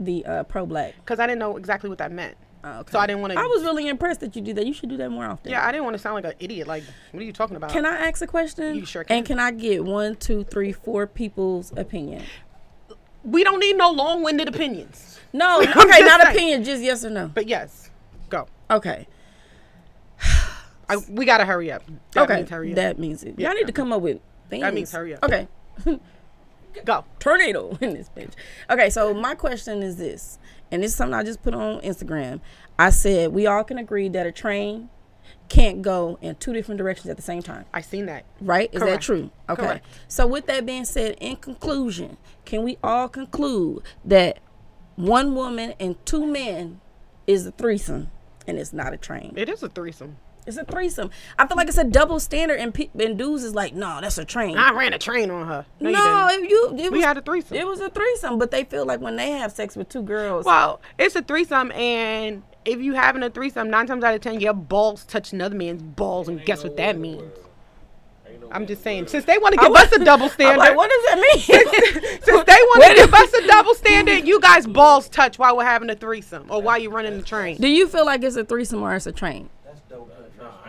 the 0.00 0.24
uh, 0.24 0.42
pro 0.44 0.66
black? 0.66 0.94
Because 0.96 1.20
I 1.20 1.26
didn't 1.26 1.38
know 1.40 1.56
exactly 1.56 1.88
what 1.88 1.98
that 1.98 2.12
meant. 2.12 2.36
Oh, 2.64 2.80
okay. 2.80 2.92
So 2.92 2.98
I 2.98 3.06
didn't 3.06 3.20
want 3.20 3.32
to. 3.32 3.38
I 3.38 3.44
was 3.44 3.62
really 3.62 3.88
impressed 3.88 4.20
that 4.20 4.34
you 4.34 4.42
do 4.42 4.52
that. 4.54 4.66
You 4.66 4.72
should 4.72 4.88
do 4.88 4.96
that 4.96 5.10
more 5.10 5.24
often. 5.24 5.50
Yeah, 5.50 5.66
I 5.66 5.70
didn't 5.70 5.84
want 5.84 5.94
to 5.94 5.98
sound 5.98 6.14
like 6.14 6.24
an 6.24 6.34
idiot. 6.40 6.66
Like, 6.66 6.82
what 7.12 7.20
are 7.20 7.24
you 7.24 7.32
talking 7.32 7.56
about? 7.56 7.70
Can 7.70 7.86
I 7.86 8.08
ask 8.08 8.20
a 8.20 8.26
question? 8.26 8.74
You 8.74 8.84
sure 8.84 9.04
can. 9.04 9.18
And 9.18 9.26
can 9.26 9.38
I 9.38 9.52
get 9.52 9.84
one, 9.84 10.16
two, 10.16 10.42
three, 10.44 10.72
four 10.72 11.06
people's 11.06 11.72
opinion? 11.76 12.24
we 13.24 13.44
don't 13.44 13.60
need 13.60 13.76
no 13.76 13.90
long-winded 13.90 14.48
opinions. 14.48 15.20
No, 15.32 15.60
okay, 15.62 15.74
not 16.00 16.22
saying. 16.22 16.34
opinion, 16.34 16.64
just 16.64 16.82
yes 16.82 17.04
or 17.04 17.10
no. 17.10 17.30
But 17.32 17.46
yes, 17.46 17.90
go. 18.28 18.48
Okay. 18.70 19.06
I, 20.88 20.96
we 21.08 21.26
gotta 21.26 21.44
hurry 21.44 21.70
up. 21.70 21.82
That 22.12 22.22
okay. 22.22 22.36
means 22.36 22.50
hurry 22.50 22.70
up. 22.70 22.76
That 22.76 22.98
means 22.98 23.22
it. 23.22 23.34
Yeah. 23.36 23.48
Y'all 23.48 23.56
need 23.56 23.66
to 23.66 23.72
come 23.72 23.92
up 23.92 24.00
with 24.00 24.20
things. 24.48 24.62
That 24.62 24.72
means 24.72 24.90
hurry 24.90 25.14
up. 25.14 25.22
Okay. 25.22 25.46
go. 26.84 27.04
Tornado 27.18 27.76
in 27.80 27.94
this 27.94 28.10
bitch. 28.16 28.32
Okay, 28.70 28.90
so 28.90 29.14
my 29.14 29.34
question 29.34 29.82
is 29.82 29.96
this, 29.96 30.38
and 30.70 30.82
this 30.82 30.92
is 30.92 30.96
something 30.96 31.14
I 31.14 31.22
just 31.22 31.42
put 31.42 31.54
on 31.54 31.80
Instagram. 31.80 32.40
I 32.78 32.90
said 32.90 33.32
we 33.32 33.46
all 33.46 33.64
can 33.64 33.78
agree 33.78 34.08
that 34.10 34.26
a 34.26 34.32
train 34.32 34.90
can't 35.48 35.82
go 35.82 36.18
in 36.20 36.34
two 36.36 36.52
different 36.52 36.78
directions 36.78 37.08
at 37.08 37.16
the 37.16 37.22
same 37.22 37.42
time. 37.42 37.64
I 37.72 37.80
seen 37.80 38.06
that. 38.06 38.24
Right? 38.40 38.68
Is 38.72 38.80
that 38.80 39.00
true? 39.00 39.30
Okay. 39.48 39.62
Correct. 39.62 39.86
So 40.06 40.26
with 40.26 40.46
that 40.46 40.66
being 40.66 40.84
said, 40.84 41.16
in 41.20 41.36
conclusion, 41.36 42.16
can 42.44 42.62
we 42.62 42.78
all 42.82 43.08
conclude 43.08 43.82
that 44.04 44.38
one 44.96 45.34
woman 45.34 45.74
and 45.80 46.04
two 46.04 46.26
men 46.26 46.80
is 47.26 47.46
a 47.46 47.50
threesome 47.52 48.10
and 48.46 48.58
it's 48.58 48.72
not 48.72 48.92
a 48.92 48.96
train? 48.96 49.32
It 49.36 49.48
is 49.48 49.62
a 49.62 49.68
threesome. 49.68 50.16
It's 50.48 50.56
a 50.56 50.64
threesome. 50.64 51.10
I 51.38 51.46
feel 51.46 51.58
like 51.58 51.68
it's 51.68 51.76
a 51.78 51.84
double 51.84 52.18
standard 52.18 52.58
and, 52.58 52.72
pe- 52.72 52.88
and 52.98 53.18
dudes 53.18 53.44
is 53.44 53.54
like, 53.54 53.74
no, 53.74 53.98
that's 54.00 54.16
a 54.16 54.24
train. 54.24 54.56
I 54.56 54.72
ran 54.72 54.94
a 54.94 54.98
train 54.98 55.30
on 55.30 55.46
her. 55.46 55.66
No, 55.78 55.90
no, 55.90 56.28
you 56.30 56.74
you 56.74 56.86
it 56.86 56.90
We 56.92 56.98
was, 56.98 57.04
had 57.04 57.18
a 57.18 57.22
threesome. 57.22 57.56
it 57.56 57.66
was 57.66 57.80
a 57.80 57.90
threesome, 57.90 58.38
but 58.38 58.50
they 58.50 58.64
feel 58.64 58.86
like 58.86 59.00
when 59.00 59.16
they 59.16 59.30
have 59.32 59.52
sex 59.52 59.76
with 59.76 59.90
two 59.90 60.02
girls, 60.02 60.46
Well, 60.46 60.80
it's 60.98 61.14
a 61.16 61.22
threesome, 61.22 61.70
and 61.72 62.42
if 62.64 62.80
you 62.80 62.94
having 62.94 63.22
a 63.22 63.28
threesome, 63.30 63.68
nine 63.68 63.86
times 63.86 64.02
out 64.02 64.14
of 64.14 64.22
ten, 64.22 64.40
your 64.40 64.54
balls 64.54 65.04
touch 65.04 65.32
another 65.34 65.54
man's 65.54 65.82
balls, 65.82 66.28
and 66.28 66.42
guess 66.44 66.64
what 66.64 66.76
that 66.78 66.98
means? 66.98 67.30
I'm 68.50 68.66
just 68.66 68.82
saying, 68.82 69.08
since 69.08 69.26
they 69.26 69.36
want 69.36 69.54
to 69.54 69.60
give 69.60 69.74
us 69.74 69.92
a 69.92 70.02
double 70.02 70.24
I'm 70.26 70.30
standard, 70.30 70.58
like, 70.58 70.74
what 70.76 70.88
does 70.90 71.04
that 71.04 71.18
mean? 71.20 72.22
since 72.22 72.44
they 72.44 72.52
want 72.54 72.84
to 72.84 72.94
give 72.94 73.12
us 73.12 73.32
a 73.34 73.46
double 73.46 73.74
standard, 73.74 74.26
you 74.26 74.40
guys 74.40 74.66
balls 74.66 75.08
touch 75.10 75.38
while 75.38 75.54
we're 75.56 75.64
having 75.66 75.90
a 75.90 75.94
threesome 75.94 76.46
or 76.50 76.62
while 76.62 76.78
you're 76.78 76.90
running 76.90 77.18
the 77.18 77.22
train. 77.22 77.58
Do 77.58 77.68
you 77.68 77.86
feel 77.88 78.06
like 78.06 78.22
it's 78.22 78.36
a 78.36 78.44
threesome 78.46 78.82
or 78.82 78.94
it's 78.94 79.06
a 79.06 79.12
train? 79.12 79.50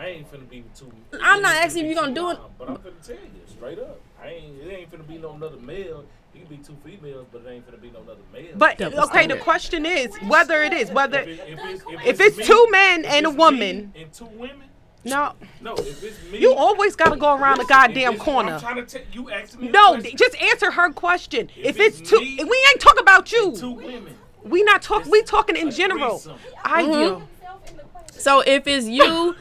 Nah, 0.00 0.02
I 0.02 0.06
ain't 0.08 0.32
finna 0.32 0.48
be 0.50 0.60
with 0.62 0.78
two. 0.78 0.92
I'm 1.22 1.42
not 1.42 1.56
asking 1.56 1.84
finna 1.84 1.90
if 1.90 1.90
you 1.90 1.94
be 1.94 2.00
gonna 2.00 2.14
do 2.14 2.30
it- 2.30 2.38
But 2.58 2.68
I'm 2.68 2.76
finna 2.76 3.06
tell 3.06 3.16
you 3.16 3.42
straight 3.48 3.78
up. 3.78 4.00
I 4.22 4.28
ain't. 4.28 4.62
It 4.62 4.72
ain't 4.72 4.90
finna 4.90 5.06
be 5.06 5.18
no 5.18 5.32
another 5.32 5.56
male. 5.58 6.04
It 6.34 6.38
can 6.38 6.56
be 6.56 6.62
two 6.62 6.76
females, 6.84 7.26
but 7.32 7.42
it 7.42 7.48
ain't 7.50 7.68
finna 7.70 7.80
be 7.80 7.90
no 7.90 8.00
another 8.00 8.20
male. 8.32 8.52
But 8.56 8.78
Double 8.78 9.00
okay, 9.04 9.26
the 9.26 9.36
question 9.36 9.84
is 9.84 10.16
whether 10.28 10.62
it 10.62 10.72
is 10.72 10.90
whether 10.90 11.20
if, 11.20 11.28
it, 11.28 11.40
if 11.48 11.58
it's, 11.64 11.84
if 11.88 12.06
if 12.06 12.20
it's 12.38 12.46
two 12.46 12.66
men 12.70 13.04
and 13.04 13.26
a 13.26 13.30
woman, 13.30 13.92
and 13.96 14.12
two 14.12 14.26
women, 14.26 14.68
no, 15.04 15.32
no. 15.60 15.74
If 15.74 16.02
it's 16.04 16.22
me, 16.30 16.38
you 16.38 16.54
always 16.54 16.94
gotta 16.94 17.16
go 17.16 17.36
around 17.36 17.58
the 17.58 17.64
goddamn 17.64 18.16
corner. 18.18 18.54
I'm 18.54 18.60
trying 18.60 18.76
to 18.76 18.86
tell 18.86 19.02
you. 19.12 19.30
Asking 19.30 19.60
me. 19.62 19.68
No, 19.70 19.92
question. 19.94 20.16
just 20.16 20.36
answer 20.40 20.70
her 20.70 20.92
question. 20.92 21.50
If, 21.56 21.66
If 21.76 21.80
it's 21.80 22.00
it's 22.00 22.10
two, 22.10 22.20
me 22.20 22.36
we 22.38 22.66
ain't 22.70 22.80
talking 22.80 23.02
about 23.02 23.32
you. 23.32 23.56
Two 23.56 23.72
women. 23.72 24.16
We 24.44 24.62
not 24.62 24.82
talk. 24.82 25.04
We 25.06 25.22
talking 25.22 25.56
in 25.56 25.70
general. 25.70 26.18
threesome. 26.18 26.38
I 26.64 26.82
Mm-hmm. 26.84 26.92
do. 26.92 27.22
So 28.12 28.40
if 28.40 28.66
it's 28.66 28.86
you, 28.86 29.34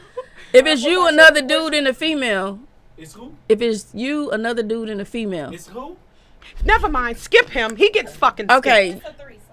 if 0.54 0.66
it's 0.66 0.84
you, 0.84 1.08
another 1.08 1.42
dude 1.42 1.74
and 1.74 1.88
a 1.88 1.94
female, 1.94 2.60
It's 2.98 3.14
who? 3.14 3.34
if 3.48 3.62
it's 3.62 3.88
you, 3.94 4.32
another 4.32 4.64
dude 4.64 4.90
and 4.90 5.02
a 5.02 5.06
female, 5.06 5.54
It's 5.54 5.68
who? 5.68 5.98
Never 6.66 6.90
mind. 6.90 7.18
Skip 7.18 7.50
him. 7.50 7.76
He 7.76 7.90
gets 7.90 8.16
fucking. 8.16 8.48
skipped. 8.48 8.58
okay, 8.68 9.02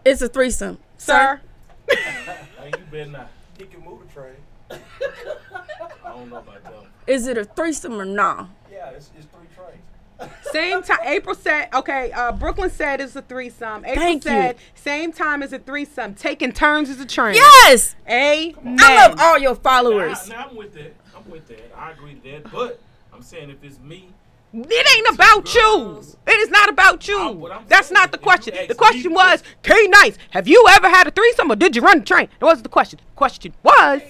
it's 0.05 0.23
a 0.23 0.29
threesome, 0.29 0.79
sir. 0.99 1.41
Hey, 1.89 2.73
you 2.77 2.85
better 2.91 3.11
not. 3.11 3.31
He 3.59 3.65
can 3.67 3.85
move 3.85 4.01
the 4.09 4.13
train. 4.13 4.35
I 4.71 6.09
don't 6.09 6.29
know 6.31 6.39
about 6.39 6.65
that. 6.65 6.73
Is 7.07 7.29
it 7.29 7.39
a 7.39 7.45
threesome 7.45 8.01
or 8.01 8.05
nah? 8.05 8.47
Yeah, 8.73 8.91
it's, 8.91 9.11
it's 9.17 9.27
three 9.27 9.31
trains. 9.31 9.36
Same 10.53 10.83
time. 10.83 10.99
April 11.05 11.35
said. 11.35 11.69
Okay. 11.75 12.11
Uh, 12.13 12.33
Brooklyn 12.33 12.71
said 12.71 13.01
it's 13.01 13.17
a 13.17 13.23
threesome. 13.23 13.85
April 13.85 13.97
Thank 13.97 14.25
you. 14.25 14.31
said 14.31 14.57
same 14.75 15.13
time 15.13 15.43
as 15.43 15.53
a 15.53 15.59
threesome. 15.59 16.15
Taking 16.15 16.53
turns 16.53 16.89
as 16.89 16.99
a 17.01 17.07
train. 17.07 17.35
Yes, 17.35 17.95
Amen. 18.09 18.77
I 18.81 19.07
love 19.09 19.19
all 19.21 19.39
your 19.39 19.55
followers. 19.55 20.29
now 20.29 20.47
I'm 20.49 20.57
with 20.57 20.73
that. 20.75 20.95
I'm 21.15 21.31
with 21.31 21.47
that. 21.49 21.73
I 21.77 21.91
agree 21.91 22.15
to 22.15 22.31
that. 22.31 22.51
But 22.53 22.81
I'm 23.13 23.21
saying 23.23 23.51
if 23.51 23.63
it's 23.63 23.79
me, 23.81 24.09
It 24.55 24.97
ain't 24.97 25.15
about 25.15 25.55
you. 25.55 26.03
It 26.27 26.39
is 26.41 26.49
not 26.51 26.71
about 26.71 27.07
you. 27.07 27.33
what 27.33 27.69
That's 27.69 27.89
saying, 27.89 27.95
not 28.01 28.11
the 28.13 28.19
question. 28.19 28.55
The 28.69 28.75
question 28.75 29.11
the 29.13 29.17
was, 29.17 29.43
K 29.63 29.75
Nice, 29.89 30.17
have 30.31 30.49
you 30.49 30.65
ever 30.71 30.89
had 30.89 31.07
a 31.07 31.11
threesome 31.11 31.51
or 31.53 31.57
did 31.57 31.77
you 31.77 31.83
run 31.83 31.99
the 31.99 32.05
train? 32.07 32.29
That 32.41 32.47
wasn't 32.47 32.63
the 32.65 32.71
question. 32.71 33.01
The 33.11 33.17
question 33.17 33.53
was, 33.63 34.01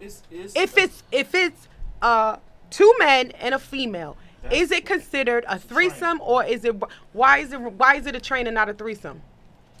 it's 0.00 0.22
it's 0.30 0.52
if 0.56 0.76
it's 0.76 1.02
if 1.10 1.34
it's 1.34 1.68
uh 2.02 2.36
two 2.70 2.92
men 2.98 3.30
and 3.40 3.54
a 3.54 3.58
female, 3.58 4.16
That's- 4.16 4.23
is 4.50 4.70
it 4.70 4.84
considered 4.86 5.44
a 5.48 5.58
threesome 5.58 6.20
or 6.22 6.44
is 6.44 6.64
it 6.64 6.74
why 7.12 7.38
is 7.38 7.52
it 7.52 7.60
why 7.60 7.96
is 7.96 8.06
it 8.06 8.14
a 8.16 8.20
train 8.20 8.46
and 8.46 8.54
not 8.54 8.68
a 8.68 8.74
threesome? 8.74 9.22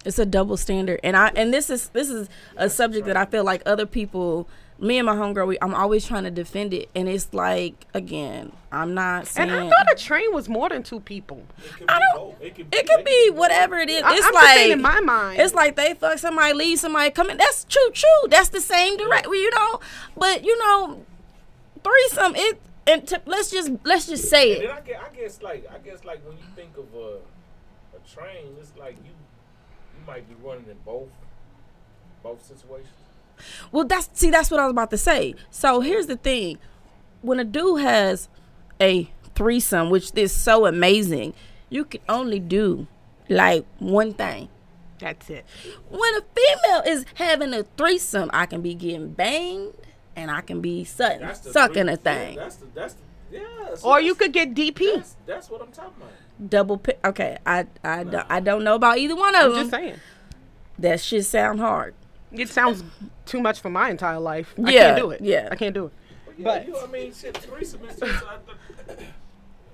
It's 0.04 0.18
a 0.18 0.26
double 0.26 0.56
standard, 0.58 1.00
and 1.02 1.16
I 1.16 1.28
and 1.34 1.52
this 1.52 1.70
is 1.70 1.88
this 1.90 2.10
is 2.10 2.28
a 2.56 2.68
subject 2.68 3.06
that 3.06 3.16
I 3.16 3.24
feel 3.24 3.42
like 3.42 3.62
other 3.64 3.86
people, 3.86 4.46
me 4.78 4.98
and 4.98 5.06
my 5.06 5.14
homegirl, 5.14 5.46
we, 5.46 5.56
I'm 5.62 5.74
always 5.74 6.04
trying 6.06 6.24
to 6.24 6.30
defend 6.30 6.74
it, 6.74 6.90
and 6.94 7.08
it's 7.08 7.32
like 7.32 7.86
again, 7.94 8.52
I'm 8.70 8.92
not 8.92 9.26
saying. 9.26 9.48
And 9.48 9.60
I 9.60 9.70
thought 9.70 9.86
a 9.90 9.94
train 9.96 10.30
was 10.34 10.46
more 10.46 10.68
than 10.68 10.82
two 10.82 11.00
people. 11.00 11.42
I 11.88 11.98
don't- 12.12 12.34
It 12.42 12.54
could, 12.54 12.66
It 12.74 12.86
could 12.86 13.02
be 13.06 13.30
whatever 13.30 13.78
it 13.78 13.88
is. 13.88 14.02
I- 14.02 14.14
It's 14.14 14.26
I'm 14.26 14.34
like 14.34 14.56
just 14.58 14.70
in 14.72 14.82
my 14.82 15.00
mind. 15.00 15.40
It's 15.40 15.54
like 15.54 15.74
they 15.76 15.94
fuck 15.94 16.18
somebody, 16.18 16.52
leave 16.52 16.78
somebody, 16.80 17.10
come 17.10 17.30
in. 17.30 17.38
That's 17.38 17.64
true, 17.64 17.90
true. 17.92 18.28
That's 18.28 18.50
the 18.50 18.60
same 18.60 18.98
direct, 18.98 19.26
you 19.26 19.50
know. 19.54 19.80
But 20.18 20.44
you 20.44 20.58
know, 20.58 21.02
threesome. 21.82 22.34
It 22.36 22.60
and 22.86 23.06
t- 23.06 23.16
let's 23.26 23.50
just 23.50 23.70
let's 23.84 24.06
just 24.06 24.28
say 24.28 24.54
And 24.54 24.64
it. 24.64 24.70
I 24.70 24.80
guess, 24.80 25.00
I 25.02 25.16
guess 25.16 25.42
like 25.42 25.66
I 25.72 25.78
guess 25.78 26.04
like 26.04 26.24
when 26.26 26.36
you 26.36 26.44
think 26.54 26.76
of 26.76 26.86
a 26.94 27.18
a 27.96 28.14
train, 28.14 28.54
it's 28.60 28.72
like 28.76 28.96
you 29.04 29.10
you 29.10 30.06
might 30.06 30.28
be 30.28 30.34
running 30.46 30.66
in 30.68 30.76
both 30.84 31.08
both 32.22 32.44
situations. 32.44 32.88
Well, 33.72 33.84
that's 33.84 34.08
see, 34.12 34.30
that's 34.30 34.50
what 34.50 34.60
I 34.60 34.64
was 34.64 34.72
about 34.72 34.90
to 34.90 34.98
say. 34.98 35.34
So 35.50 35.80
here's 35.80 36.06
the 36.06 36.16
thing: 36.16 36.58
when 37.22 37.40
a 37.40 37.44
dude 37.44 37.80
has 37.80 38.28
a 38.80 39.10
threesome, 39.34 39.90
which 39.90 40.10
is 40.14 40.32
so 40.32 40.66
amazing, 40.66 41.34
you 41.70 41.84
can 41.84 42.00
only 42.08 42.38
do 42.40 42.86
like 43.28 43.66
one 43.78 44.12
thing. 44.14 44.48
That's 45.00 45.28
it. 45.28 45.44
When 45.90 46.14
a 46.14 46.20
female 46.34 46.82
is 46.86 47.04
having 47.14 47.52
a 47.52 47.64
threesome, 47.76 48.30
I 48.32 48.46
can 48.46 48.62
be 48.62 48.74
getting 48.74 49.10
banged 49.12 49.74
and 50.16 50.30
I 50.30 50.40
can 50.40 50.60
be 50.60 50.84
sucking, 50.84 51.28
sucking 51.34 51.88
a 51.88 51.96
thing. 51.96 52.36
That's 52.36 52.56
the 52.56 52.66
that's 52.74 52.94
the 52.94 53.00
yeah. 53.38 53.74
so 53.74 53.88
Or 53.88 54.00
you 54.00 54.14
could 54.14 54.32
get 54.32 54.54
DP. 54.54 54.94
That's, 54.94 55.16
that's 55.26 55.50
what 55.50 55.60
I'm 55.62 55.72
talking 55.72 55.92
about. 55.98 56.50
Double 56.50 56.78
pi 56.78 56.94
Okay, 57.04 57.38
I 57.46 57.66
I, 57.82 58.04
don't, 58.04 58.26
I 58.28 58.40
don't 58.40 58.64
know 58.64 58.74
about 58.74 58.98
either 58.98 59.16
one 59.16 59.34
of 59.34 59.42
I'm 59.42 59.50
them. 59.52 59.58
just 59.60 59.70
saying. 59.70 59.96
That 60.78 61.00
shit 61.00 61.24
sound 61.24 61.60
hard. 61.60 61.94
It 62.32 62.48
sounds 62.48 62.82
too 63.26 63.40
much 63.40 63.60
for 63.60 63.70
my 63.70 63.90
entire 63.90 64.18
life. 64.18 64.54
I 64.62 64.72
can't 64.72 64.96
do 64.98 65.10
it. 65.10 65.20
yeah. 65.20 65.48
I 65.52 65.56
can't 65.56 65.74
do 65.74 65.86
it. 65.86 65.92
But, 66.26 66.38
yeah, 66.38 66.44
But- 66.44 66.66
you, 66.66 66.76
I 66.78 66.86
mean, 66.88 67.12
shit, 67.14 67.36
threesome 67.36 67.84
is 67.84 67.96
just. 68.00 68.24
I, 68.24 68.34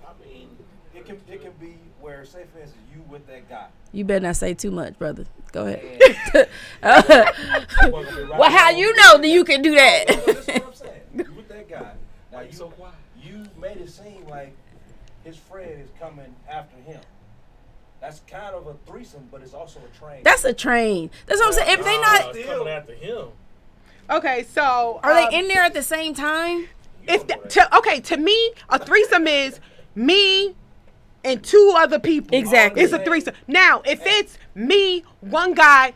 I 0.07 0.24
mean, 0.24 0.51
It 0.95 1.07
can 1.07 1.16
it 1.28 1.41
can 1.43 1.53
be 1.61 1.76
where, 2.01 2.24
say 2.24 2.44
for 2.53 2.61
instance, 2.61 2.82
you 2.94 3.03
with 3.09 3.26
that 3.26 3.48
guy. 3.48 3.66
You 3.92 4.05
better 4.05 4.26
not 4.26 4.36
say 4.36 4.55
too 4.55 4.70
much, 4.70 4.98
brother. 4.98 5.24
Go 5.53 5.66
ahead. 5.66 6.01
well, 6.82 8.05
well, 8.38 8.51
how 8.51 8.70
you 8.70 8.94
know 8.96 9.18
that 9.18 9.28
you 9.28 9.44
can 9.44 9.62
do 9.62 9.74
that? 9.74 10.05
No, 10.09 10.16
that's 10.16 10.46
what? 10.46 10.66
I'm 10.66 10.74
saying. 10.74 11.01
You 11.14 11.32
with 11.34 11.48
that 11.48 11.68
guy. 11.68 11.92
Now 12.32 12.42
you 12.42 12.53
so 12.53 12.68
quiet? 12.68 12.94
you 13.22 13.44
made 13.61 13.78
it 13.78 13.90
seem 13.90 14.26
like 14.28 14.55
his 15.24 15.36
friend 15.36 15.80
is 15.80 15.88
coming 15.98 16.34
after 16.48 16.76
him. 16.78 17.01
That's 18.01 18.20
kind 18.20 18.55
of 18.55 18.66
a 18.66 18.74
threesome, 18.86 19.28
but 19.30 19.42
it's 19.42 19.53
also 19.53 19.80
a 19.80 19.98
train. 19.98 20.22
That's 20.22 20.44
a 20.44 20.55
train. 20.55 21.11
That's 21.26 21.40
what 21.40 21.48
I'm 21.48 21.53
saying. 21.53 21.78
If 21.78 21.84
they 21.84 22.01
not, 22.01 22.36
it's 22.36 22.48
coming 22.48 22.68
after 22.68 22.94
him. 22.94 23.26
Okay, 24.09 24.46
so 24.51 25.01
are 25.03 25.12
um, 25.12 25.16
they 25.30 25.38
in 25.38 25.48
there 25.48 25.62
at 25.62 25.74
the 25.74 25.82
same 25.82 26.14
time? 26.14 26.68
If 27.07 27.26
the, 27.26 27.36
to, 27.36 27.76
okay, 27.78 28.01
to 28.01 28.16
me, 28.16 28.53
a 28.68 28.78
threesome 28.78 29.26
is 29.26 29.61
me 29.94 30.55
and 31.25 31.43
two 31.43 31.75
other 31.77 31.99
people. 31.99 32.37
Exactly. 32.37 32.83
It's 32.83 32.93
a 32.93 32.99
threesome. 33.05 33.35
Now, 33.47 33.83
if 33.85 34.01
it's 34.05 34.39
me, 34.55 35.05
one 35.21 35.55
guy, 35.55 35.93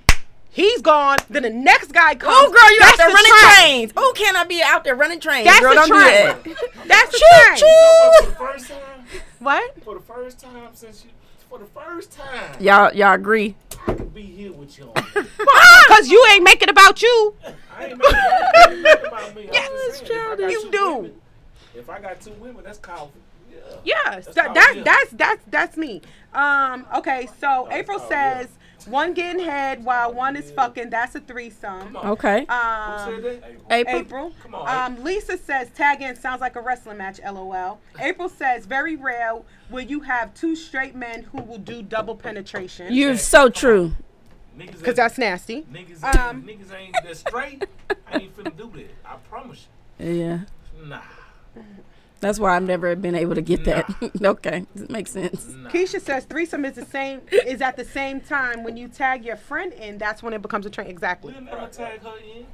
he's 0.50 0.80
gone, 0.82 1.18
then 1.30 1.42
the 1.44 1.50
next 1.50 1.92
guy 1.92 2.14
comes. 2.14 2.34
Oh, 2.36 2.50
girl, 2.50 2.74
you 2.74 2.80
out 2.82 2.86
that's 2.86 2.98
there 2.98 3.08
the 3.08 3.14
running 3.14 3.32
train. 3.32 3.88
trains. 3.88 3.92
Oh, 3.96 4.12
can 4.16 4.36
I 4.36 4.44
be 4.44 4.62
out 4.62 4.84
there 4.84 4.94
running 4.96 5.20
trains? 5.20 5.46
That's 5.46 5.60
girl, 5.60 5.70
the 5.70 5.74
don't 5.76 5.88
do 5.88 5.94
train. 5.94 6.04
that. 6.04 6.44
That's 6.88 7.10
the 7.12 7.24
train. 7.46 7.56
Choo 7.56 8.20
For 8.20 8.24
choo. 8.24 8.30
the 8.30 8.36
first 8.36 8.68
time, 8.68 9.06
What? 9.38 9.82
for 9.82 9.94
the 9.94 10.00
first 10.00 10.40
time 10.40 10.68
since 10.74 11.04
you, 11.04 11.10
for 11.48 11.58
the 11.58 11.66
first 11.66 12.12
time, 12.12 12.56
Y'all, 12.60 12.92
y'all 12.94 13.14
agree? 13.14 13.54
I 13.86 13.94
could 13.94 14.14
be 14.14 14.22
here 14.22 14.52
with 14.52 14.78
you. 14.78 14.84
on 14.84 14.92
it. 14.96 15.26
Because 15.86 16.08
you 16.08 16.24
ain't 16.32 16.42
make 16.44 16.62
it 16.62 16.70
about 16.70 17.02
you. 17.02 17.34
I 17.76 17.86
ain't 17.86 17.98
making 17.98 18.14
I 18.16 18.94
about 19.06 19.34
me. 19.34 19.48
Yes, 19.52 19.68
just 19.70 20.06
saying, 20.06 20.10
if 20.10 20.10
I 20.10 20.14
child, 20.26 20.38
got 20.38 20.50
you 20.50 20.62
two 20.64 20.70
do. 20.70 20.94
Women, 20.96 21.12
if 21.74 21.90
I 21.90 22.00
got 22.00 22.20
two 22.20 22.30
women, 22.32 22.64
that's 22.64 22.78
called. 22.78 23.10
Yeah. 23.84 23.94
That's 24.04 24.26
that, 24.34 24.46
how 24.48 24.52
that's 24.54 24.82
that's 24.84 25.10
that's 25.12 25.44
that's 25.50 25.76
me. 25.76 26.02
Um, 26.32 26.86
okay, 26.96 27.28
so 27.40 27.66
that's 27.68 27.80
April 27.80 27.98
how 27.98 28.04
it 28.06 28.08
says 28.08 28.48
one 28.86 29.14
getting 29.14 29.42
head 29.42 29.84
while 29.84 30.12
one 30.12 30.36
is 30.36 30.50
fucking. 30.50 30.90
That's 30.90 31.14
a 31.14 31.20
threesome. 31.20 31.92
Come. 31.94 31.96
Okay. 31.96 32.46
Um. 32.46 33.24
April. 33.70 34.00
April. 34.00 34.32
Come 34.42 34.54
on, 34.54 34.92
Um, 34.96 35.04
Lisa 35.04 35.38
says 35.38 35.70
tag 35.70 36.02
in 36.02 36.16
sounds 36.16 36.40
like 36.40 36.56
a 36.56 36.60
wrestling 36.60 36.98
match. 36.98 37.20
LOL. 37.24 37.80
April 37.98 38.28
says 38.28 38.66
very 38.66 38.96
rare 38.96 39.34
will 39.70 39.84
you 39.84 40.00
have 40.00 40.34
two 40.34 40.54
straight 40.54 40.94
men 40.94 41.22
who 41.24 41.42
will 41.42 41.58
do 41.58 41.82
double 41.82 42.14
penetration. 42.14 42.92
You're 42.92 43.16
so 43.16 43.48
true. 43.48 43.92
Because 44.56 44.94
that's 44.94 45.18
nasty. 45.18 45.62
Niggas 45.62 46.04
ain't, 46.04 46.20
Um, 46.20 46.42
niggas 46.44 46.72
ain't 46.72 46.94
that 47.02 47.16
straight. 47.16 47.64
I 48.06 48.18
ain't 48.18 48.36
finna 48.36 48.56
do 48.56 48.70
that. 48.76 48.90
I 49.04 49.16
promise 49.28 49.66
Yeah. 49.98 50.40
Nah. 50.80 51.00
That's 52.24 52.38
why 52.38 52.56
I've 52.56 52.62
never 52.62 52.96
been 52.96 53.14
able 53.14 53.34
to 53.34 53.42
get 53.42 53.66
that. 53.66 53.84
okay. 54.24 54.64
It 54.74 54.88
makes 54.90 55.10
sense. 55.10 55.46
Nah. 55.50 55.68
Keisha 55.68 56.00
says 56.00 56.24
threesome 56.24 56.64
is 56.64 56.72
the 56.74 56.86
same 56.86 57.20
is 57.30 57.60
at 57.60 57.76
the 57.76 57.84
same 57.84 58.22
time 58.22 58.64
when 58.64 58.78
you 58.78 58.88
tag 58.88 59.26
your 59.26 59.36
friend 59.36 59.74
in. 59.74 59.98
That's 59.98 60.22
when 60.22 60.32
it 60.32 60.40
becomes 60.40 60.64
a 60.64 60.70
train. 60.70 60.86
Exactly. 60.86 61.34
We'll 61.34 61.42
never 61.42 61.66
tag 61.66 62.00
her 62.02 62.14
in. 62.16 62.46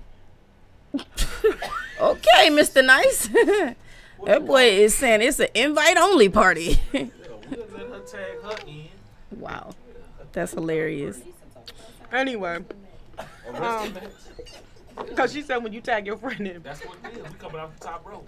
Okay, 2.00 2.48
Mr. 2.50 2.84
Nice. 2.84 3.28
that 4.24 4.44
boy 4.44 4.64
is 4.64 4.94
saying 4.94 5.22
it's 5.22 5.38
an 5.38 5.48
invite 5.54 5.98
only 5.98 6.28
party. 6.28 6.80
Yeah, 6.92 7.04
we'll 7.50 7.66
let 7.72 7.88
her 7.90 8.00
tag 8.00 8.40
her 8.42 8.56
in. 8.66 8.88
wow. 9.38 9.72
That's 10.32 10.52
hilarious. 10.52 11.20
Anyway, 12.12 12.58
A 13.18 13.52
wrestling 13.52 13.96
Um, 14.96 15.06
because 15.06 15.32
she 15.32 15.42
said 15.42 15.58
when 15.58 15.72
you 15.72 15.80
tag 15.80 16.06
your 16.06 16.16
friend 16.16 16.40
in. 16.48 16.60
That's 16.62 16.80
what 16.80 16.96
it 17.04 17.18
is. 17.18 17.22
We 17.32 17.38
coming 17.38 17.60
off 17.60 17.78
the 17.78 17.84
top 17.86 18.04
rope. 18.04 18.26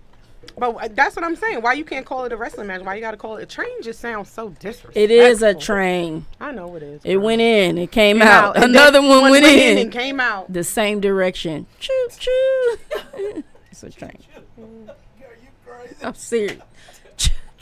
But 0.59 0.75
uh, 0.77 0.89
that's 0.93 1.17
what 1.17 1.25
I'm 1.25 1.37
saying. 1.37 1.63
Why 1.63 1.73
you 1.75 1.85
can't 1.85 2.05
call 2.05 2.25
it 2.25 2.33
a 2.33 2.37
wrestling 2.37 2.67
match? 2.67 2.83
Why 2.83 2.95
you 2.97 3.01
gotta 3.01 3.17
call 3.17 3.37
it 3.37 3.43
a 3.43 3.47
train? 3.47 3.83
Just 3.83 4.01
sounds 4.01 4.29
so 4.31 4.51
disrespectful. 4.51 5.01
It 5.03 5.11
is 5.11 5.43
a 5.43 5.55
train. 5.55 6.27
I 6.41 6.53
know 6.53 6.75
it 6.77 6.83
is. 6.83 7.01
It 7.05 7.17
went 7.19 7.41
in. 7.41 7.79
It 7.79 7.91
came 7.93 8.19
Came 8.19 8.23
out. 8.29 8.57
and 8.57 8.65
Another 8.67 9.01
then 9.01 9.09
one 9.09 9.31
went 9.31 9.45
in. 9.47 9.79
and 9.79 9.93
came 9.93 10.21
out. 10.21 10.53
the 10.53 10.65
same 10.65 11.01
direction. 11.01 11.67
Choo 11.81 12.09
choo. 12.19 12.77
it's 13.71 13.83
a 13.83 13.91
train. 13.91 14.19
I'm 16.03 16.15
serious. 16.15 16.61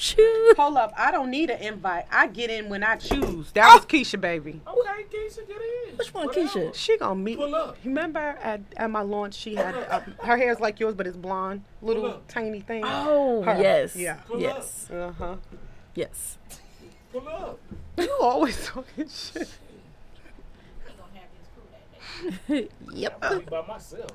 Choo 0.01 0.17
choo. 0.17 0.55
Hold 0.57 0.79
up, 0.79 0.95
I 0.97 1.11
don't 1.11 1.31
need 1.31 1.51
an 1.51 1.61
invite. 1.61 2.07
I 2.11 2.27
get 2.27 2.49
in 2.49 2.71
when 2.71 2.83
I 2.83 2.97
choose. 2.97 3.53
That 3.53 3.75
was 3.75 3.85
Keisha, 3.85 4.19
baby. 4.19 4.63
Okay, 4.67 5.05
Keisha, 5.13 5.47
get 5.47 5.59
in. 5.91 5.97
Which 5.97 6.15
one, 6.15 6.27
Whatever. 6.27 6.49
Keisha? 6.49 6.75
She 6.75 6.97
gonna 6.97 7.15
meet. 7.17 7.37
Pull 7.37 7.55
up. 7.55 7.77
Remember 7.85 8.19
at, 8.43 8.63
at 8.79 8.91
my 8.91 9.03
launch, 9.03 9.35
she 9.35 9.57
had 9.57 9.75
uh, 9.75 10.01
her 10.23 10.39
hair's 10.39 10.59
like 10.59 10.81
yours, 10.81 10.95
but 10.95 11.07
it's 11.07 11.19
blonde, 11.19 11.65
little 11.83 12.23
tiny 12.29 12.61
thing. 12.61 12.83
Oh 12.87 13.43
Her. 13.43 13.61
yes. 13.61 13.95
Yeah. 13.95 14.15
Pull 14.27 14.41
Yes. 14.41 14.89
Uh 14.91 15.13
huh. 15.13 15.37
Yes. 15.95 16.39
Pull 17.13 17.29
up. 17.29 17.59
You 17.99 18.17
always 18.23 18.65
talking 18.67 19.07
shit. 19.09 19.49
He 20.87 20.93
gonna 20.97 21.13
have 21.15 21.29
his 21.37 21.49
crew 21.53 22.69
that 22.89 22.91
day. 22.95 22.99
Yep. 22.99 23.51
By 23.51 23.67
myself. 23.67 24.11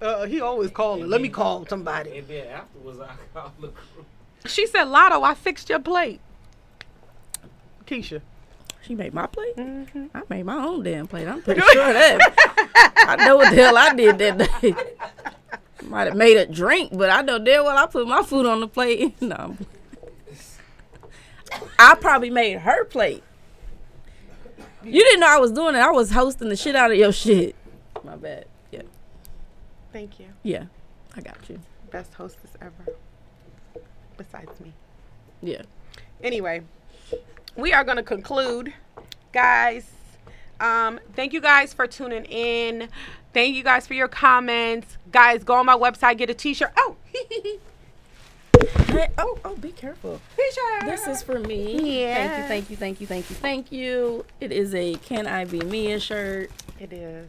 Uh, 0.00 0.26
he 0.26 0.40
always 0.40 0.70
calling. 0.70 1.08
Let 1.08 1.20
me 1.20 1.30
call 1.30 1.66
somebody. 1.66 2.18
And 2.18 2.28
then 2.28 2.46
afterwards, 2.48 3.00
I 3.00 3.14
call 3.34 3.52
the 3.60 3.68
crew. 3.68 4.04
She 4.48 4.66
said, 4.66 4.84
"Lotto, 4.84 5.22
I 5.22 5.34
fixed 5.34 5.68
your 5.68 5.80
plate." 5.80 6.20
Keisha. 7.86 8.20
She 8.82 8.94
made 8.94 9.12
my 9.12 9.26
plate. 9.26 9.56
Mm-hmm. 9.56 10.06
I 10.14 10.22
made 10.28 10.44
my 10.44 10.64
own 10.64 10.84
damn 10.84 11.08
plate. 11.08 11.26
I'm 11.26 11.42
pretty 11.42 11.60
sure 11.72 11.88
of 11.88 11.94
that. 11.94 12.92
I 13.08 13.16
know 13.24 13.36
what 13.36 13.50
the 13.50 13.56
hell 13.56 13.76
I 13.76 13.92
did 13.94 14.18
that 14.18 14.60
day. 14.60 14.74
Might 15.82 16.06
have 16.06 16.16
made 16.16 16.36
a 16.36 16.46
drink, 16.46 16.90
but 16.96 17.10
I 17.10 17.22
know 17.22 17.38
damn 17.38 17.64
well 17.64 17.76
I 17.76 17.86
put 17.86 18.06
my 18.06 18.22
food 18.22 18.46
on 18.46 18.60
the 18.60 18.68
plate. 18.68 19.20
no. 19.20 19.56
I 21.78 21.94
probably 21.94 22.30
made 22.30 22.58
her 22.58 22.84
plate. 22.84 23.22
You 24.84 25.02
didn't 25.02 25.20
know 25.20 25.28
I 25.28 25.38
was 25.38 25.50
doing 25.50 25.74
it. 25.74 25.80
I 25.80 25.90
was 25.90 26.12
hosting 26.12 26.48
the 26.48 26.56
shit 26.56 26.76
out 26.76 26.92
of 26.92 26.96
your 26.96 27.12
shit. 27.12 27.56
My 28.04 28.16
bad. 28.16 28.46
Yeah. 28.70 28.82
Thank 29.92 30.20
you. 30.20 30.26
Yeah. 30.44 30.66
I 31.16 31.22
got 31.22 31.38
you. 31.48 31.58
Best 31.90 32.14
hostess 32.14 32.50
ever. 32.60 32.96
Besides 34.16 34.60
me. 34.60 34.72
Yeah. 35.42 35.62
anyway, 36.22 36.62
we 37.56 37.72
are 37.72 37.84
going 37.84 37.96
to 37.98 38.02
conclude, 38.02 38.72
guys. 39.32 39.90
Um, 40.60 40.98
thank 41.14 41.32
you 41.32 41.40
guys 41.40 41.74
for 41.74 41.86
tuning 41.86 42.24
in. 42.24 42.88
Thank 43.34 43.54
you 43.54 43.62
guys 43.62 43.86
for 43.86 43.92
your 43.94 44.08
comments, 44.08 44.96
guys. 45.12 45.44
Go 45.44 45.54
on 45.54 45.66
my 45.66 45.76
website, 45.76 46.16
get 46.16 46.30
a 46.30 46.34
T-shirt. 46.34 46.72
Oh, 46.78 46.96
Hey, 48.86 49.08
oh, 49.18 49.38
oh, 49.44 49.54
be 49.56 49.72
careful. 49.72 50.18
T-shirt. 50.36 50.86
This 50.86 51.06
is 51.06 51.22
for 51.22 51.38
me. 51.38 52.00
Yeah. 52.02 52.46
Thank 52.48 52.70
you, 52.70 52.76
thank 52.76 53.00
you, 53.00 53.06
thank 53.06 53.26
you, 53.26 53.26
thank 53.26 53.30
you, 53.30 53.36
thank 53.36 53.72
you. 53.72 54.24
It 54.40 54.52
is 54.52 54.74
a 54.74 54.94
Can 54.94 55.26
I 55.26 55.44
Be 55.44 55.60
Mia 55.60 56.00
shirt. 56.00 56.50
It 56.80 56.92
is. 56.94 57.28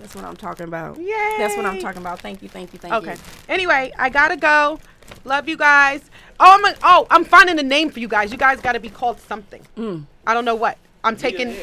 That's 0.00 0.14
what 0.16 0.24
I'm 0.24 0.36
talking 0.36 0.66
about. 0.66 0.98
Yay. 0.98 1.34
That's 1.38 1.56
what 1.56 1.64
I'm 1.66 1.78
talking 1.80 2.00
about. 2.02 2.20
Thank 2.20 2.42
you, 2.42 2.48
thank 2.48 2.72
you, 2.72 2.78
thank 2.80 2.92
Okay. 2.94 3.06
you. 3.06 3.12
Okay. 3.12 3.22
Anyway, 3.48 3.92
I 3.96 4.08
gotta 4.10 4.36
go. 4.36 4.80
Love 5.24 5.48
you 5.48 5.56
guys. 5.56 6.02
Oh, 6.40 6.54
I'm 6.58 6.64
a, 6.64 6.76
oh, 6.82 7.06
I'm 7.10 7.24
finding 7.24 7.58
a 7.58 7.62
name 7.62 7.90
for 7.90 8.00
you 8.00 8.08
guys. 8.08 8.30
You 8.30 8.38
guys 8.38 8.60
got 8.60 8.72
to 8.72 8.80
be 8.80 8.90
called 8.90 9.20
something. 9.20 9.62
Mm. 9.76 10.04
I 10.26 10.34
don't 10.34 10.44
know 10.44 10.54
what. 10.54 10.78
I'm 11.04 11.16
taking. 11.16 11.54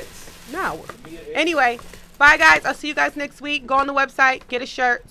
No. 0.51 0.83
Anyway, 1.33 1.79
bye 2.17 2.37
guys. 2.37 2.65
I'll 2.65 2.73
see 2.73 2.87
you 2.87 2.93
guys 2.93 3.15
next 3.15 3.41
week. 3.41 3.65
Go 3.65 3.75
on 3.75 3.87
the 3.87 3.93
website, 3.93 4.47
get 4.47 4.61
a 4.61 4.65
shirt. 4.65 5.05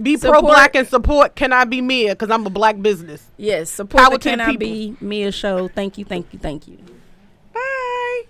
Be 0.00 0.18
pro 0.18 0.42
black 0.42 0.74
and 0.74 0.86
support. 0.86 1.34
Can 1.36 1.52
I 1.52 1.64
be 1.64 1.80
Mia? 1.80 2.14
Because 2.14 2.30
I'm 2.30 2.46
a 2.46 2.50
black 2.50 2.80
business. 2.82 3.24
Yes, 3.38 3.70
support 3.70 4.04
Power 4.04 4.12
the 4.12 4.18
to 4.18 4.24
the 4.24 4.30
Can 4.30 4.40
I 4.40 4.46
people. 4.46 4.58
Be 4.58 4.96
Mia 5.00 5.32
show. 5.32 5.68
Thank 5.68 5.96
you, 5.96 6.04
thank 6.04 6.32
you, 6.32 6.38
thank 6.38 6.68
you. 6.68 6.78
Bye. 7.54 8.22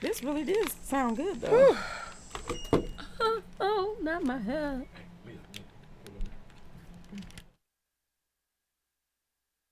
This 0.00 0.22
really 0.24 0.44
did 0.44 0.70
sound 0.84 1.18
good 1.18 1.40
though. 1.42 1.76
oh, 3.60 3.96
not 4.00 4.24
my 4.24 4.38
hair. 4.38 4.86